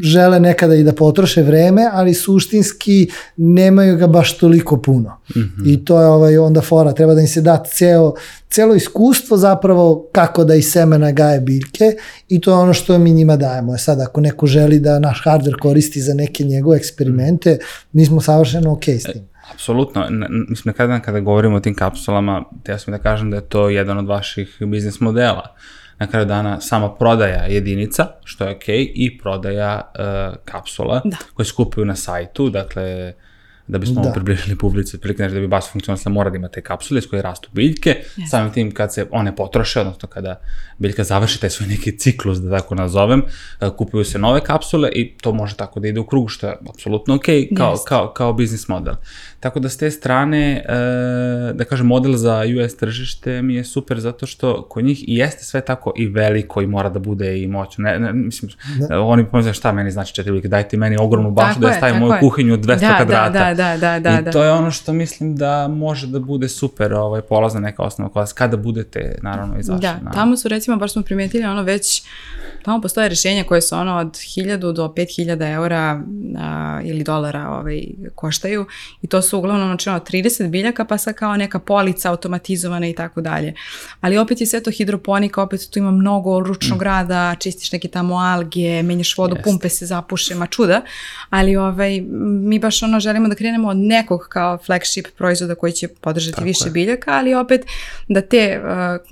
žele 0.03 0.41
nekada 0.41 0.75
i 0.75 0.85
da 0.85 0.93
potroše 0.93 1.43
vreme, 1.43 1.89
ali 1.93 2.15
suštinski 2.15 3.09
nemaju 3.37 3.97
ga 3.97 4.07
baš 4.07 4.39
toliko 4.39 4.77
puno. 4.83 5.21
Mm 5.37 5.41
-hmm. 5.41 5.73
I 5.73 5.85
to 5.85 6.01
je 6.01 6.07
ovaj 6.07 6.39
onda 6.39 6.61
fora, 6.61 6.93
treba 6.93 7.15
da 7.15 7.21
im 7.21 7.27
se 7.27 7.41
da 7.41 7.65
ceo, 7.67 8.15
celo 8.51 8.75
iskustvo 8.75 9.37
zapravo 9.37 10.09
kako 10.13 10.45
da 10.45 10.55
iz 10.55 10.73
semena 10.73 11.13
gaje 11.13 11.41
biljke 11.41 11.85
i 12.29 12.41
to 12.41 12.51
je 12.51 12.57
ono 12.57 12.75
što 12.75 12.99
mi 12.99 13.13
njima 13.13 13.37
dajemo. 13.37 13.75
E 13.75 13.79
sad, 13.79 14.01
ako 14.01 14.21
neko 14.21 14.47
želi 14.47 14.81
da 14.81 14.99
naš 14.99 15.23
hardware 15.25 15.59
koristi 15.59 16.01
za 16.01 16.15
neke 16.15 16.45
njegove 16.45 16.77
eksperimente, 16.77 17.59
mi 17.93 18.07
smo 18.07 18.21
savršeno 18.21 18.73
ok 18.73 18.89
s 18.89 19.03
tim. 19.03 19.29
Apsolutno. 19.53 20.07
Mislim, 20.49 20.75
kada, 20.75 21.01
kada 21.01 21.21
govorimo 21.21 21.57
o 21.57 21.61
tim 21.61 21.75
kapsulama, 21.75 22.45
ja 22.69 22.79
sam 22.79 22.93
da 22.93 22.99
kažem 22.99 23.31
da 23.31 23.37
je 23.37 23.49
to 23.49 23.69
jedan 23.69 23.99
od 23.99 24.07
vaših 24.07 24.57
biznis 24.61 25.01
modela. 25.01 25.55
Na 25.99 26.07
kraju 26.07 26.27
dana 26.27 26.61
sama 26.61 26.95
prodaja 26.95 27.47
jedinica, 27.47 28.07
što 28.25 28.45
je 28.45 28.57
okej, 28.57 28.79
okay, 28.79 28.93
i 28.95 29.19
prodaja 29.19 29.93
uh, 29.99 30.37
kapsula 30.45 31.01
Da. 31.05 31.17
koje 31.35 31.47
se 31.47 31.53
kupuju 31.57 31.85
na 31.85 31.97
sajtu, 31.97 32.51
dakle, 32.51 33.13
da 33.69 33.79
bismo 33.79 34.03
Da. 34.03 34.13
približili 34.13 34.59
publici, 34.59 34.97
otprilike 34.97 35.17
znači 35.17 35.35
da 35.35 35.41
bi 35.41 35.49
baš 35.49 35.73
funkcionalno 35.73 36.11
mora 36.11 36.31
da 36.31 36.37
ima 36.37 36.49
te 36.49 36.63
kapsule 36.63 36.99
iz 36.99 37.07
koje 37.07 37.23
rastu 37.23 37.49
biljke, 37.53 37.97
yes. 38.17 38.31
samim 38.31 38.53
tim 38.53 38.71
kad 38.75 38.95
se 38.95 39.07
one 39.11 39.37
potroše, 39.37 39.81
odnosno 39.81 40.09
kada 40.09 40.41
biljka 40.79 41.05
završi 41.05 41.41
taj 41.41 41.51
svoj 41.51 41.69
neki 41.69 41.99
ciklus, 41.99 42.39
da 42.39 42.59
tako 42.59 42.75
nazovem, 42.75 43.23
uh, 43.61 43.77
kupuju 43.77 44.05
se 44.05 44.19
nove 44.19 44.41
kapsule 44.41 44.91
i 44.95 45.17
to 45.17 45.33
može 45.33 45.57
tako 45.57 45.81
da 45.81 45.89
ide 45.89 46.01
u 46.01 46.07
krug, 46.07 46.31
što 46.31 46.47
je 46.47 46.57
apsolutno 46.69 47.15
ok, 47.15 47.27
kao, 47.57 47.71
Jest. 47.71 47.89
kao, 47.89 48.13
kao 48.13 48.33
biznis 48.33 48.69
model. 48.69 48.95
Tako 49.41 49.61
da 49.61 49.69
s 49.69 49.77
te 49.77 49.91
strane, 49.91 50.65
e, 50.69 51.53
da 51.53 51.65
kažem, 51.65 51.87
model 51.87 52.13
za 52.13 52.43
US 52.65 52.77
tržište 52.77 53.43
mi 53.43 53.55
je 53.55 53.65
super 53.65 54.01
zato 54.01 54.27
što 54.27 54.63
kod 54.63 54.85
njih 54.85 55.09
i 55.09 55.15
jeste 55.15 55.45
sve 55.45 55.61
tako 55.61 55.93
i 55.97 56.07
veliko 56.07 56.63
i 56.63 56.67
mora 56.67 56.89
da 56.89 56.99
bude 56.99 57.43
i 57.43 57.47
moćno. 57.47 57.83
Ne, 57.83 57.99
ne, 57.99 58.13
mislim, 58.13 58.51
da. 58.89 59.01
oni 59.01 59.27
pomisle 59.27 59.55
šta 59.55 59.73
meni 59.73 59.91
znači 59.91 60.15
četiri 60.15 60.33
biljke, 60.33 60.49
dajte 60.49 60.77
meni 60.77 60.97
ogromnu 61.01 61.31
bašu 61.31 61.49
Tako 61.49 61.61
da 61.61 61.69
ja 61.69 61.75
stavim 61.75 61.97
moju 61.97 62.13
je. 62.13 62.21
kuhinju 62.21 62.55
od 62.55 62.61
200 62.61 62.67
Da, 62.67 62.75
da, 62.75 62.97
kvadrata. 62.97 63.31
da, 63.31 63.55
da, 63.55 63.77
da, 63.77 63.99
da, 64.01 64.21
I 64.21 64.23
da. 64.23 64.31
to 64.31 64.45
je 64.45 64.53
ono 64.53 64.71
što 64.71 64.93
mislim 64.93 65.37
da 65.37 65.69
može 65.69 66.07
da 66.07 66.19
bude 66.19 66.49
super 66.49 66.95
ovaj, 66.95 67.21
polazna 67.21 67.61
neka 67.61 67.83
osnova 67.83 68.11
kod 68.11 68.21
vas, 68.21 68.33
kada 68.33 68.57
budete 68.57 69.19
naravno 69.23 69.59
izašli. 69.59 69.81
Da, 69.81 69.99
na... 70.03 70.11
tamo 70.11 70.37
su 70.37 70.49
recimo, 70.49 70.77
baš 70.77 70.93
smo 70.93 71.03
primetili 71.03 71.45
ono 71.45 71.63
već, 71.63 72.03
tamo 72.63 72.81
postoje 72.81 73.09
rešenja 73.09 73.45
koje 73.45 73.63
su 73.63 73.75
ono 73.77 73.97
od 73.97 74.07
1000 74.07 74.73
do 74.73 74.93
5000 74.97 75.55
eura 75.55 76.03
a, 76.39 76.81
ili 76.85 77.05
dolara 77.05 77.49
ovaj, 77.49 77.83
koštaju 78.15 78.67
i 79.03 79.07
to 79.07 79.23
su 79.23 79.28
uglavnom 79.33 79.69
znači 79.69 79.89
ono 79.89 79.99
30 79.99 80.49
biljaka 80.49 80.85
pa 80.85 80.99
sa 80.99 81.13
kao 81.13 81.37
neka 81.37 81.59
polica 81.59 82.11
automatizovana 82.11 82.89
i 82.89 82.95
tako 82.95 83.21
dalje. 83.21 83.55
Ali 84.01 84.19
opet 84.19 84.41
je 84.41 84.47
sve 84.47 84.63
to 84.63 84.71
hidroponika, 84.71 85.43
opet 85.43 85.71
tu 85.71 85.79
ima 85.79 85.91
mnogo 85.91 86.41
ručnog 86.41 86.83
rada, 86.83 87.35
čistiš 87.39 87.73
neke 87.73 87.89
tamo 87.89 88.17
alge, 88.17 88.83
menjaš 88.83 89.19
vodu. 89.19 89.35
Jest. 89.37 89.45
pumpe 89.45 89.69
se 89.69 89.87
zapuše, 89.87 90.35
ma 90.35 90.47
čuda, 90.47 90.83
ali 91.31 91.57
ovaj, 91.57 92.01
mi 92.21 92.59
baš 92.59 92.83
ono 92.83 93.01
želimo 93.01 93.29
da 93.29 93.35
krenemo 93.35 93.69
od 93.69 93.77
nekog 93.77 94.27
kao 94.29 94.59
flagship 94.59 95.07
proizvoda 95.19 95.55
koji 95.55 95.73
će 95.73 95.89
podržati 95.89 96.35
Tako 96.35 96.45
više 96.45 96.65
je. 96.65 96.71
biljaka, 96.71 97.13
ali 97.13 97.35
opet 97.35 97.67
da 98.09 98.21
te, 98.21 98.61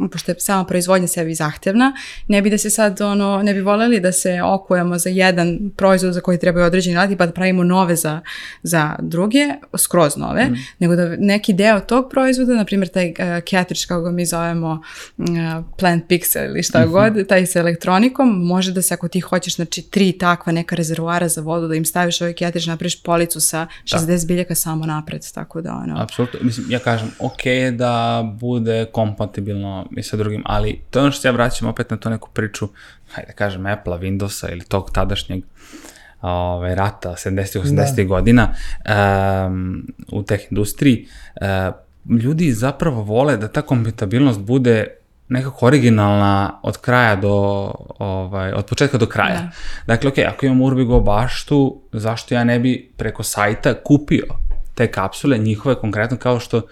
uh, 0.01 0.11
pošto 0.11 0.31
je 0.31 0.41
sama 0.41 0.65
proizvodnja 0.65 1.09
sebi 1.09 1.35
zahtevna, 1.35 1.93
ne 2.29 2.43
bi 2.43 2.51
da 2.51 2.59
se 2.59 2.71
sad 2.71 3.01
ono, 3.01 3.43
ne 3.43 3.55
bi 3.55 3.61
voljeli 3.61 4.01
da 4.01 4.13
se 4.13 4.43
okujemo 4.43 4.99
za 4.99 5.11
jedan 5.11 5.59
proizvod 5.77 6.13
za 6.13 6.21
koji 6.21 6.39
trebaju 6.39 6.67
određeni 6.67 6.97
radi 6.97 7.17
pa 7.17 7.27
da 7.27 7.33
pravimo 7.33 7.65
nove 7.65 7.97
za, 7.97 8.21
za 8.63 8.97
druge, 8.99 9.49
skroz 9.79 10.06
nove, 10.17 10.45
mm. 10.45 10.55
nego 10.79 10.97
da 10.97 11.17
neki 11.19 11.53
deo 11.53 11.81
tog 11.81 12.11
proizvoda, 12.11 12.55
na 12.55 12.65
primjer 12.65 12.89
taj 12.89 13.09
uh, 13.09 13.17
cartridge 13.51 13.85
kako 13.89 14.03
ga 14.03 14.11
mi 14.11 14.27
zovemo 14.27 14.83
uh, 15.17 15.27
plant 15.79 16.05
pixel 16.09 16.45
ili 16.45 16.63
šta 16.63 16.81
mm 16.81 16.89
-hmm. 16.89 17.15
god, 17.15 17.29
taj 17.29 17.47
sa 17.47 17.59
elektronikom, 17.59 18.47
može 18.47 18.73
da 18.73 18.83
se 18.83 18.95
ako 18.95 19.09
ti 19.09 19.21
hoćeš 19.21 19.57
znači 19.57 19.83
tri 19.83 20.13
takva 20.13 20.53
neka 20.53 20.77
rezervoara 20.77 21.29
za 21.29 21.41
vodu, 21.41 21.69
da 21.69 21.75
im 21.75 21.85
staviš 21.85 22.21
ovaj 22.21 22.35
cartridge, 22.35 22.71
napraviš 22.71 23.03
policu 23.03 23.41
sa 23.41 23.67
60 23.85 24.27
biljaka 24.27 24.55
samo 24.55 24.87
napred, 24.87 25.33
tako 25.35 25.61
da 25.61 25.73
ono... 25.73 26.03
Apsolutno, 26.03 26.41
mislim, 26.43 26.67
ja 26.71 26.79
kažem, 26.79 27.11
ok 27.19 27.47
je 27.47 27.71
da 27.71 28.23
bude 28.41 28.87
kompatibilno 28.93 29.87
i 29.97 30.03
sa 30.03 30.17
drugim, 30.17 30.43
ali 30.47 30.81
to 30.91 30.99
je 30.99 31.03
ono 31.03 31.13
što 31.13 31.29
ja 31.29 31.33
vraćam 31.33 31.69
opet 31.69 31.91
na 31.91 31.97
tu 31.97 32.11
neku 32.11 32.29
priču, 32.33 32.69
hajde 33.13 33.27
da 33.27 33.33
kažem, 33.33 33.67
Apple-a, 33.67 33.99
Windowsa 33.99 34.53
ili 34.53 34.65
tog 34.65 34.91
tadašnjeg 34.91 35.43
ovaj, 36.33 36.75
rata 36.75 37.11
70-ih, 37.11 37.65
80-ih 37.65 38.07
da. 38.07 38.09
godina 38.09 38.55
um, 39.47 39.87
u 40.13 40.23
teh 40.23 40.41
industriji, 40.51 41.07
uh, 41.41 42.19
ljudi 42.21 42.53
zapravo 42.53 43.03
vole 43.03 43.37
da 43.37 43.49
ta 43.49 43.63
kompatibilnost 43.63 44.41
bude 44.41 44.87
nekako 45.29 45.67
originalna 45.67 46.61
od 46.63 46.77
kraja 46.79 47.17
do, 47.17 47.35
ovaj, 47.99 48.53
od 48.53 48.67
početka 48.67 48.99
do 48.99 49.07
kraja. 49.07 49.41
Da. 49.41 49.51
Dakle, 49.87 50.11
ok, 50.11 50.19
ako 50.19 50.47
imam 50.47 50.63
Urbigo 50.63 51.01
baštu, 51.01 51.81
zašto 51.93 52.35
ja 52.35 52.45
ne 52.45 52.59
bi 52.59 52.93
preko 52.97 53.23
sajta 53.23 53.75
kupio 53.75 54.46
te 54.77 54.91
kapsule, 54.91 55.39
njihove 55.39 55.75
konkretno 55.75 56.17
kao 56.17 56.41
što 56.41 56.57
uh, 56.57 56.65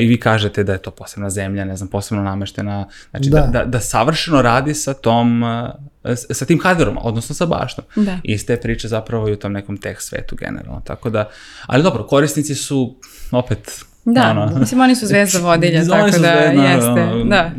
i 0.00 0.06
vi 0.06 0.20
kažete 0.20 0.64
da 0.64 0.72
je 0.72 0.78
to 0.78 0.90
posebna 0.90 1.30
zemlja, 1.30 1.64
ne 1.64 1.76
znam, 1.76 1.88
posebno 1.88 2.22
nameštena, 2.22 2.88
znači 3.10 3.30
da, 3.30 3.40
da, 3.40 3.46
da, 3.46 3.64
da 3.64 3.80
savršeno 3.80 4.42
radi 4.42 4.74
sa 4.74 4.94
tom, 4.94 5.42
uh, 5.42 5.70
sa 6.14 6.44
tim 6.44 6.60
hardverom, 6.62 6.98
odnosno 7.02 7.34
sa 7.34 7.46
baštom. 7.46 7.84
Da. 7.96 8.18
Iste 8.22 8.56
priče 8.56 8.88
zapravo 8.88 9.28
i 9.28 9.32
u 9.32 9.36
tom 9.36 9.52
nekom 9.52 9.76
tech 9.76 10.00
svetu 10.00 10.36
generalno, 10.36 10.82
tako 10.84 11.10
da, 11.10 11.28
ali 11.66 11.82
dobro, 11.82 12.06
korisnici 12.06 12.54
su 12.54 12.96
opet 13.32 13.84
Da, 14.04 14.30
ono, 14.30 14.58
mislim 14.58 14.80
oni 14.80 14.96
su 14.96 15.06
zvezda 15.12 15.38
vodilja, 15.38 15.84
tako 15.84 16.06
da 16.06 16.12
zvezda, 16.12 16.62
jeste, 16.62 16.88
ono, 16.88 17.24
da. 17.24 17.50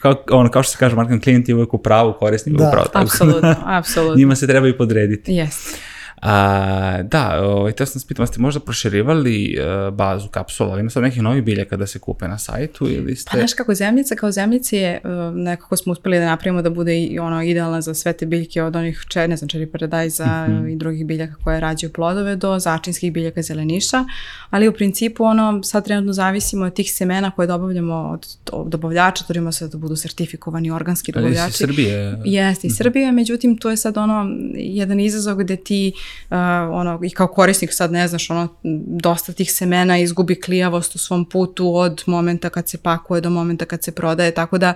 Kao, 0.00 0.14
ono, 0.30 0.50
kao 0.50 0.62
što 0.62 0.72
se 0.72 0.78
kaže, 0.78 0.96
marketing 0.96 1.22
klijent 1.22 1.48
je 1.48 1.54
uvek 1.54 1.74
u 1.74 1.78
pravu, 1.78 2.14
korisnik 2.18 2.56
da. 2.56 2.68
u 2.68 2.70
pravu. 2.72 2.86
Tako. 2.92 3.04
Apsolutno, 3.04 3.54
apsolutno. 3.66 4.16
Njima 4.16 4.36
se 4.36 4.46
treba 4.46 4.68
i 4.68 4.76
podrediti. 4.76 5.32
Jeste. 5.32 5.78
A, 6.22 7.02
da, 7.02 7.40
ovaj, 7.42 7.72
te 7.72 7.86
sam 7.86 8.00
spitam, 8.00 8.26
ste 8.26 8.40
možda 8.40 8.60
proširivali 8.60 9.56
uh, 9.58 9.94
bazu 9.94 10.28
kapsula, 10.28 10.70
ali 10.72 10.80
ima 10.80 10.90
sad 10.90 11.02
nekih 11.02 11.22
novih 11.22 11.44
biljaka 11.44 11.76
da 11.76 11.86
se 11.86 11.98
kupe 11.98 12.28
na 12.28 12.38
sajtu 12.38 12.88
ili 12.90 13.16
ste... 13.16 13.30
Pa 13.32 13.38
znaš 13.38 13.54
kako 13.54 13.74
zemljica, 13.74 14.14
kao 14.14 14.30
zemljice 14.30 14.76
je 14.76 15.00
uh, 15.04 15.34
nekako 15.34 15.76
smo 15.76 15.92
uspeli 15.92 16.18
da 16.18 16.26
napravimo 16.26 16.62
da 16.62 16.70
bude 16.70 17.00
i 17.00 17.18
ono 17.18 17.42
idealna 17.42 17.80
za 17.80 17.94
sve 17.94 18.12
te 18.12 18.26
biljke 18.26 18.62
od 18.62 18.76
onih, 18.76 19.04
če, 19.08 19.28
ne 19.28 19.36
znam, 19.36 19.48
čeri 19.48 19.66
paradajza 19.66 20.46
mm 20.48 20.52
-hmm. 20.52 20.72
i 20.72 20.76
drugih 20.76 21.06
biljaka 21.06 21.34
koje 21.44 21.60
rađaju 21.60 21.92
plodove 21.92 22.36
do 22.36 22.58
začinskih 22.58 23.12
biljaka 23.12 23.42
zeleniša, 23.42 24.04
ali 24.50 24.68
u 24.68 24.72
principu 24.72 25.24
ono 25.24 25.62
sad 25.62 25.84
trenutno 25.84 26.12
zavisimo 26.12 26.64
od 26.64 26.74
tih 26.74 26.92
semena 26.92 27.30
koje 27.30 27.46
dobavljamo 27.46 27.94
od, 27.94 28.26
od 28.52 28.68
dobavljača, 28.68 29.24
trudimo 29.24 29.52
se 29.52 29.68
da 29.68 29.78
budu 29.78 29.96
sertifikovani 29.96 30.70
organski 30.70 31.12
dobavljači. 31.12 31.50
Iz 31.50 31.54
Srbije. 31.54 32.18
Jeste, 32.24 32.66
iz 32.66 32.76
Srbije, 32.76 33.12
međutim 33.12 33.56
to 33.56 33.70
je 33.70 33.76
sad 33.76 33.96
ono 33.96 34.26
jedan 34.54 35.00
izazov 35.00 35.36
gde 35.36 35.56
ti 35.56 35.92
uh, 36.30 36.36
ono, 36.70 37.00
i 37.04 37.10
kao 37.10 37.26
korisnik 37.26 37.72
sad 37.72 37.92
ne 37.92 38.08
znaš, 38.08 38.30
ono, 38.30 38.48
dosta 38.86 39.32
tih 39.32 39.52
semena 39.52 39.98
izgubi 39.98 40.40
klijavost 40.40 40.94
u 40.94 40.98
svom 40.98 41.24
putu 41.24 41.74
od 41.74 42.02
momenta 42.06 42.50
kad 42.50 42.68
se 42.68 42.78
pakuje 42.78 43.20
do 43.20 43.30
momenta 43.30 43.64
kad 43.64 43.84
se 43.84 43.92
prodaje, 43.92 44.34
tako 44.34 44.58
da 44.58 44.74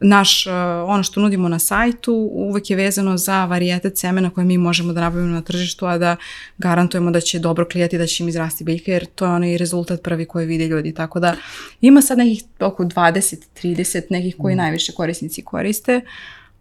naš, 0.00 0.46
uh, 0.46 0.52
ono 0.86 1.02
što 1.02 1.20
nudimo 1.20 1.48
na 1.48 1.58
sajtu 1.58 2.14
uvek 2.32 2.70
je 2.70 2.76
vezano 2.76 3.16
za 3.16 3.44
varijetet 3.44 3.98
semena 3.98 4.30
koje 4.30 4.44
mi 4.44 4.58
možemo 4.58 4.92
da 4.92 5.00
nabavimo 5.00 5.34
na 5.34 5.42
tržištu, 5.42 5.86
a 5.86 5.98
da 5.98 6.16
garantujemo 6.58 7.10
da 7.10 7.20
će 7.20 7.38
dobro 7.38 7.68
klijati, 7.68 7.98
da 7.98 8.06
će 8.06 8.22
im 8.22 8.28
izrasti 8.28 8.64
biljke, 8.64 8.92
jer 8.92 9.06
to 9.06 9.24
je 9.24 9.30
onaj 9.30 9.58
rezultat 9.58 10.02
prvi 10.02 10.24
koji 10.24 10.46
vide 10.46 10.66
ljudi, 10.66 10.94
tako 10.94 11.20
da 11.20 11.34
ima 11.80 12.02
sad 12.02 12.18
nekih 12.18 12.42
oko 12.60 12.84
20-30 12.84 14.02
nekih 14.10 14.36
koji 14.38 14.54
mm. 14.54 14.58
najviše 14.58 14.92
korisnici 14.92 15.42
koriste, 15.42 16.00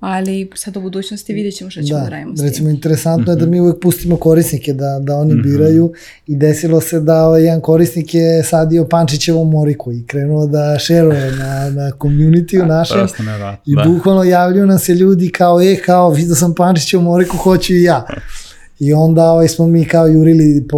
ali 0.02 0.50
sad 0.56 0.78
u 0.78 0.82
budućnosti 0.82 1.34
vidjet 1.34 1.56
ćemo 1.56 1.70
šta 1.70 1.84
ćemo 1.84 2.00
da, 2.00 2.04
da 2.04 2.10
radimo 2.10 2.36
s 2.36 2.40
tim. 2.40 2.46
Recimo, 2.46 2.70
interesantno 2.70 3.24
mm 3.24 3.26
-hmm. 3.26 3.40
je 3.40 3.40
da 3.40 3.46
mhm. 3.46 3.52
mi 3.52 3.60
uvek 3.60 3.82
pustimo 3.82 4.18
korisnike 4.18 4.74
da, 4.74 5.00
da 5.02 5.16
oni 5.16 5.34
mm 5.34 5.38
-hmm. 5.38 5.44
biraju 5.44 5.94
i 6.28 6.36
desilo 6.36 6.82
se 6.82 7.00
da 7.00 7.26
ovaj 7.26 7.44
jedan 7.44 7.62
korisnik 7.62 8.14
je 8.14 8.44
sadio 8.44 8.88
Pančićevu 8.88 9.46
moriku 9.46 9.92
i 9.92 10.06
krenuo 10.08 10.48
da 10.48 10.80
šeruje 10.80 11.32
na, 11.32 11.70
na 11.70 11.92
community 11.92 12.64
u 12.64 12.66
našem 12.66 13.08
i 13.66 13.76
da. 13.76 13.84
bukvalno 13.84 14.24
javljaju 14.24 14.68
nam 14.68 14.80
se 14.80 14.94
ljudi 14.94 15.30
kao, 15.30 15.62
e, 15.62 15.76
kao, 15.86 16.10
vidio 16.10 16.36
sam 16.36 16.56
Pančićevu 16.56 17.04
moriku, 17.04 17.38
hoću 17.38 17.74
i 17.74 17.84
ja. 17.84 18.06
I 18.82 18.94
onda 18.94 19.32
ovaj, 19.32 19.48
smo 19.48 19.68
mi 19.68 19.86
kao 19.86 20.08
jurili 20.08 20.68
po 20.70 20.78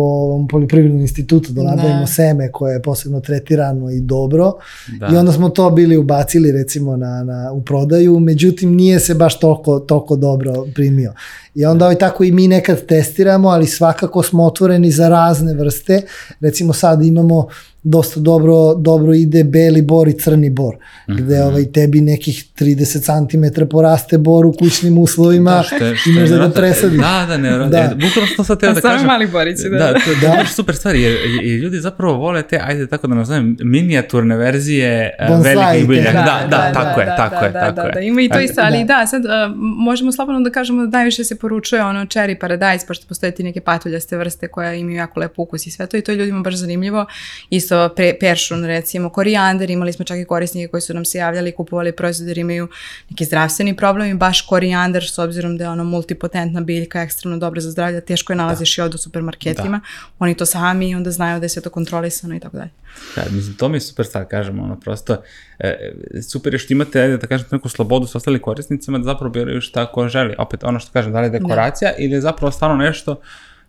poljoprivrednom 0.51 1.01
institutu 1.01 1.51
da 1.51 1.63
nabavimo 1.63 1.99
da. 1.99 2.07
seme 2.07 2.51
koje 2.51 2.73
je 2.73 2.81
posebno 2.81 3.19
tretirano 3.19 3.91
i 3.91 4.01
dobro. 4.01 4.53
Da. 4.99 5.09
I 5.13 5.17
onda 5.17 5.31
smo 5.31 5.49
to 5.49 5.69
bili 5.69 5.97
ubacili 5.97 6.51
recimo 6.51 6.97
na, 6.97 7.23
na, 7.23 7.51
u 7.51 7.61
prodaju, 7.61 8.19
međutim 8.19 8.75
nije 8.75 8.99
se 8.99 9.13
baš 9.13 9.39
toliko, 9.39 9.79
toliko 9.79 10.15
dobro 10.15 10.65
primio. 10.75 11.13
I 11.55 11.65
onda 11.65 11.85
ovaj, 11.85 11.97
tako 11.97 12.23
i 12.23 12.31
mi 12.31 12.47
nekad 12.47 12.85
testiramo, 12.85 13.49
ali 13.49 13.67
svakako 13.67 14.23
smo 14.23 14.43
otvoreni 14.43 14.91
za 14.91 15.09
razne 15.09 15.53
vrste. 15.53 16.01
Recimo 16.39 16.73
sad 16.73 17.03
imamo 17.03 17.47
dosta 17.83 18.19
dobro, 18.19 18.75
dobro 18.75 19.13
ide 19.13 19.43
beli 19.43 19.81
bor 19.81 20.07
i 20.07 20.13
crni 20.13 20.49
bor, 20.49 20.75
mm 20.75 21.11
-hmm. 21.11 21.17
gde 21.17 21.43
ovaj, 21.43 21.71
tebi 21.71 22.01
nekih 22.01 22.45
30 22.59 23.29
cm 23.31 23.65
poraste 23.69 24.17
bor 24.17 24.45
u 24.45 24.53
kućnim 24.53 24.97
uslovima 24.97 25.51
da, 25.51 25.63
šte, 25.63 25.95
šte, 25.95 26.09
imaš 26.09 26.29
da 26.29 26.37
ga 26.37 26.49
presadiš. 26.49 26.99
Da, 26.99 27.25
da, 27.27 27.37
ne, 27.37 27.49
da. 27.49 27.91
bukvalno 27.93 28.27
što 28.33 28.43
sad 28.43 28.59
teo 28.59 28.73
da 28.73 28.81
kažem. 28.81 29.07
mali 29.07 29.27
borici, 29.27 29.69
da. 29.69 29.77
Da, 29.77 29.93
to, 29.93 29.99
da. 30.21 30.27
da. 30.27 30.45
super 30.45 30.75
stvari, 30.75 31.01
jer, 31.01 31.17
jer 31.41 31.59
ljudi 31.59 31.79
zapravo 31.79 32.17
vole 32.17 32.43
te, 32.43 32.59
ajde 32.63 32.87
tako 32.87 33.07
da 33.07 33.15
nazovem, 33.15 33.57
minijaturne 33.59 34.37
verzije 34.37 35.17
uh, 35.29 35.43
velikih 35.43 35.87
biljaka. 35.87 36.11
Da, 36.11 36.47
da, 36.49 36.57
da, 36.57 36.57
da, 36.57 36.73
tako 36.73 36.99
da, 36.99 37.11
je, 37.11 37.17
tako 37.17 37.39
da, 37.39 37.45
je, 37.45 37.51
da, 37.51 37.59
tako 37.59 37.75
da, 37.75 37.81
je. 37.81 37.91
Da, 37.93 37.99
ima 37.99 38.21
i 38.21 38.29
to 38.29 38.39
isto, 38.39 38.61
ali 38.61 38.85
da, 38.85 39.07
sad 39.07 39.25
uh, 39.25 39.31
možemo 39.57 40.11
slobodno 40.11 40.41
da 40.41 40.49
kažemo 40.49 40.85
da 40.85 40.97
najviše 40.97 41.23
se 41.23 41.35
poručuje 41.35 41.83
ono 41.83 42.05
cherry 42.05 42.39
paradise, 42.39 42.87
pošto 42.87 43.07
postoje 43.07 43.31
ti 43.31 43.43
neke 43.43 43.61
patuljaste 43.61 44.17
vrste 44.17 44.47
koje 44.47 44.79
imaju 44.79 44.97
jako 44.97 45.19
lep 45.19 45.39
ukus 45.39 45.67
i 45.67 45.71
sve 45.71 45.87
to 45.87 45.97
i 45.97 46.01
to 46.01 46.11
je 46.11 46.17
ljudima 46.17 46.41
baš 46.41 46.55
zanimljivo. 46.55 47.05
Isto 47.49 47.72
pre, 47.95 48.13
peršun 48.19 48.65
recimo, 48.65 49.09
korijander, 49.09 49.69
imali 49.69 49.93
smo 49.93 50.05
čak 50.05 50.17
i 50.17 50.25
korisnike 50.25 50.67
koji 50.67 50.81
su 50.81 50.93
nam 50.93 51.05
se 51.05 51.17
javljali 51.17 51.49
i 51.49 51.53
kupovali 51.53 51.91
proizvode 51.91 52.29
jer 52.29 52.37
imaju 52.37 52.67
neki 53.09 53.25
zdravstveni 53.25 53.75
problem 53.75 54.09
i 54.09 54.13
baš 54.13 54.41
korijander 54.41 55.03
s 55.03 55.19
obzirom 55.19 55.57
da 55.57 55.63
je 55.63 55.69
ono 55.69 55.83
multipotentna 55.83 56.61
biljka, 56.61 57.01
ekstremno 57.01 57.37
dobra 57.37 57.61
za 57.61 57.71
zdravlje, 57.71 58.01
teško 58.01 58.33
je 58.33 58.37
nalaziš 58.37 58.77
da. 58.77 58.83
i 58.83 58.85
od 58.85 58.95
u 58.95 58.97
supermarketima. 58.97 59.77
Da. 59.77 60.09
Oni 60.19 60.35
to 60.35 60.45
sami 60.45 60.89
i 60.89 60.95
onda 60.95 61.11
znaju 61.11 61.39
da 61.39 61.45
je 61.45 61.49
sve 61.49 61.61
to 61.61 61.69
kontrolisano 61.69 62.35
i 62.35 62.39
tako 62.39 62.57
dalje. 62.57 62.71
Da, 63.15 63.23
mislim, 63.31 63.55
to 63.55 63.69
mi 63.69 63.77
je 63.77 63.81
super 63.81 64.05
stvar, 64.05 64.25
kažemo, 64.29 64.63
ono, 64.63 64.79
prosto, 64.79 65.17
e, 65.59 65.93
super 66.29 66.53
je 66.53 66.59
što 66.59 66.73
imate, 66.73 67.01
ajde 67.01 67.17
da 67.17 67.27
kažem, 67.27 67.47
neku 67.51 67.69
slobodu 67.69 68.07
sa 68.07 68.17
ostalim 68.17 68.41
korisnicima 68.41 68.97
da 68.97 69.03
zapravo 69.03 69.31
biraju 69.31 69.61
šta 69.61 69.85
ko 69.85 70.07
želi. 70.07 70.35
Opet, 70.37 70.63
ono 70.63 70.79
što 70.79 70.91
kažem, 70.91 71.11
da 71.11 71.19
li 71.19 71.25
je 71.25 71.29
da. 71.29 71.39
dekoracija 71.39 71.91
da. 71.91 71.97
ili 71.97 72.13
je 72.13 72.21
zapravo 72.21 72.51
stvarno 72.51 72.77
nešto 72.77 73.21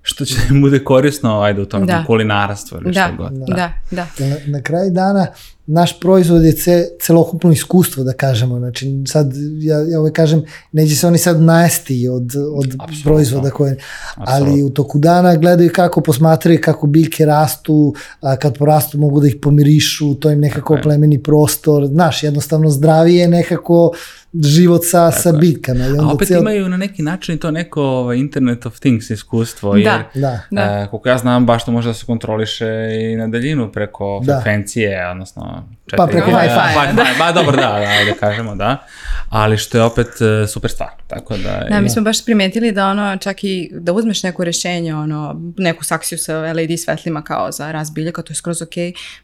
što 0.06 0.24
će 0.24 0.34
im 0.50 0.60
bude 0.60 0.84
korisno 0.84 1.40
ajde 1.40 1.62
u 1.62 1.66
tom 1.66 1.86
da. 1.86 2.04
kulinarstvu 2.06 2.78
ili 2.82 2.92
da. 2.92 3.06
što 3.06 3.16
god. 3.16 3.32
Da, 3.32 3.54
da. 3.54 3.72
da. 3.90 4.26
Na, 4.26 4.36
na 4.46 4.62
kraju 4.62 4.90
dana 4.90 5.26
naš 5.66 6.00
proizvod 6.00 6.44
je 6.44 6.52
ce, 6.52 6.88
celokupno 7.00 7.52
iskustvo, 7.52 8.04
da 8.04 8.12
kažemo. 8.12 8.58
Znači, 8.58 9.02
sad, 9.06 9.32
ja, 9.60 9.78
ja 9.78 9.98
ovaj 9.98 10.12
kažem, 10.12 10.42
neće 10.72 10.96
se 10.96 11.06
oni 11.06 11.18
sad 11.18 11.40
najesti 11.40 12.08
od, 12.08 12.32
od 12.54 12.76
proizvoda 13.04 13.50
koje... 13.50 13.76
Absolutno. 14.16 14.50
Ali 14.50 14.62
u 14.62 14.70
toku 14.70 14.98
dana 14.98 15.36
gledaju 15.36 15.70
kako 15.74 16.00
posmatraju, 16.00 16.58
kako 16.62 16.86
biljke 16.86 17.24
rastu, 17.26 17.94
a 18.20 18.36
kad 18.36 18.58
porastu 18.58 18.98
mogu 18.98 19.20
da 19.20 19.26
ih 19.26 19.36
pomirišu, 19.42 20.14
to 20.14 20.30
im 20.30 20.40
nekako 20.40 20.78
plemeni 20.82 21.22
prostor. 21.22 21.86
Znaš, 21.86 22.22
jednostavno 22.22 22.70
zdravije 22.70 23.28
nekako 23.28 23.92
život 24.42 24.80
sa, 24.84 25.10
Tako 25.10 25.22
sa 25.22 25.32
bitkama. 25.32 25.84
I 25.84 25.88
onda 25.88 26.02
A 26.02 26.12
opet 26.12 26.28
cel... 26.28 26.40
imaju 26.40 26.68
na 26.68 26.76
neki 26.76 27.02
način 27.02 27.38
to 27.38 27.50
neko 27.50 27.82
ovaj, 27.82 28.16
Internet 28.16 28.66
of 28.66 28.80
Things 28.80 29.10
iskustvo, 29.10 29.72
da, 29.72 29.78
jer 29.78 30.02
da, 30.14 30.40
da. 30.50 30.62
E, 30.62 30.86
koliko 30.90 31.08
ja 31.08 31.18
znam, 31.18 31.46
baš 31.46 31.64
to 31.64 31.72
može 31.72 31.88
da 31.88 31.94
se 31.94 32.06
kontroliše 32.06 32.66
i 33.00 33.16
na 33.16 33.28
daljinu 33.28 33.72
preko 33.72 34.20
da. 34.24 34.34
frekvencije, 34.34 35.10
odnosno 35.10 35.53
četiri. 35.86 35.96
Pa 35.96 36.06
preko 36.06 36.30
Wi-Fi. 36.30 36.94
Da. 36.94 37.06
Ba, 37.18 37.32
dobro, 37.32 37.56
da, 37.56 37.62
da, 37.62 38.12
da 38.12 38.18
kažemo, 38.20 38.54
da. 38.54 38.76
Ali 39.30 39.58
što 39.58 39.78
je 39.78 39.84
opet 39.84 40.06
uh, 40.06 40.48
super 40.48 40.70
stvar. 40.70 40.90
Tako 41.06 41.36
da, 41.36 41.66
da, 41.68 41.80
mi 41.80 41.90
smo 41.90 42.02
baš 42.02 42.24
primetili 42.24 42.72
da 42.72 42.88
ono, 42.88 43.16
čak 43.16 43.44
i 43.44 43.70
da 43.72 43.92
uzmeš 43.92 44.22
neko 44.22 44.44
rešenje, 44.44 44.94
ono, 44.94 45.40
neku 45.56 45.84
saksiju 45.84 46.18
sa 46.18 46.38
LED 46.38 46.80
svetlima 46.80 47.22
kao 47.22 47.52
za 47.52 47.72
razbiljaka, 47.72 48.22
to 48.22 48.32
je 48.32 48.34
skroz 48.34 48.62
ok, 48.62 48.74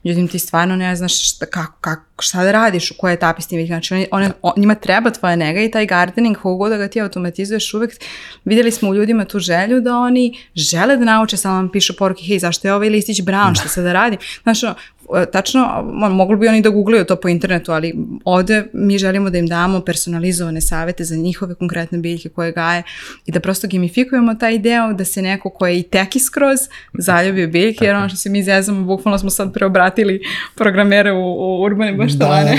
međutim 0.05 0.29
ti 0.29 0.39
stvarno 0.39 0.77
ne 0.77 0.97
znaš 0.97 1.31
šta, 1.31 1.47
kako, 1.47 1.73
kako, 1.81 2.03
šta 2.19 2.45
da 2.45 2.53
radiš, 2.53 2.91
u 2.91 2.95
kojoj 2.99 3.15
etapi 3.15 3.43
s 3.43 3.47
tim, 3.47 3.67
znači 3.67 3.95
one, 3.95 4.07
one, 4.11 4.31
on, 4.43 4.53
njima 4.57 4.75
treba 4.75 5.11
tvoja 5.11 5.37
nega 5.37 5.61
i 5.61 5.71
taj 5.71 5.87
gardening, 5.87 6.37
kako 6.37 6.69
da 6.69 6.77
ga 6.77 6.89
ti 6.89 7.01
automatizuješ 7.01 7.75
uvek, 7.75 7.91
videli 8.45 8.71
smo 8.71 8.89
u 8.89 8.95
ljudima 8.95 9.25
tu 9.25 9.39
želju 9.39 9.81
da 9.81 9.97
oni 9.97 10.39
žele 10.55 10.97
da 10.97 11.05
nauče, 11.05 11.37
samo 11.37 11.55
vam 11.55 11.69
pišu 11.73 11.97
poruke, 11.97 12.23
hej, 12.23 12.39
zašto 12.39 12.69
je 12.69 12.75
ovaj 12.75 12.89
listić 12.89 13.21
brown, 13.21 13.59
šta 13.61 13.69
se 13.69 13.83
da 13.83 13.93
radi, 13.93 14.17
znači, 14.43 14.67
E, 14.67 15.00
tačno, 15.33 15.83
mogli 16.11 16.37
bi 16.37 16.49
oni 16.49 16.63
da 16.63 16.71
googlaju 16.71 17.05
to 17.05 17.17
po 17.17 17.29
internetu, 17.29 17.73
ali 17.73 17.95
ovde 18.25 18.65
mi 18.73 18.99
želimo 18.99 19.31
da 19.31 19.39
im 19.39 19.47
damo 19.47 19.81
personalizovane 19.81 20.61
savete 20.61 21.05
za 21.05 21.17
njihove 21.17 21.55
konkretne 21.55 21.99
biljke 21.99 22.29
koje 22.29 22.53
gaje 22.53 22.83
i 23.27 23.33
da 23.33 23.41
prosto 23.41 23.69
gamifikujemo 23.71 24.35
taj 24.35 24.59
deo 24.59 24.93
da 24.93 25.05
se 25.05 25.23
neko 25.23 25.51
ko 25.51 25.67
je 25.67 25.79
i 25.79 25.83
teki 25.83 26.21
skroz 26.21 26.59
zaljubi 26.99 27.47
biljke, 27.47 27.85
jer 27.85 27.97
ono 27.97 28.09
što 28.09 28.17
se 28.17 28.31
mi 28.31 28.43
zezamo, 28.43 28.85
bukvalno 28.85 29.19
smo 29.19 29.31
sad 29.31 29.53
preobratili 29.53 30.21
programere 30.55 31.13
u, 31.13 31.23
u 31.23 31.63
urbane 31.63 31.93
baštovane. 31.93 32.51
Da, 32.51 32.57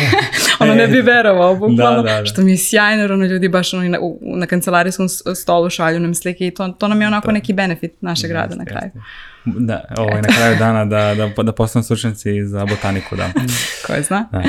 da. 0.60 0.64
ono 0.66 0.76
ne 0.76 0.88
bi 0.88 0.98
e, 0.98 1.02
verovao, 1.02 1.56
bukvalno, 1.56 2.02
da, 2.02 2.12
da, 2.12 2.20
da. 2.20 2.26
što 2.26 2.42
mi 2.42 2.52
je 2.52 2.58
sjajno, 2.58 3.02
jer 3.02 3.12
ono 3.12 3.26
ljudi 3.26 3.50
baš 3.50 3.74
ono 3.74 3.90
na, 3.90 3.98
na 4.22 4.46
kancelarijskom 4.46 5.10
stolu 5.36 5.70
šalju 5.70 6.00
nam 6.00 6.14
slike 6.14 6.48
i 6.48 6.52
to, 6.52 6.68
to 6.68 6.88
nam 6.88 7.02
je 7.02 7.08
onako 7.08 7.28
da. 7.28 7.34
neki 7.34 7.54
benefit 7.54 8.02
našeg 8.02 8.32
rada 8.32 8.56
na 8.56 8.66
kraju. 8.66 8.92
Jeste. 8.96 9.31
Da, 9.46 9.86
ovaj, 9.98 10.22
na 10.22 10.28
kraju 10.38 10.56
dana 10.60 10.86
da, 10.86 11.16
da, 11.16 11.44
da 11.44 11.52
postanu 11.52 11.84
stručnjaci 11.84 12.46
za 12.46 12.66
botaniku, 12.66 13.16
da. 13.16 13.30
Ko 13.88 13.94
zna? 14.02 14.28
Da. 14.32 14.44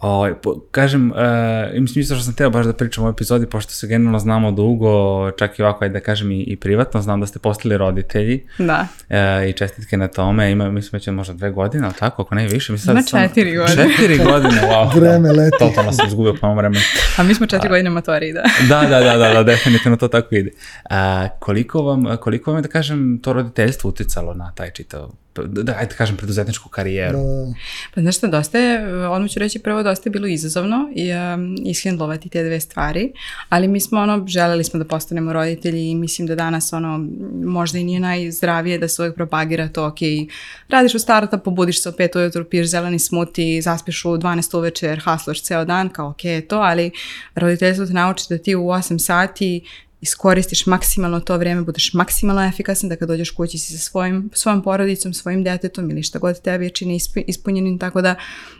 Ovaj, 0.00 0.34
po, 0.34 0.60
kažem, 0.70 1.10
uh, 1.10 1.80
mislim 1.80 2.00
isto 2.00 2.14
što 2.14 2.24
sam 2.24 2.34
teo 2.34 2.50
baš 2.50 2.66
da 2.66 2.72
pričam 2.72 3.04
u 3.04 3.08
epizodi, 3.08 3.46
pošto 3.46 3.72
se 3.72 3.86
generalno 3.86 4.18
znamo 4.18 4.52
dugo, 4.52 5.30
čak 5.30 5.58
i 5.58 5.62
ovako, 5.62 5.84
ajde 5.84 5.92
da 5.92 6.00
kažem 6.00 6.30
i, 6.32 6.42
i 6.42 6.56
privatno, 6.56 7.02
znam 7.02 7.20
da 7.20 7.26
ste 7.26 7.38
postali 7.38 7.76
roditelji. 7.76 8.46
Da. 8.58 8.86
Uh, 9.08 9.48
I 9.48 9.52
čestitke 9.52 9.96
na 9.96 10.08
tome, 10.08 10.50
ima, 10.50 10.70
mislim, 10.70 10.98
već 10.98 11.06
možda 11.06 11.34
dve 11.34 11.50
godine, 11.50 11.84
ali 11.84 11.94
tako, 11.98 12.22
ako 12.22 12.34
ne 12.34 12.48
više. 12.48 12.72
Mislim, 12.72 12.96
Ima 12.96 13.02
četiri 13.02 13.56
godine. 13.56 13.88
Četiri 13.96 14.18
godine, 14.18 14.62
wow. 14.70 15.00
Vreme 15.00 15.32
leti. 15.32 15.56
Totalno 15.58 15.92
sam 15.92 16.06
izgubio 16.06 16.34
po 16.40 16.54
vremenu. 16.54 16.84
A 17.16 17.22
mi 17.22 17.34
smo 17.34 17.46
četiri 17.46 17.68
A, 17.68 17.70
godine 17.70 17.90
matori, 17.90 18.32
da. 18.32 18.42
da. 18.68 18.88
Da, 18.88 19.00
da, 19.00 19.16
da, 19.16 19.28
da, 19.34 19.42
definitivno 19.42 19.96
to 19.96 20.08
tako 20.08 20.34
ide. 20.34 20.50
Uh, 20.90 20.96
koliko 21.38 21.82
vam, 21.82 22.16
koliko 22.20 22.50
vam 22.50 22.58
je, 22.58 22.62
da 22.62 22.68
kažem, 22.68 23.18
to 23.22 23.32
roditeljstvo 23.32 23.88
uticalo 23.88 24.29
na 24.34 24.52
taj 24.54 24.70
čitav 24.70 25.10
da, 25.34 25.62
da, 25.62 25.74
ajde 25.78 25.94
kažem, 25.94 26.16
preduzetničku 26.16 26.68
karijeru? 26.68 27.18
Da. 27.18 27.54
Pa 27.94 28.00
znaš 28.00 28.16
šta, 28.16 28.26
dosta 28.26 28.58
je, 28.58 29.06
odmah 29.08 29.30
ću 29.30 29.38
reći 29.38 29.58
prvo, 29.58 29.82
dosta 29.82 30.08
je 30.08 30.10
bilo 30.10 30.26
izazovno 30.26 30.90
i 30.94 31.12
um, 31.12 31.56
ishendlovati 31.64 32.28
te 32.28 32.42
dve 32.44 32.60
stvari, 32.60 33.12
ali 33.48 33.68
mi 33.68 33.80
smo 33.80 34.00
ono, 34.00 34.26
želeli 34.26 34.64
smo 34.64 34.78
da 34.78 34.84
postanemo 34.84 35.32
roditelji 35.32 35.90
i 35.90 35.94
mislim 35.94 36.26
da 36.26 36.34
danas 36.34 36.72
ono, 36.72 37.08
možda 37.44 37.78
i 37.78 37.84
nije 37.84 38.00
najzdravije 38.00 38.78
da 38.78 38.88
se 38.88 39.02
uvek 39.02 39.14
propagira 39.14 39.68
to, 39.68 39.86
ok, 39.86 39.98
radiš 40.68 40.94
u 40.94 40.98
starta, 40.98 41.38
pobudiš 41.38 41.82
se 41.82 41.88
od 41.88 41.96
5 41.96 42.18
ujutru, 42.18 42.44
piješ 42.44 42.66
zeleni 42.66 42.98
smuti, 42.98 43.62
zaspiš 43.62 44.04
u 44.04 44.08
12 44.08 44.56
uvečer, 44.56 45.00
haslaš 45.04 45.42
ceo 45.42 45.64
dan, 45.64 45.88
kao 45.88 46.08
ok 46.08 46.24
je 46.24 46.48
to, 46.48 46.58
ali 46.58 46.90
roditeljstvo 47.34 47.86
te 47.86 47.92
nauči 47.92 48.24
da 48.28 48.38
ti 48.38 48.54
u 48.54 48.62
8 48.62 48.98
sati 48.98 49.64
iskoristiš 50.00 50.66
maksimalno 50.66 51.20
to 51.20 51.36
vreme, 51.36 51.62
budeš 51.62 51.94
maksimalno 51.94 52.44
efikasan, 52.44 52.88
da 52.88 52.96
kad 52.96 53.08
dođeš 53.08 53.30
kući 53.30 53.58
si 53.58 53.72
sa 53.72 53.78
svojim, 53.78 54.30
svojom 54.32 54.62
porodicom, 54.62 55.14
svojim 55.14 55.44
detetom 55.44 55.90
ili 55.90 56.02
šta 56.02 56.18
god 56.18 56.40
tebi 56.40 56.64
je 56.64 56.70
čini 56.70 57.00
ispunjenim, 57.26 57.78
tako 57.78 58.02
da 58.02 58.14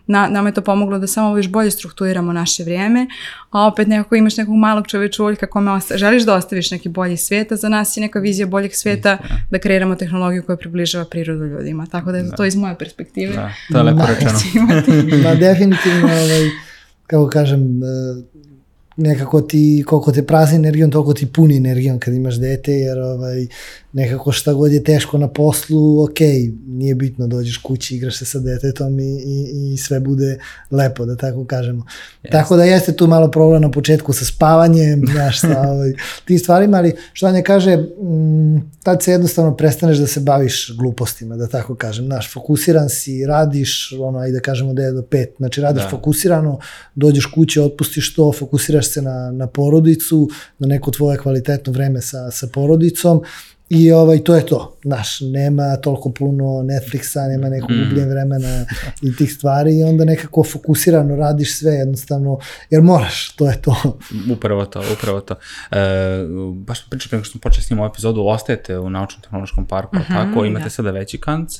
na, 0.07 0.28
nama 0.28 0.49
je 0.49 0.55
to 0.55 0.62
pomoglo 0.62 0.99
da 0.99 1.07
samo 1.07 1.36
još 1.36 1.49
bolje 1.49 1.70
strukturiramo 1.70 2.32
naše 2.32 2.64
vrijeme, 2.64 3.07
a 3.51 3.66
opet 3.66 3.88
nekako 3.88 4.14
imaš 4.14 4.36
nekog 4.36 4.55
malog 4.55 4.86
čovečuljka 4.86 5.47
kome 5.47 5.70
osta, 5.70 5.97
želiš 5.97 6.22
da 6.22 6.34
ostaviš 6.34 6.70
neki 6.70 6.88
bolji 6.88 7.16
svijet, 7.16 7.53
a 7.53 7.57
za 7.57 7.68
nas 7.68 7.97
je 7.97 8.01
neka 8.01 8.18
vizija 8.18 8.47
boljeg 8.47 8.74
svijeta 8.74 9.16
da. 9.16 9.36
da 9.51 9.59
kreiramo 9.59 9.95
tehnologiju 9.95 10.43
koja 10.43 10.57
približava 10.57 11.05
prirodu 11.05 11.45
ljudima, 11.45 11.86
tako 11.86 12.12
da 12.12 12.18
je 12.18 12.24
da. 12.24 12.36
to 12.36 12.45
iz 12.45 12.57
moje 12.57 12.78
perspektive. 12.78 13.32
Da, 13.32 13.53
to 13.72 13.78
je 13.78 13.82
lepo 13.82 14.07
rečeno. 14.07 14.66
da, 15.22 15.34
definitivno, 15.49 16.07
ovaj, 16.07 16.51
kako 17.07 17.28
kažem, 17.28 17.80
nekako 19.01 19.40
ti, 19.40 19.84
koliko 19.86 20.12
te 20.12 20.26
prazni 20.26 20.57
energijom, 20.57 20.90
toliko 20.90 21.14
ti 21.14 21.26
puni 21.26 21.57
energijom 21.57 21.98
kad 21.98 22.14
imaš 22.14 22.34
dete, 22.34 22.72
jer 22.72 22.98
ovaj, 22.98 23.46
nekako 23.92 24.32
šta 24.32 24.53
god 24.53 24.72
je 24.72 24.84
teško 24.84 25.18
na 25.18 25.28
poslu, 25.28 26.05
ok, 26.05 26.20
nije 26.66 26.94
bitno, 26.94 27.26
dođeš 27.26 27.57
kući, 27.57 27.96
igraš 27.96 28.18
se 28.18 28.24
sa 28.24 28.38
detetom 28.38 29.01
i, 29.01 29.22
i, 29.26 29.72
i 29.72 29.76
sve 29.76 30.01
bude 30.01 30.38
lepo, 30.70 31.07
da 31.07 31.16
tako 31.16 31.44
kažemo. 31.44 31.84
Yes. 32.22 32.30
Tako 32.32 32.57
da 32.57 32.64
jeste 32.64 32.92
tu 32.92 33.07
malo 33.07 33.30
problem 33.30 33.62
na 33.62 33.70
početku 33.70 34.12
sa 34.12 34.24
spavanjem, 34.24 35.03
znaš, 35.12 35.40
sa 35.40 35.61
ovaj, 35.61 35.92
tim 36.24 36.38
stvarima, 36.38 36.76
ali 36.76 36.96
što 37.12 37.32
ne 37.32 37.44
kaže, 37.44 37.72
m, 37.72 38.70
tad 38.82 39.03
se 39.03 39.12
jednostavno 39.12 39.57
prestaneš 39.57 39.98
da 39.98 40.07
se 40.07 40.20
baviš 40.20 40.70
glupostima, 40.78 41.36
da 41.36 41.46
tako 41.46 41.74
kažem, 41.74 42.05
znaš, 42.05 42.32
fokusiran 42.32 42.88
si, 42.88 43.26
radiš, 43.26 43.92
ono, 44.01 44.18
ajde 44.18 44.32
da 44.32 44.40
kažemo 44.40 44.72
9 44.72 44.94
do 44.94 45.03
5, 45.03 45.26
znači 45.38 45.61
radiš 45.61 45.82
da. 45.82 45.88
fokusirano, 45.88 46.59
dođeš 46.94 47.26
kuće, 47.26 47.62
otpustiš 47.62 48.14
to, 48.14 48.32
fokusiraš 48.32 48.89
se 48.91 49.03
na, 49.03 49.30
na 49.30 49.47
porodicu, 49.47 50.28
na 50.59 50.66
neko 50.66 50.91
tvoje 50.91 51.18
kvalitetno 51.18 51.72
vreme 51.72 52.01
sa, 52.01 52.30
sa 52.30 52.47
porodicom 52.53 53.22
I 53.70 53.93
ovaj, 53.93 54.18
to 54.24 54.34
je 54.34 54.47
to. 54.47 54.76
Znaš, 54.82 55.20
nema 55.20 55.76
toliko 55.76 56.12
puno 56.12 56.45
Netflixa, 56.45 57.28
nema 57.28 57.49
nekog 57.49 57.70
mm. 57.70 57.84
gubljen 57.84 58.09
vremena 58.09 58.64
i 59.03 59.16
tih 59.16 59.32
stvari 59.32 59.78
i 59.78 59.82
onda 59.82 60.05
nekako 60.05 60.45
fokusirano 60.45 61.16
radiš 61.16 61.59
sve 61.59 61.72
jednostavno, 61.72 62.38
jer 62.70 62.82
moraš, 62.82 63.36
to 63.36 63.51
je 63.51 63.62
to. 63.62 63.99
Upravo 64.32 64.66
to, 64.66 64.82
upravo 64.93 65.20
to. 65.20 65.34
E, 65.70 65.78
baš 66.55 66.91
pričam 66.91 67.09
prema 67.09 67.24
što 67.24 67.32
smo 67.32 67.41
počeli 67.41 67.62
s 67.62 67.70
njim 67.70 67.80
ovu 67.80 67.88
epizodu, 67.88 68.22
ostajete 68.26 68.78
u 68.78 68.91
Naučno-tehnološkom 68.91 69.66
parku, 69.66 69.97
mm 69.97 70.01
-hmm, 70.01 70.09
tako? 70.09 70.45
Imate 70.45 70.64
da. 70.64 70.70
sada 70.70 70.91
veći 70.91 71.18
kanc? 71.18 71.51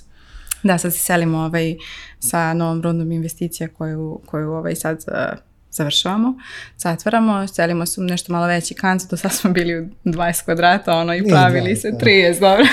Da, 0.63 0.79
sad 0.79 0.93
se 0.93 0.99
selimo 0.99 1.39
ovaj, 1.39 1.77
sa 2.19 2.55
novom 2.55 2.83
rundom 2.83 3.13
investicija 3.13 3.69
koju, 3.69 4.21
koju 4.27 4.53
ovaj, 4.53 4.75
sad 4.75 4.97
uh, 4.97 5.50
završavamo, 5.71 6.39
zatvaramo, 6.77 7.47
celimo 7.47 7.87
su 7.87 8.03
nešto 8.03 8.33
malo 8.33 8.47
veći 8.47 8.75
kanc, 8.75 9.03
do 9.03 9.17
sad 9.17 9.33
smo 9.33 9.51
bili 9.51 9.81
u 9.81 9.89
20 10.05 10.45
kvadrata, 10.45 10.97
ono, 10.97 11.15
i 11.15 11.23
pravili 11.29 11.77
se 11.77 11.89
30, 11.89 12.41
dobro, 12.47 12.65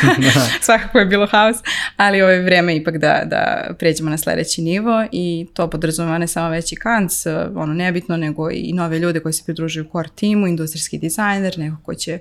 svakako 0.61 0.99
je 0.99 1.05
bilo 1.05 1.27
haos, 1.27 1.57
ali 1.97 2.21
ovo 2.21 2.31
je 2.31 2.41
vreme 2.41 2.75
ipak 2.75 2.97
da, 2.97 3.21
da 3.25 3.69
pređemo 3.79 4.09
na 4.09 4.17
sledeći 4.17 4.61
nivo 4.61 5.05
i 5.11 5.47
to 5.53 5.69
podrazumeva 5.69 6.17
ne 6.17 6.27
samo 6.27 6.49
veći 6.49 6.75
kanc, 6.75 7.25
ono, 7.55 7.73
nebitno, 7.73 8.17
nego 8.17 8.51
i 8.51 8.73
nove 8.73 8.99
ljude 8.99 9.19
koji 9.19 9.33
se 9.33 9.43
pridružuju 9.45 9.85
core 9.91 10.09
timu, 10.15 10.47
industrijski 10.47 10.97
dizajner, 10.97 11.59
neko 11.59 11.77
ko 11.83 11.93
će 11.93 12.19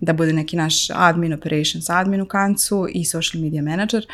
da 0.00 0.12
bude 0.12 0.32
neki 0.32 0.56
naš 0.56 0.90
admin, 0.90 1.32
operations 1.32 1.90
admin 1.90 2.20
u 2.20 2.26
kancu 2.26 2.88
i 2.90 3.04
social 3.04 3.42
media 3.42 3.62
manager 3.62 4.06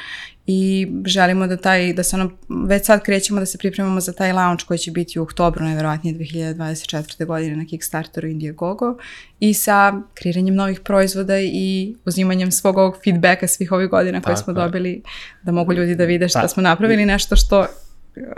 i 0.47 0.89
želimo 1.07 1.47
da 1.47 1.57
taj, 1.57 1.93
da 1.93 2.03
se 2.03 2.17
ono, 2.17 2.31
već 2.67 2.87
sad 2.87 3.03
krećemo 3.03 3.41
da 3.41 3.47
se 3.47 3.59
pripremamo 3.59 4.01
za 4.01 4.13
taj 4.13 4.33
launch 4.33 4.65
koji 4.65 4.79
će 4.79 4.91
biti 4.91 5.19
u 5.19 5.23
oktobru, 5.23 5.65
najverovatnije 5.65 6.15
2024. 6.17 7.27
godine 7.27 7.57
na 7.57 7.65
Kickstarteru 7.65 8.29
Indiegogo 8.29 8.97
i 9.41 9.55
sa 9.55 9.93
kreiranjem 10.15 10.55
novih 10.55 10.81
proizvoda 10.81 11.39
i 11.39 11.95
uzimanjem 12.05 12.53
svog 12.53 12.79
ovog 12.79 12.97
feedbacka 13.05 13.49
svih 13.49 13.73
ovih 13.73 13.89
godina 13.89 14.21
koje 14.21 14.37
smo 14.37 14.53
dobili, 14.53 15.03
da 15.43 15.53
mogu 15.53 15.73
ljudi 15.73 15.95
da 15.95 16.05
vide 16.05 16.29
šta 16.29 16.41
pa, 16.41 16.49
smo 16.49 16.63
napravili, 16.63 17.07
nešto 17.07 17.37
što 17.37 17.67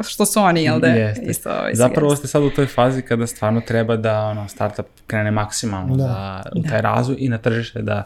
što 0.02 0.26
su 0.26 0.40
oni, 0.40 0.62
jel 0.62 0.80
da? 0.80 0.86
Jeste. 0.86 1.24
Isto, 1.26 1.50
ovaj, 1.50 1.74
Zapravo 1.74 2.16
ste 2.16 2.28
sad 2.28 2.42
u 2.42 2.50
toj 2.50 2.66
fazi 2.66 3.02
kada 3.02 3.26
stvarno 3.26 3.60
treba 3.60 3.96
da 3.96 4.20
ono, 4.20 4.48
startup 4.48 4.86
krene 5.06 5.30
maksimalno 5.30 5.96
da. 5.96 6.04
Da, 6.04 6.50
u 6.56 6.62
taj 6.62 6.82
da. 6.82 6.88
razvoj 6.88 7.16
i 7.18 7.28
na 7.28 7.38
tržište 7.38 7.82
da 7.82 8.04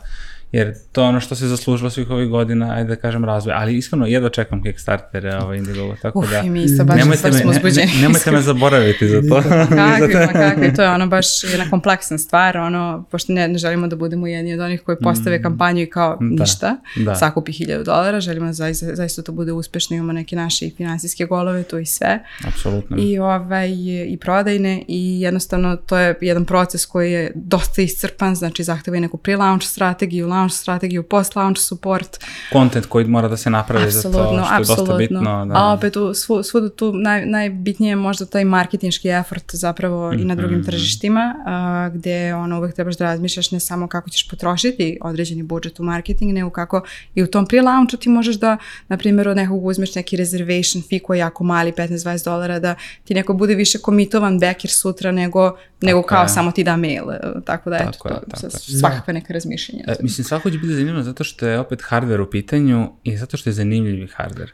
jer 0.53 0.75
to 0.93 1.03
je 1.03 1.09
ono 1.09 1.21
što 1.21 1.35
se 1.35 1.47
zaslužilo 1.47 1.91
svih 1.91 2.11
ovih 2.11 2.29
godina, 2.29 2.75
ajde 2.75 2.89
da 2.89 2.97
kažem 2.97 3.25
razvoj, 3.25 3.55
ali 3.57 3.77
iskreno 3.77 4.07
jedva 4.07 4.29
čekam 4.29 4.63
Kickstarter 4.63 5.27
ovaj 5.43 5.59
Indiegogo, 5.59 5.97
tako 6.03 6.19
Uf, 6.19 6.31
da 6.31 6.41
i 6.41 6.51
mi 6.51 6.63
isto 6.63 6.85
baš, 6.85 6.99
nemojte 6.99 7.31
baš. 7.31 7.75
Ne, 7.77 7.89
nemojte 8.03 8.31
me 8.31 8.41
zaboraviti 8.41 9.09
za 9.09 9.23
to. 9.29 9.43
kakvi, 9.69 10.15
ma 10.15 10.33
kakvi, 10.33 10.75
to 10.75 10.83
je 10.83 10.91
ono 10.91 11.07
baš 11.07 11.45
jedna 11.45 11.71
kompleksna 11.71 12.19
stvar, 12.19 12.57
ono, 12.57 13.05
pošto 13.11 13.33
ne, 13.33 13.49
ne 13.49 13.59
želimo 13.59 13.87
da 13.87 13.97
budemo 13.97 14.27
jedni 14.27 14.55
od 14.55 14.61
onih 14.61 14.83
koji 14.83 14.97
postave 15.03 15.39
mm, 15.39 15.43
kampanju 15.43 15.83
i 15.83 15.91
kao 15.91 16.19
da, 16.21 16.43
ništa, 16.43 16.77
da. 16.97 17.15
sakupi 17.15 17.53
hiljadu 17.53 17.85
dolara, 17.85 18.21
želimo 18.21 18.47
da 18.47 18.53
zaista, 18.53 18.87
zaista 18.95 19.23
to 19.23 19.33
bude 19.33 19.53
uspešno, 19.53 19.97
imamo 19.97 20.13
neke 20.13 20.37
naše 20.37 20.71
finansijske 20.77 21.25
golove, 21.25 21.63
to 21.63 21.79
i 21.79 21.87
sve. 21.87 22.19
Apsolutno. 22.45 22.97
I, 23.01 23.19
ovaj, 23.19 23.71
i 24.07 24.19
prodajne 24.21 24.85
i 24.89 25.21
jednostavno 25.21 25.77
to 25.77 25.99
je 25.99 26.15
jedan 26.21 26.45
proces 26.45 26.87
koji 26.87 27.13
je 27.13 27.33
dosta 27.35 27.83
iscrpan, 27.83 28.35
znači 28.35 28.65
zahteva 28.65 28.97
i 28.97 29.01
neku 29.01 29.17
pre-launch 29.17 29.63
strategiju, 29.63 30.29
launch 30.39 30.55
strategiju, 30.55 31.03
post-launch 31.03 31.61
support. 31.61 32.25
Content 32.53 32.87
koji 32.87 33.05
mora 33.05 33.29
da 33.29 33.37
se 33.37 33.51
napravi 33.51 33.85
absolutno, 33.85 34.23
za 34.23 34.41
to, 34.41 34.45
što 34.45 34.55
absolutno. 34.55 34.83
je 34.83 34.87
dosta 34.87 34.97
bitno. 34.97 35.47
Da. 35.47 35.55
A 35.55 35.73
opet 35.73 35.97
u, 35.97 36.15
svu, 36.15 36.43
svuda 36.43 36.69
tu 36.69 36.93
naj, 36.93 37.27
najbitnije 37.27 37.91
je 37.91 37.97
možda 37.97 38.27
taj 38.27 38.45
marketinški 38.45 39.09
effort 39.09 39.55
zapravo 39.55 40.13
mm 40.13 40.17
-hmm. 40.17 40.23
i 40.23 40.25
na 40.25 40.35
drugim 40.35 40.59
mhm. 40.59 40.67
tržištima, 40.67 41.35
a, 41.47 41.91
gde 41.95 42.35
ono 42.35 42.59
uvek 42.59 42.75
trebaš 42.75 42.97
da 42.97 43.05
razmišljaš 43.05 43.51
ne 43.51 43.61
samo 43.61 43.89
kako 43.89 44.11
ćeš 44.11 44.29
potrošiti 44.29 44.99
određeni 45.03 45.43
budžet 45.43 45.81
u 45.81 45.83
marketing, 45.83 46.33
nego 46.33 46.51
kako 46.51 46.83
i 47.15 47.23
u 47.23 47.27
tom 47.27 47.47
pre-launchu 47.47 47.97
ti 47.97 48.09
možeš 48.09 48.37
da, 48.37 48.57
na 48.89 48.97
primjer, 48.97 49.29
od 49.29 49.37
nekog 49.37 49.65
uzmeš 49.65 49.95
neki 49.95 50.17
reservation 50.17 50.83
fee 50.89 50.99
koji 50.99 51.19
je 51.19 51.21
jako 51.21 51.45
mali, 51.45 51.73
15-20 51.73 52.25
dolara, 52.25 52.59
da 52.59 52.75
ti 53.05 53.15
neko 53.15 53.33
bude 53.33 53.55
više 53.55 53.79
komitovan 53.79 54.39
backer 54.39 54.71
sutra 54.71 55.13
nego, 55.13 55.57
nego 55.81 56.03
kao 56.03 56.23
je. 56.23 56.29
samo 56.29 56.53
ti 56.53 56.65
da 56.65 56.77
mail. 56.77 57.05
Tako 57.45 57.71
da, 57.71 57.77
eto, 57.77 57.91
tako 57.91 58.09
to, 58.09 58.47
je, 58.47 58.51
svakakve 58.81 59.13
neke 59.13 59.33
razmišljenja. 59.33 59.85
E, 59.87 59.95
mislim, 60.03 60.25
svako 60.29 60.51
će 60.51 60.59
biti 60.59 60.75
zanimljivo 60.75 61.03
zato 61.03 61.25
što 61.25 61.47
je 61.47 61.59
opet 61.59 61.81
hardware 61.91 62.21
u 62.21 62.31
pitanju 62.31 62.91
i 63.05 63.17
zato 63.17 63.37
što 63.37 63.51
je 63.51 63.55
zanimljivi 63.55 64.09
hardware. 64.17 64.51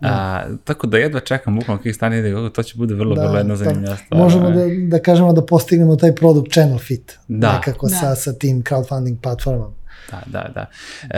Da. 0.00 0.08
A, 0.08 0.44
tako 0.64 0.86
da 0.86 0.98
jedva 0.98 1.20
čekam 1.20 1.56
bukvalno 1.56 1.92
stane 1.92 2.18
ide, 2.18 2.50
to 2.52 2.62
će 2.62 2.74
bude 2.76 2.94
vrlo, 2.94 3.14
da, 3.14 3.22
vrlo 3.22 3.38
jedna 3.38 3.54
da. 3.54 3.64
zanimljiva 3.64 3.96
stvar. 3.96 4.20
Možemo 4.20 4.50
da, 4.50 4.64
da 4.88 4.98
kažemo 4.98 5.32
da 5.32 5.46
postignemo 5.46 5.96
taj 5.96 6.14
product 6.14 6.52
channel 6.52 6.78
fit. 6.78 7.18
Da. 7.28 7.52
Nekako 7.52 7.88
da. 7.88 7.94
sa, 7.94 8.14
sa 8.14 8.32
tim 8.32 8.62
crowdfunding 8.62 9.16
platformama. 9.22 9.85
Da, 10.10 10.22
da, 10.26 10.50
da. 10.54 10.66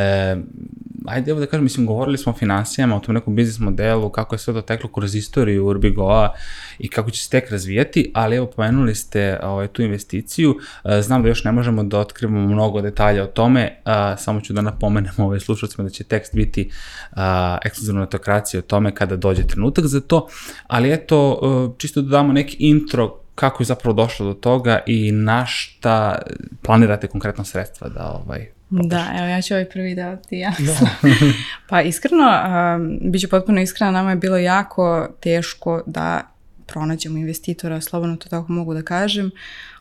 E, 0.00 0.36
ajde 1.06 1.30
evo 1.30 1.40
da 1.40 1.46
kažem, 1.46 1.64
mislim, 1.64 1.86
govorili 1.86 2.18
smo 2.18 2.32
o 2.32 2.36
financijama, 2.36 2.96
o 2.96 3.00
tom 3.00 3.14
nekom 3.14 3.36
biznis 3.36 3.58
modelu, 3.58 4.10
kako 4.10 4.34
je 4.34 4.38
sve 4.38 4.54
to 4.54 4.62
teklo 4.62 4.90
kroz 4.90 5.14
istoriju 5.14 5.66
Urbigoa 5.66 6.34
i 6.78 6.88
kako 6.88 7.10
će 7.10 7.22
se 7.22 7.30
tek 7.30 7.50
razvijati, 7.50 8.10
ali 8.14 8.36
evo 8.36 8.46
pomenuli 8.46 8.94
ste 8.94 9.40
ovaj, 9.42 9.68
tu 9.68 9.82
investiciju, 9.82 10.56
e, 10.84 11.02
znam 11.02 11.22
da 11.22 11.28
još 11.28 11.44
ne 11.44 11.52
možemo 11.52 11.82
da 11.82 11.98
otkrivamo 11.98 12.48
mnogo 12.48 12.80
detalja 12.80 13.24
o 13.24 13.26
tome, 13.26 13.80
a, 13.84 14.16
samo 14.16 14.40
ću 14.40 14.52
da 14.52 14.60
napomenem 14.60 15.12
ovaj 15.16 15.40
slušalcima 15.40 15.84
da 15.84 15.90
će 15.90 16.04
tekst 16.04 16.34
biti 16.34 16.70
a, 17.12 17.58
ekskluzivno 17.64 18.00
netokracija 18.00 18.58
o 18.58 18.62
tome 18.62 18.94
kada 18.94 19.16
dođe 19.16 19.46
trenutak 19.46 19.84
za 19.84 20.00
to, 20.00 20.28
ali 20.66 20.92
eto, 20.92 21.40
e, 21.42 21.78
čisto 21.78 22.02
da 22.02 22.08
damo 22.08 22.32
neki 22.32 22.56
intro 22.60 23.14
kako 23.34 23.62
je 23.62 23.66
zapravo 23.66 23.94
došlo 23.94 24.26
do 24.26 24.34
toga 24.34 24.80
i 24.86 25.12
na 25.12 25.46
šta 25.46 26.18
planirate 26.62 27.06
konkretno 27.06 27.44
sredstva 27.44 27.88
da 27.88 28.20
ovaj 28.24 28.57
Da, 28.70 29.06
evo 29.18 29.26
ja 29.26 29.42
ću 29.42 29.54
ovaj 29.54 29.68
prvi 29.68 29.94
deo 29.94 30.16
ti 30.16 30.38
ja. 30.38 30.52
Da. 30.58 31.08
pa 31.68 31.82
iskreno, 31.82 32.26
um, 32.76 32.98
bit 33.10 33.20
ću 33.20 33.28
potpuno 33.28 33.60
iskrena, 33.60 33.90
nama 33.90 34.10
je 34.10 34.16
bilo 34.16 34.36
jako 34.36 35.08
teško 35.20 35.82
da 35.86 36.20
pronađemo 36.66 37.18
investitora, 37.18 37.80
slobodno 37.80 38.16
to 38.16 38.28
tako 38.28 38.52
mogu 38.52 38.74
da 38.74 38.82
kažem. 38.82 39.30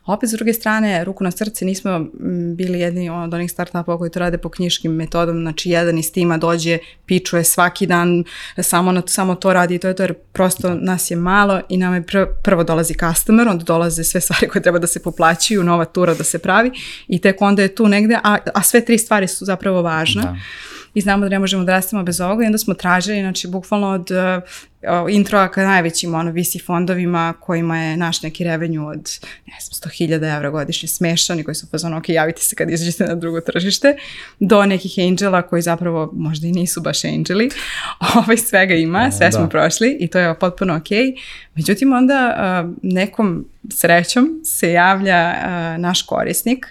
Opet, 0.08 0.28
s 0.28 0.32
druge 0.32 0.52
strane, 0.52 1.04
ruku 1.04 1.24
na 1.24 1.30
srce, 1.30 1.64
nismo 1.64 2.06
bili 2.54 2.80
jedni 2.80 3.10
od 3.10 3.34
onih 3.34 3.50
startupa 3.50 3.98
koji 3.98 4.10
to 4.10 4.18
rade 4.18 4.38
po 4.38 4.48
knjiškim 4.48 4.92
metodom, 4.92 5.40
znači 5.40 5.70
jedan 5.70 5.98
iz 5.98 6.12
tima 6.12 6.38
dođe, 6.38 6.78
pičuje 7.06 7.44
svaki 7.44 7.86
dan, 7.86 8.24
samo, 8.62 8.92
na, 8.92 9.02
samo 9.06 9.34
to 9.34 9.52
radi 9.52 9.74
i 9.74 9.78
to 9.78 9.88
je 9.88 9.96
to, 9.96 10.02
jer 10.02 10.14
prosto 10.32 10.74
nas 10.74 11.10
je 11.10 11.16
malo 11.16 11.60
i 11.68 11.76
nam 11.76 11.94
je 11.94 12.02
pr 12.02 12.18
prvo 12.44 12.64
dolazi 12.64 12.94
customer, 12.94 13.48
onda 13.48 13.64
dolaze 13.64 14.04
sve 14.04 14.20
stvari 14.20 14.48
koje 14.48 14.62
treba 14.62 14.78
da 14.78 14.86
se 14.86 15.02
poplaćaju, 15.02 15.64
nova 15.64 15.84
tura 15.84 16.14
da 16.14 16.24
se 16.24 16.38
pravi 16.38 16.70
i 17.08 17.20
tek 17.20 17.42
onda 17.42 17.62
je 17.62 17.74
tu 17.74 17.88
negde, 17.88 18.18
a, 18.24 18.36
a 18.54 18.62
sve 18.62 18.84
tri 18.84 18.98
stvari 18.98 19.28
su 19.28 19.44
zapravo 19.44 19.82
važne. 19.82 20.22
Da 20.22 20.36
i 20.94 21.00
znamo 21.00 21.24
da 21.24 21.28
ne 21.28 21.38
možemo 21.38 21.64
da 21.64 21.72
rastemo 21.72 22.02
bez 22.02 22.20
ovoga 22.20 22.44
i 22.44 22.46
onda 22.46 22.58
smo 22.58 22.74
tražili, 22.74 23.20
znači 23.20 23.48
bukvalno 23.48 23.88
od 23.88 24.10
uh, 24.10 24.42
introa 25.10 25.48
ka 25.48 25.64
najvećim 25.64 26.14
ono, 26.14 26.30
VC 26.30 26.64
fondovima 26.66 27.34
kojima 27.40 27.78
je 27.78 27.96
naš 27.96 28.22
neki 28.22 28.44
revenju 28.44 28.88
od 28.88 29.10
ne 29.46 29.54
znam, 29.60 29.90
100.000 29.92 30.36
evra 30.36 30.50
godišnje 30.50 30.88
smešan 30.88 31.40
i 31.40 31.44
koji 31.44 31.54
su 31.54 31.66
fazon, 31.66 31.94
ok, 31.94 32.08
javite 32.08 32.42
se 32.42 32.56
kad 32.56 32.70
izađete 32.70 33.04
na 33.04 33.14
drugo 33.14 33.40
tržište, 33.40 33.96
do 34.40 34.66
nekih 34.66 34.94
angela 35.08 35.42
koji 35.42 35.62
zapravo 35.62 36.10
možda 36.12 36.46
i 36.46 36.52
nisu 36.52 36.80
baš 36.80 37.04
angeli, 37.04 37.50
ovaj 38.16 38.36
svega 38.36 38.74
ima, 38.74 39.10
sve 39.10 39.26
da. 39.26 39.32
smo 39.32 39.48
prošli 39.48 39.96
i 40.00 40.08
to 40.08 40.18
je 40.18 40.38
potpuno 40.38 40.76
ok. 40.76 40.88
Međutim, 41.54 41.92
onda 41.92 42.36
uh, 42.64 42.74
nekom 42.82 43.44
srećom 43.70 44.40
se 44.44 44.72
javlja 44.72 45.34
uh, 45.36 45.80
naš 45.80 46.02
korisnik 46.02 46.66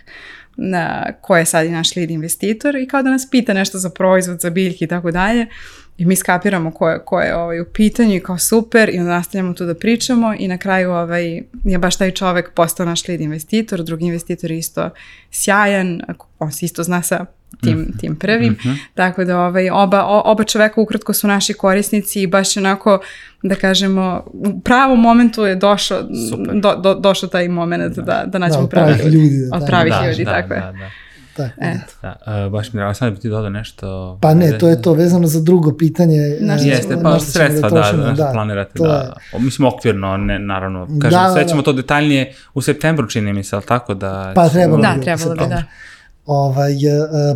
na, 0.57 1.13
ko 1.21 1.37
je 1.37 1.45
sad 1.45 1.65
i 1.65 1.71
naš 1.71 1.95
lead 1.95 2.11
investitor 2.11 2.75
i 2.75 2.87
kao 2.87 3.03
da 3.03 3.09
nas 3.09 3.29
pita 3.29 3.53
nešto 3.53 3.77
za 3.77 3.89
proizvod, 3.89 4.39
za 4.39 4.49
biljke 4.49 4.85
i 4.85 4.87
tako 4.87 5.11
dalje. 5.11 5.47
I 5.97 6.05
mi 6.05 6.15
skapiramo 6.15 6.71
ko 6.71 6.89
je, 6.89 6.99
ko 7.05 7.21
je 7.21 7.35
ovaj, 7.35 7.61
u 7.61 7.65
pitanju 7.65 8.15
i 8.15 8.19
kao 8.19 8.37
super 8.37 8.89
i 8.89 8.99
onda 8.99 9.11
nastavljamo 9.11 9.53
tu 9.53 9.65
da 9.65 9.75
pričamo 9.75 10.35
i 10.39 10.47
na 10.47 10.57
kraju 10.57 10.91
ovaj, 10.91 11.41
je 11.63 11.77
baš 11.77 11.97
taj 11.97 12.11
čovek 12.11 12.51
postao 12.53 12.85
naš 12.85 13.07
lead 13.07 13.21
investitor, 13.21 13.83
drugi 13.83 14.05
investitor 14.05 14.51
isto 14.51 14.89
sjajan, 15.31 16.01
on 16.39 16.51
se 16.51 16.65
isto 16.65 16.83
zna 16.83 17.01
sa 17.01 17.25
tim, 17.61 17.93
tim 17.99 18.15
prvi. 18.15 18.51
Tako 18.93 19.23
da 19.23 19.39
ovaj, 19.39 19.69
oba, 19.69 20.03
oba 20.05 20.43
čoveka 20.43 20.81
ukratko 20.81 21.13
su 21.13 21.27
naši 21.27 21.53
korisnici 21.53 22.21
i 22.21 22.27
baš 22.27 22.57
onako, 22.57 22.99
da 23.43 23.55
kažemo, 23.55 24.23
u 24.27 24.59
pravom 24.59 25.01
momentu 25.01 25.45
je 25.45 25.55
došao, 25.55 25.99
Super. 26.29 26.55
do, 26.55 26.75
do, 26.75 26.93
došao 26.93 27.29
taj 27.29 27.47
moment 27.47 27.95
da, 27.95 28.23
da 28.27 28.37
nađemo 28.37 28.63
od 28.63 28.69
pravi 28.69 28.93
pravih 28.93 29.13
ljudi, 29.13 29.35
da, 29.41 29.55
Od 29.55 29.61
da. 29.61 29.67
pravih 29.67 29.93
da, 29.93 30.07
ljudi, 30.07 30.25
da, 30.25 30.31
tako 30.31 30.49
da, 30.49 30.55
je. 30.55 30.61
da. 30.61 30.71
Tako, 31.37 31.49
da. 31.57 31.67
Eto. 31.67 31.93
Da, 32.01 32.15
uh, 32.45 32.51
baš 32.51 32.73
mi 32.73 32.77
drago, 32.77 32.93
sad 32.93 33.13
bi 33.13 33.19
ti 33.19 33.29
dodao 33.29 33.49
nešto. 33.49 34.17
Pa 34.21 34.33
ne, 34.33 34.45
Ajde. 34.45 34.57
to 34.57 34.67
je 34.67 34.81
to, 34.81 34.93
vezano 34.93 35.27
za 35.27 35.41
drugo 35.41 35.73
pitanje. 35.73 36.17
Na 36.39 36.53
e, 36.53 36.57
Jeste, 36.59 36.97
pa 37.03 37.19
sredstva, 37.19 37.69
da, 37.69 37.75
trošimo, 37.75 38.03
da, 38.03 38.11
da, 38.11 38.29
planirate, 38.33 38.71
da, 38.75 38.85
je- 38.87 39.09
o, 39.33 39.39
mislim 39.39 39.67
okvirno, 39.67 40.17
ne, 40.17 40.39
naravno, 40.39 40.85
kažem, 40.85 40.99
Da, 40.99 41.17
da, 41.19 41.23
da, 41.23 41.33
sve 41.33 41.47
ćemo 41.47 41.61
da. 41.61 41.65
to 41.65 41.73
detaljnije 41.73 42.33
u 42.53 42.61
septembru, 42.61 43.07
čini 43.07 43.33
mi 43.33 43.43
se, 43.43 43.55
ali 43.55 43.65
tako 43.65 43.93
da... 43.93 44.31
Pa 44.35 44.49
trebalo 44.49 44.81
Da, 44.81 44.95
bi, 44.97 45.03
trebalo 45.03 45.35
bi, 45.35 45.45
da. 45.49 45.63
Ovaj, 46.27 46.73
e, 46.73 46.79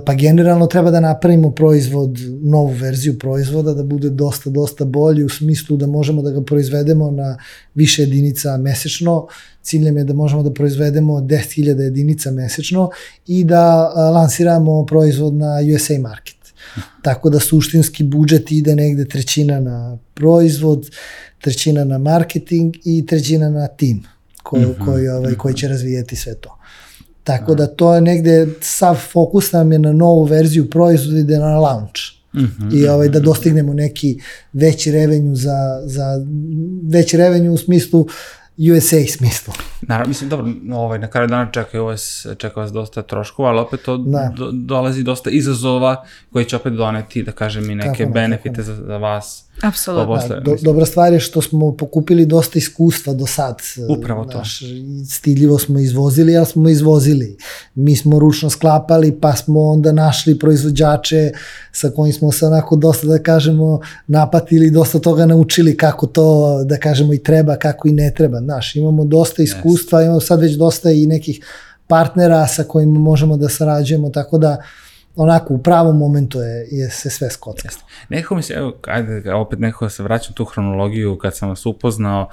pa 0.05 0.13
generalno 0.13 0.67
treba 0.67 0.91
da 0.91 0.99
napravimo 0.99 1.51
proizvod, 1.51 2.19
novu 2.41 2.67
verziju 2.67 3.19
proizvoda, 3.19 3.73
da 3.73 3.83
bude 3.83 4.09
dosta, 4.09 4.49
dosta 4.49 4.85
bolji 4.85 5.23
u 5.23 5.29
smislu 5.29 5.77
da 5.77 5.87
možemo 5.87 6.21
da 6.21 6.31
ga 6.31 6.41
proizvedemo 6.41 7.11
na 7.11 7.37
više 7.75 8.01
jedinica 8.01 8.57
mesečno. 8.57 9.27
Ciljem 9.61 9.97
je 9.97 10.03
da 10.03 10.13
možemo 10.13 10.43
da 10.43 10.53
proizvedemo 10.53 11.13
10.000 11.13 11.79
jedinica 11.79 12.31
mesečno 12.31 12.89
i 13.27 13.43
da 13.43 13.91
a, 13.95 14.09
lansiramo 14.09 14.85
proizvod 14.85 15.33
na 15.33 15.55
USA 15.75 15.99
market. 15.99 16.35
Tako 17.05 17.29
da 17.29 17.39
suštinski 17.39 18.03
budžet 18.03 18.51
ide 18.51 18.75
negde 18.75 19.05
trećina 19.05 19.59
na 19.59 19.97
proizvod, 20.13 20.89
trećina 21.41 21.83
na 21.83 21.97
marketing 21.97 22.75
i 22.85 23.05
trećina 23.05 23.49
na 23.49 23.67
tim 23.67 24.03
koji, 24.43 24.65
koji, 24.85 25.09
ovaj, 25.09 25.35
koji 25.35 25.55
će 25.55 25.67
razvijeti 25.67 26.15
sve 26.15 26.35
to. 26.35 26.57
Tako 27.23 27.55
da 27.55 27.67
to 27.67 27.95
je 27.95 28.01
negde, 28.01 28.47
sav 28.61 28.95
fokus 28.95 29.51
nam 29.51 29.71
je 29.71 29.79
na 29.79 29.93
novu 29.93 30.23
verziju 30.23 30.69
proizvoda 30.69 31.19
ide 31.19 31.37
na 31.37 31.59
launch. 31.59 32.01
I 32.73 32.87
ovaj, 32.87 33.09
da 33.09 33.19
dostignemo 33.19 33.73
neki 33.73 34.19
veći 34.53 34.91
revenju 34.91 35.35
za, 35.35 35.81
za 35.85 36.25
veći 36.83 37.17
revenju 37.17 37.53
u 37.53 37.57
smislu 37.57 38.07
USA 38.75 38.97
smislu. 39.09 39.53
Naravno, 39.81 40.07
mislim, 40.07 40.29
dobro, 40.29 40.51
ovaj, 40.71 40.99
na 40.99 41.07
kraju 41.07 41.27
dana 41.27 41.51
čeka 41.51 41.81
vas, 41.81 42.27
čeka 42.37 42.59
vas 42.59 42.71
dosta 42.71 43.01
troškova, 43.01 43.49
ali 43.49 43.59
opet 43.59 43.81
to 43.81 43.97
Da. 43.97 44.33
do, 44.37 44.51
dolazi 44.51 45.03
dosta 45.03 45.29
izazova 45.29 46.03
koji 46.33 46.45
će 46.45 46.55
opet 46.55 46.73
doneti, 46.73 47.23
da 47.23 47.31
kažem, 47.31 47.69
i 47.69 47.75
neke 47.75 48.03
Tako 48.03 48.13
benefite 48.13 48.63
za, 48.63 48.75
za 48.75 48.97
vas. 48.97 49.45
Apsolutno. 49.61 50.15
Posle, 50.15 50.39
Do, 50.39 50.55
dobra 50.61 50.85
stvar 50.85 51.13
je 51.13 51.19
što 51.19 51.41
smo 51.41 51.71
pokupili 51.77 52.25
dosta 52.25 52.59
iskustva 52.59 53.13
do 53.13 53.25
sad. 53.25 53.61
Upravo 53.89 54.25
to. 54.25 54.31
Znaš, 54.31 54.61
i 54.61 55.05
stidljivo 55.09 55.59
smo 55.59 55.79
izvozili, 55.79 56.37
ali 56.37 56.45
smo 56.45 56.69
izvozili. 56.69 57.37
Mi 57.75 57.95
smo 57.95 58.19
ručno 58.19 58.49
sklapali, 58.49 59.17
pa 59.21 59.33
smo 59.33 59.61
onda 59.61 59.91
našli 59.91 60.39
proizvođače 60.39 61.31
sa 61.71 61.89
kojim 61.89 62.13
smo 62.13 62.31
se 62.31 62.45
onako 62.45 62.75
dosta, 62.75 63.07
da 63.07 63.19
kažemo, 63.19 63.79
napatili, 64.07 64.71
dosta 64.71 64.99
toga 64.99 65.25
naučili 65.25 65.77
kako 65.77 66.07
to, 66.07 66.59
da 66.63 66.77
kažemo, 66.77 67.13
i 67.13 67.23
treba, 67.23 67.55
kako 67.55 67.87
i 67.87 67.91
ne 67.91 68.13
treba. 68.17 68.39
Znaš, 68.39 68.75
imamo 68.75 69.05
dosta 69.05 69.43
iskustva, 69.43 69.70
imamo 70.03 70.19
sad 70.19 70.41
već 70.41 70.51
dosta 70.57 70.91
i 70.91 71.05
nekih 71.05 71.39
partnera 71.87 72.47
sa 72.47 72.63
kojima 72.63 72.99
možemo 72.99 73.37
da 73.37 73.49
sarađujemo, 73.49 74.09
tako 74.09 74.37
da 74.37 74.57
onako 75.15 75.53
u 75.53 75.57
pravom 75.57 75.97
momentu 75.97 76.39
je, 76.39 76.67
je 76.71 76.89
se 76.89 77.09
sve 77.09 77.29
skocka. 77.29 77.67
Jeste. 77.67 77.83
Nekako 78.09 78.35
mi 78.35 78.43
se, 78.43 78.53
evo, 78.53 78.73
ajde, 78.87 79.33
opet 79.33 79.59
nekako 79.59 79.89
se 79.89 80.03
vraćam 80.03 80.33
tu 80.33 80.45
hronologiju 80.45 81.17
kad 81.17 81.37
sam 81.37 81.49
vas 81.49 81.65
upoznao, 81.65 82.29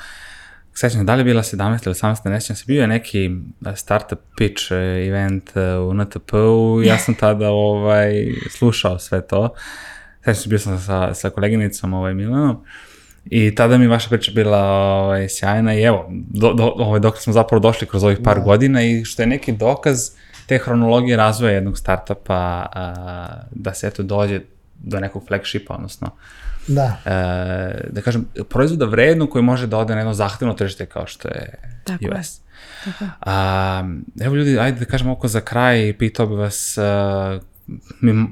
sećam, 0.74 1.07
da 1.07 1.14
li 1.14 1.20
je 1.20 1.24
bila 1.24 1.43
17 1.43 1.86
ili 1.86 1.95
18, 1.95 2.30
ne 2.30 2.41
sećam 2.41 2.57
se, 2.57 2.64
bio 2.66 2.80
je 2.80 2.86
neki 2.86 3.30
eh, 3.66 3.76
startup 3.76 4.18
pitch 4.36 4.72
eh, 4.72 4.74
event 5.09 5.57
eh, 5.57 5.78
u 5.78 5.95
NTP-u, 5.95 6.82
ja 6.84 6.99
sam 6.99 7.14
tada 7.14 7.51
ovaj, 7.51 8.12
slušao 8.51 8.99
sve 8.99 9.26
to, 9.26 9.55
sećam 10.20 10.34
se, 10.34 10.49
bio 10.49 10.59
sam 10.59 10.80
sa, 10.80 11.14
sa 11.14 11.30
koleginicom 11.30 11.95
ovaj, 11.95 12.14
Milanom, 12.14 12.64
I 13.31 13.55
tada 13.55 13.79
mi 13.79 13.85
je 13.85 13.89
vaša 13.89 14.09
priča 14.09 14.33
bila 14.35 14.59
ovaj, 14.59 15.29
sjajna 15.29 15.74
i 15.74 15.83
evo, 15.83 16.07
do, 16.11 16.53
do, 16.53 16.72
ovaj, 16.76 17.01
dok 17.01 17.18
smo 17.18 17.33
zapravo 17.33 17.61
došli 17.61 17.87
kroz 17.87 18.05
ovih 18.05 18.18
par 18.24 18.41
godina 18.41 18.83
i 18.83 19.05
što 19.05 19.22
je 19.22 19.26
neki 19.26 19.53
dokaz 19.53 20.11
te 20.47 20.59
hronologije 20.59 21.16
razvoja 21.16 21.55
jednog 21.55 21.79
startupa 21.79 22.66
a, 22.72 23.26
da 23.51 23.74
se 23.74 23.87
eto 23.87 24.03
dođe 24.03 24.41
do 24.79 25.01
nekog 25.01 25.24
flagshipa, 25.29 25.74
odnosno 25.74 26.11
Da. 26.66 26.97
e, 27.05 27.89
da 27.91 28.01
kažem, 28.01 28.26
proizvoda 28.49 28.85
vredno 28.85 29.26
koji 29.26 29.43
može 29.43 29.66
da 29.66 29.79
ode 29.79 29.95
na 29.95 30.01
jedno 30.01 30.14
zahtevno 30.14 30.55
tržište 30.55 30.87
kao 30.87 31.07
što 31.07 31.29
je 31.29 31.59
Tako 31.85 32.05
je. 32.05 32.20
US. 32.20 32.41
A, 33.20 33.89
evo 34.20 34.35
ljudi, 34.35 34.59
ajde 34.59 34.79
da 34.79 34.85
kažem 34.85 35.09
oko 35.11 35.29
za 35.29 35.41
kraj, 35.41 35.95
pitao 35.99 36.26
bi 36.26 36.35
vas, 36.35 36.79
a, 36.79 37.39
mi, 37.41 37.41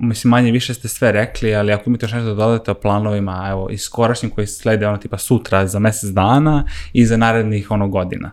mislim 0.00 0.30
manje 0.30 0.52
više 0.52 0.74
ste 0.74 0.88
sve 0.88 1.12
rekli, 1.12 1.54
ali 1.54 1.72
ako 1.72 1.90
imate 1.90 2.04
još 2.04 2.12
nešto 2.12 2.28
da 2.28 2.34
dodate 2.34 2.70
o 2.70 2.74
planovima, 2.74 3.46
evo, 3.50 3.68
i 3.70 3.78
skorašnjim 3.78 4.30
koji 4.30 4.46
slede 4.46 4.86
ono 4.86 4.98
tipa 4.98 5.18
sutra 5.18 5.66
za 5.66 5.78
mesec 5.78 6.10
dana 6.10 6.64
i 6.92 7.06
za 7.06 7.16
narednih 7.16 7.70
ono 7.70 7.88
godina. 7.88 8.30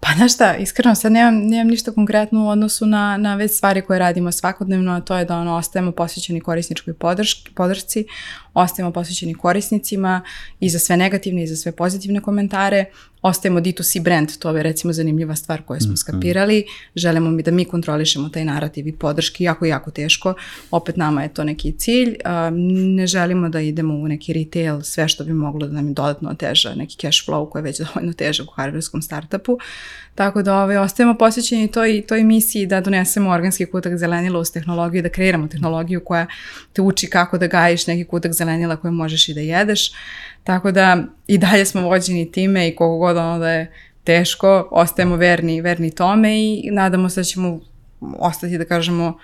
Pa 0.00 0.08
znaš 0.16 0.34
šta, 0.34 0.56
iskreno 0.56 0.94
sad 0.94 1.12
nemam, 1.12 1.34
nemam 1.34 1.66
ništa 1.66 1.92
konkretno 1.92 2.44
u 2.44 2.48
odnosu 2.48 2.86
na, 2.86 3.16
na 3.16 3.34
već 3.34 3.56
stvari 3.56 3.82
koje 3.82 3.98
radimo 3.98 4.32
svakodnevno, 4.32 4.92
a 4.92 5.00
to 5.00 5.16
je 5.16 5.24
da 5.24 5.38
ono, 5.38 5.56
ostajemo 5.56 5.92
posvećeni 5.92 6.40
korisničkoj 6.40 6.94
podrš, 6.94 7.44
podršci, 7.54 8.06
ostajemo 8.54 8.92
posvećeni 8.92 9.34
korisnicima 9.34 10.20
i 10.60 10.68
za 10.68 10.78
sve 10.78 10.96
negativne 10.96 11.42
i 11.42 11.46
za 11.46 11.56
sve 11.56 11.72
pozitivne 11.72 12.20
komentare, 12.20 12.84
ostajemo 13.22 13.60
D2C 13.60 14.02
brand, 14.02 14.38
to 14.38 14.56
je 14.56 14.62
recimo 14.62 14.92
zanimljiva 14.92 15.36
stvar 15.36 15.62
koju 15.62 15.80
smo 15.80 15.96
skapirali, 15.96 16.64
želimo 16.96 17.30
mi 17.30 17.42
da 17.42 17.50
mi 17.50 17.64
kontrolišemo 17.64 18.28
taj 18.28 18.44
narativ 18.44 18.86
i 18.86 18.92
podrški, 18.92 19.44
jako, 19.44 19.64
jako 19.64 19.90
teško, 19.90 20.34
opet 20.70 20.96
nama 20.96 21.22
je 21.22 21.34
to 21.34 21.44
neki 21.44 21.72
cilj, 21.72 22.16
ne 22.96 23.06
želimo 23.06 23.48
da 23.48 23.60
idemo 23.60 23.94
u 23.94 24.08
neki 24.08 24.32
retail, 24.32 24.82
sve 24.82 25.08
što 25.08 25.24
bi 25.24 25.32
moglo 25.32 25.66
da 25.66 25.72
nam 25.72 25.94
dodatno 25.94 26.30
oteža 26.30 26.74
neki 26.74 26.96
cash 26.96 27.28
flow 27.28 27.48
koji 27.50 27.60
je 27.60 27.64
već 27.64 27.78
dovoljno 27.84 28.12
težak 28.12 28.48
u 28.48 28.54
hardwarerskom 28.60 29.02
startupu, 29.02 29.58
tako 30.14 30.42
da 30.42 30.56
ovaj, 30.62 30.76
ostajemo 30.76 31.14
posvećeni 31.14 31.68
toj, 31.68 32.02
toj 32.08 32.24
misiji 32.24 32.66
da 32.66 32.80
donesemo 32.80 33.30
organski 33.30 33.66
kutak 33.66 33.96
zelenila 33.96 34.40
uz 34.40 34.52
tehnologiju, 34.52 35.02
da 35.02 35.08
kreiramo 35.08 35.48
tehnologiju 35.48 36.04
koja 36.04 36.26
te 36.72 36.82
uči 36.82 37.10
kako 37.10 37.38
da 37.38 37.46
gajiš 37.46 37.86
neki 37.86 38.04
kutak 38.04 38.32
zelenila 38.32 38.76
koji 38.76 38.92
možeš 38.92 39.28
i 39.28 39.34
da 39.34 39.40
jedeš. 39.40 39.92
Tako 40.44 40.72
da 40.72 41.04
i 41.26 41.38
dalje 41.38 41.64
smo 41.64 41.80
vođeni 41.80 42.32
time 42.32 42.68
i 42.68 42.76
koliko 42.76 42.98
god 42.98 43.16
ono 43.16 43.38
da 43.38 43.50
je 43.50 43.72
teško, 44.04 44.68
ostajemo 44.70 45.16
verni, 45.16 45.60
verni 45.60 45.90
tome 45.90 46.40
i 46.40 46.70
nadamo 46.72 47.08
se 47.08 47.20
da 47.20 47.24
ćemo 47.24 47.60
ostati, 48.00 48.58
da 48.58 48.64
kažemo, 48.64 49.18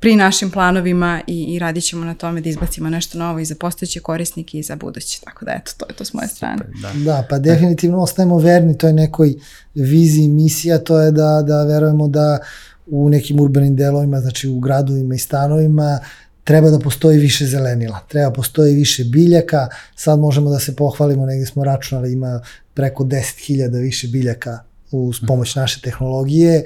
pri 0.00 0.16
našim 0.16 0.50
planovima 0.50 1.20
i, 1.26 1.44
i 1.44 1.58
radit 1.58 1.84
ćemo 1.84 2.04
na 2.04 2.14
tome 2.14 2.40
da 2.40 2.48
izbacimo 2.48 2.90
nešto 2.90 3.18
novo 3.18 3.38
i 3.38 3.44
za 3.44 3.54
postojeće 3.54 4.00
korisnike 4.00 4.58
i 4.58 4.62
za 4.62 4.76
buduće. 4.76 5.20
Tako 5.24 5.44
da 5.44 5.52
eto, 5.52 5.72
to 5.76 5.86
je 5.88 5.94
to 5.94 6.04
s 6.04 6.12
moje 6.12 6.28
strane. 6.28 6.62
Da. 6.82 6.92
Da, 7.04 7.26
pa 7.30 7.38
definitivno 7.38 7.98
ostajemo 7.98 8.38
verni 8.38 8.78
toj 8.78 8.92
nekoj 8.92 9.34
viziji, 9.74 10.28
misija, 10.28 10.78
to 10.78 11.00
je 11.00 11.10
da, 11.10 11.42
da 11.46 11.64
verujemo 11.64 12.08
da 12.08 12.38
u 12.86 13.08
nekim 13.10 13.40
urbanim 13.40 13.76
delovima, 13.76 14.20
znači 14.20 14.48
u 14.48 14.60
gradovima 14.60 15.14
i 15.14 15.18
stanovima, 15.18 15.98
treba 16.44 16.70
da 16.70 16.78
postoji 16.78 17.18
više 17.18 17.46
zelenila, 17.46 18.00
treba 18.08 18.32
postoji 18.32 18.74
više 18.74 19.04
biljaka, 19.04 19.68
sad 19.94 20.18
možemo 20.18 20.50
da 20.50 20.58
se 20.58 20.76
pohvalimo, 20.76 21.26
negdje 21.26 21.46
smo 21.46 21.64
računali, 21.64 22.12
ima 22.12 22.40
preko 22.74 23.04
10.000 23.04 23.80
više 23.80 24.08
biljaka 24.08 24.58
uz 24.90 25.20
pomoć 25.26 25.54
naše 25.54 25.80
tehnologije, 25.80 26.64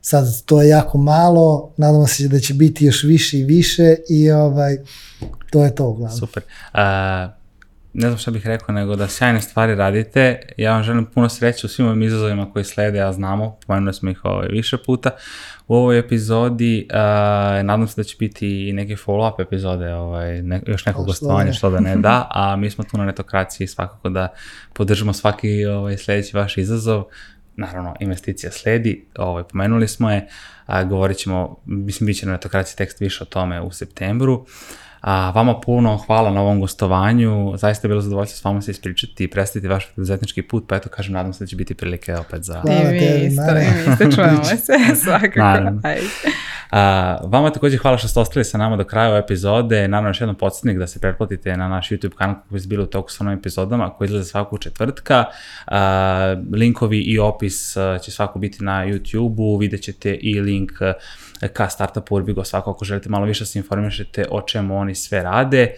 sad 0.00 0.24
to 0.44 0.62
je 0.62 0.68
jako 0.68 0.98
malo, 0.98 1.72
nadamo 1.76 2.06
se 2.06 2.28
da 2.28 2.38
će 2.38 2.54
biti 2.54 2.84
još 2.84 3.02
više 3.02 3.38
i 3.38 3.44
više 3.44 3.96
i 4.10 4.30
ovaj, 4.30 4.76
to 5.50 5.64
je 5.64 5.74
to 5.74 5.86
uglavnom. 5.88 6.18
Super. 6.18 6.42
A, 6.72 7.28
ne 7.92 8.06
znam 8.06 8.18
šta 8.18 8.30
bih 8.30 8.46
rekao, 8.46 8.74
nego 8.74 8.96
da 8.96 9.08
sjajne 9.08 9.40
stvari 9.40 9.74
radite. 9.74 10.40
Ja 10.56 10.72
vam 10.72 10.82
želim 10.82 11.06
puno 11.06 11.28
sreće 11.28 11.66
u 11.66 11.68
svim 11.68 11.88
ovim 11.88 12.02
izazovima 12.02 12.52
koji 12.52 12.64
slede, 12.64 12.98
ja 12.98 13.12
znamo, 13.12 13.56
pomenuli 13.66 13.94
smo 13.94 14.10
ih 14.10 14.24
ovaj, 14.24 14.48
više 14.48 14.76
puta. 14.86 15.10
U 15.68 15.74
ovoj 15.74 15.98
epizodi, 15.98 16.88
a, 16.92 17.62
nadam 17.64 17.88
se 17.88 17.94
da 17.96 18.04
će 18.04 18.16
biti 18.18 18.68
i 18.68 18.72
neke 18.72 18.96
follow-up 18.96 19.42
epizode, 19.42 19.94
ovaj, 19.94 20.42
ne, 20.42 20.62
još 20.66 20.86
neko 20.86 20.98
što 20.98 21.06
gostovanje, 21.06 21.50
ne. 21.50 21.54
što 21.54 21.70
da 21.70 21.80
ne 21.80 21.96
da, 21.96 22.28
a 22.34 22.56
mi 22.56 22.70
smo 22.70 22.84
tu 22.84 22.98
na 22.98 23.04
netokraciji 23.04 23.66
svakako 23.66 24.08
da 24.08 24.28
podržimo 24.72 25.12
svaki 25.12 25.64
ovaj, 25.66 25.96
sledeći 25.96 26.36
vaš 26.36 26.58
izazov. 26.58 27.04
Naravno, 27.60 27.94
investicija 28.00 28.52
sledi, 28.52 29.06
ovaj, 29.16 29.44
pomenuli 29.44 29.88
smo 29.88 30.10
je, 30.10 30.28
a, 30.66 30.84
govorit 30.84 31.16
ćemo, 31.16 31.56
mislim, 31.66 32.06
bit 32.06 32.18
će 32.18 32.26
na 32.26 32.32
netokraciji 32.32 32.76
tekst 32.76 33.00
više 33.00 33.22
o 33.22 33.26
tome 33.26 33.60
u 33.60 33.70
septembru. 33.70 34.46
A, 35.00 35.30
vama 35.30 35.60
puno 35.60 35.96
hvala 35.96 36.30
na 36.30 36.40
ovom 36.40 36.60
gostovanju, 36.60 37.52
zaista 37.56 37.86
je 37.86 37.88
bilo 37.88 38.00
zadovoljstvo 38.00 38.38
s 38.38 38.44
vama 38.44 38.60
se 38.60 38.70
ispričati 38.70 39.24
i 39.24 39.28
predstaviti 39.28 39.68
vaš 39.68 39.86
preduzetnički 39.86 40.42
put, 40.42 40.64
pa 40.68 40.76
eto 40.76 40.88
kažem, 40.88 41.12
nadam 41.12 41.32
se 41.32 41.44
da 41.44 41.48
će 41.48 41.56
biti 41.56 41.74
prilike 41.74 42.16
opet 42.16 42.42
za... 42.42 42.60
Hvala 42.60 42.80
I 42.80 42.98
tebi, 42.98 43.26
isto, 43.26 44.04
i 44.04 44.12
čujemo 44.14 44.44
se 44.44 44.72
svakako. 45.04 45.38
Naravno. 45.38 45.80
A, 46.70 47.16
vama 47.24 47.50
takođe 47.50 47.76
hvala 47.76 47.98
što 47.98 48.08
ste 48.08 48.20
ostali 48.20 48.44
sa 48.44 48.58
nama 48.58 48.76
do 48.76 48.84
kraja 48.84 49.08
ove 49.08 49.18
epizode. 49.18 49.88
Naravno, 49.88 50.10
još 50.10 50.20
jednom 50.20 50.36
podsjetnik 50.36 50.78
da 50.78 50.86
se 50.86 51.00
pretplatite 51.00 51.56
na 51.56 51.68
naš 51.68 51.88
YouTube 51.88 52.14
kanal 52.14 52.34
kako 52.34 52.54
bi 52.54 52.60
bili 52.66 52.82
u 52.82 52.86
toku 52.86 53.10
sa 53.10 53.24
novim 53.24 53.38
epizodama 53.38 53.90
koji 53.90 54.06
izlaze 54.06 54.24
svaku 54.24 54.58
četvrtka. 54.58 55.24
A, 55.66 56.36
linkovi 56.52 56.98
i 56.98 57.18
opis 57.18 57.76
a, 57.76 57.98
će 57.98 58.10
svako 58.10 58.38
biti 58.38 58.64
na 58.64 58.86
YouTube-u, 58.86 59.56
vidjet 59.56 59.82
ćete 59.82 60.14
i 60.14 60.40
link 60.40 60.72
ka 61.52 61.68
Startup 61.68 62.12
Urbigo, 62.12 62.44
svako 62.44 62.70
ako 62.70 62.84
želite 62.84 63.08
malo 63.08 63.26
više 63.26 63.40
da 63.40 63.46
se 63.46 63.58
informišete 63.58 64.24
o 64.30 64.42
čemu 64.42 64.78
oni 64.78 64.94
sve 64.94 65.22
rade, 65.22 65.74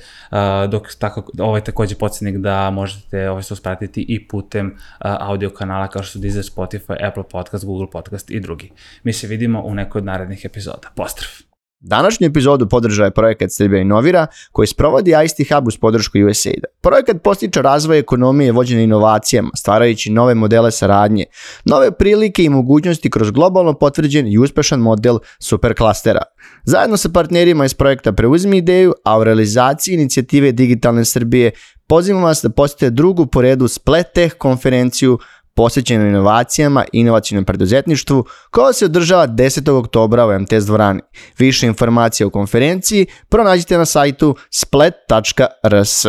dok 0.68 0.94
tako, 0.98 1.30
ovaj 1.38 1.60
takođe 1.60 1.94
podsjetnik 1.94 2.36
da 2.36 2.70
možete 2.70 3.30
ovaj 3.30 3.42
sto 3.42 3.56
pratiti 3.62 4.06
i 4.08 4.28
putem 4.28 4.76
audio 5.00 5.50
kanala 5.50 5.88
kao 5.88 6.02
što 6.02 6.12
su 6.12 6.18
Deezer, 6.18 6.44
Spotify, 6.44 7.08
Apple 7.08 7.24
Podcast, 7.30 7.64
Google 7.64 7.90
Podcast 7.90 8.30
i 8.30 8.40
drugi. 8.40 8.70
Mi 9.02 9.12
se 9.12 9.26
vidimo 9.26 9.62
u 9.62 9.74
nekoj 9.74 9.98
od 9.98 10.04
narednih 10.04 10.44
epizoda. 10.44 10.88
Pozdrav! 10.94 11.49
Današnju 11.82 12.26
epizodu 12.26 12.68
podržava 12.68 13.06
je 13.06 13.10
projekat 13.10 13.52
Srbija 13.52 13.80
Inovira 13.80 14.26
koji 14.52 14.66
sprovodi 14.66 15.14
ICT 15.24 15.52
Hub 15.52 15.68
uz 15.68 15.76
podršku 15.76 16.18
USAID-a. 16.30 16.68
Projekat 16.80 17.22
postiče 17.22 17.62
razvoj 17.62 17.98
ekonomije 17.98 18.52
vođene 18.52 18.84
inovacijama, 18.84 19.50
stvarajući 19.56 20.10
nove 20.10 20.34
modele 20.34 20.70
saradnje, 20.70 21.24
nove 21.64 21.90
prilike 21.90 22.44
i 22.44 22.48
mogućnosti 22.48 23.10
kroz 23.10 23.30
globalno 23.30 23.72
potvrđen 23.72 24.26
i 24.26 24.38
uspešan 24.38 24.80
model 24.80 25.18
superklastera. 25.38 26.22
Zajedno 26.64 26.96
sa 26.96 27.08
partnerima 27.08 27.64
iz 27.64 27.74
projekta 27.74 28.12
Preuzmi 28.12 28.56
ideju, 28.56 28.94
a 29.04 29.18
u 29.18 29.24
realizaciji 29.24 29.94
inicijative 29.94 30.52
Digitalne 30.52 31.04
Srbije 31.04 31.50
pozivamo 31.88 32.26
vas 32.26 32.42
da 32.42 32.50
posjetite 32.50 32.90
drugu 32.90 33.26
po 33.26 33.42
redu 33.42 33.68
Splettech 33.68 34.36
konferenciju 34.38 35.18
posvećeno 35.54 36.06
inovacijama 36.06 36.84
i 36.92 36.98
inovacijnom 36.98 37.44
preduzetništvu, 37.44 38.24
koja 38.50 38.72
se 38.72 38.84
održava 38.84 39.28
10. 39.28 39.70
oktobra 39.70 40.26
u 40.26 40.38
MTS 40.40 40.64
dvorani. 40.66 41.00
Više 41.38 41.66
informacija 41.66 42.26
o 42.26 42.30
konferenciji 42.30 43.06
pronađite 43.28 43.78
na 43.78 43.84
sajtu 43.84 44.36
splet.rs. 44.50 46.06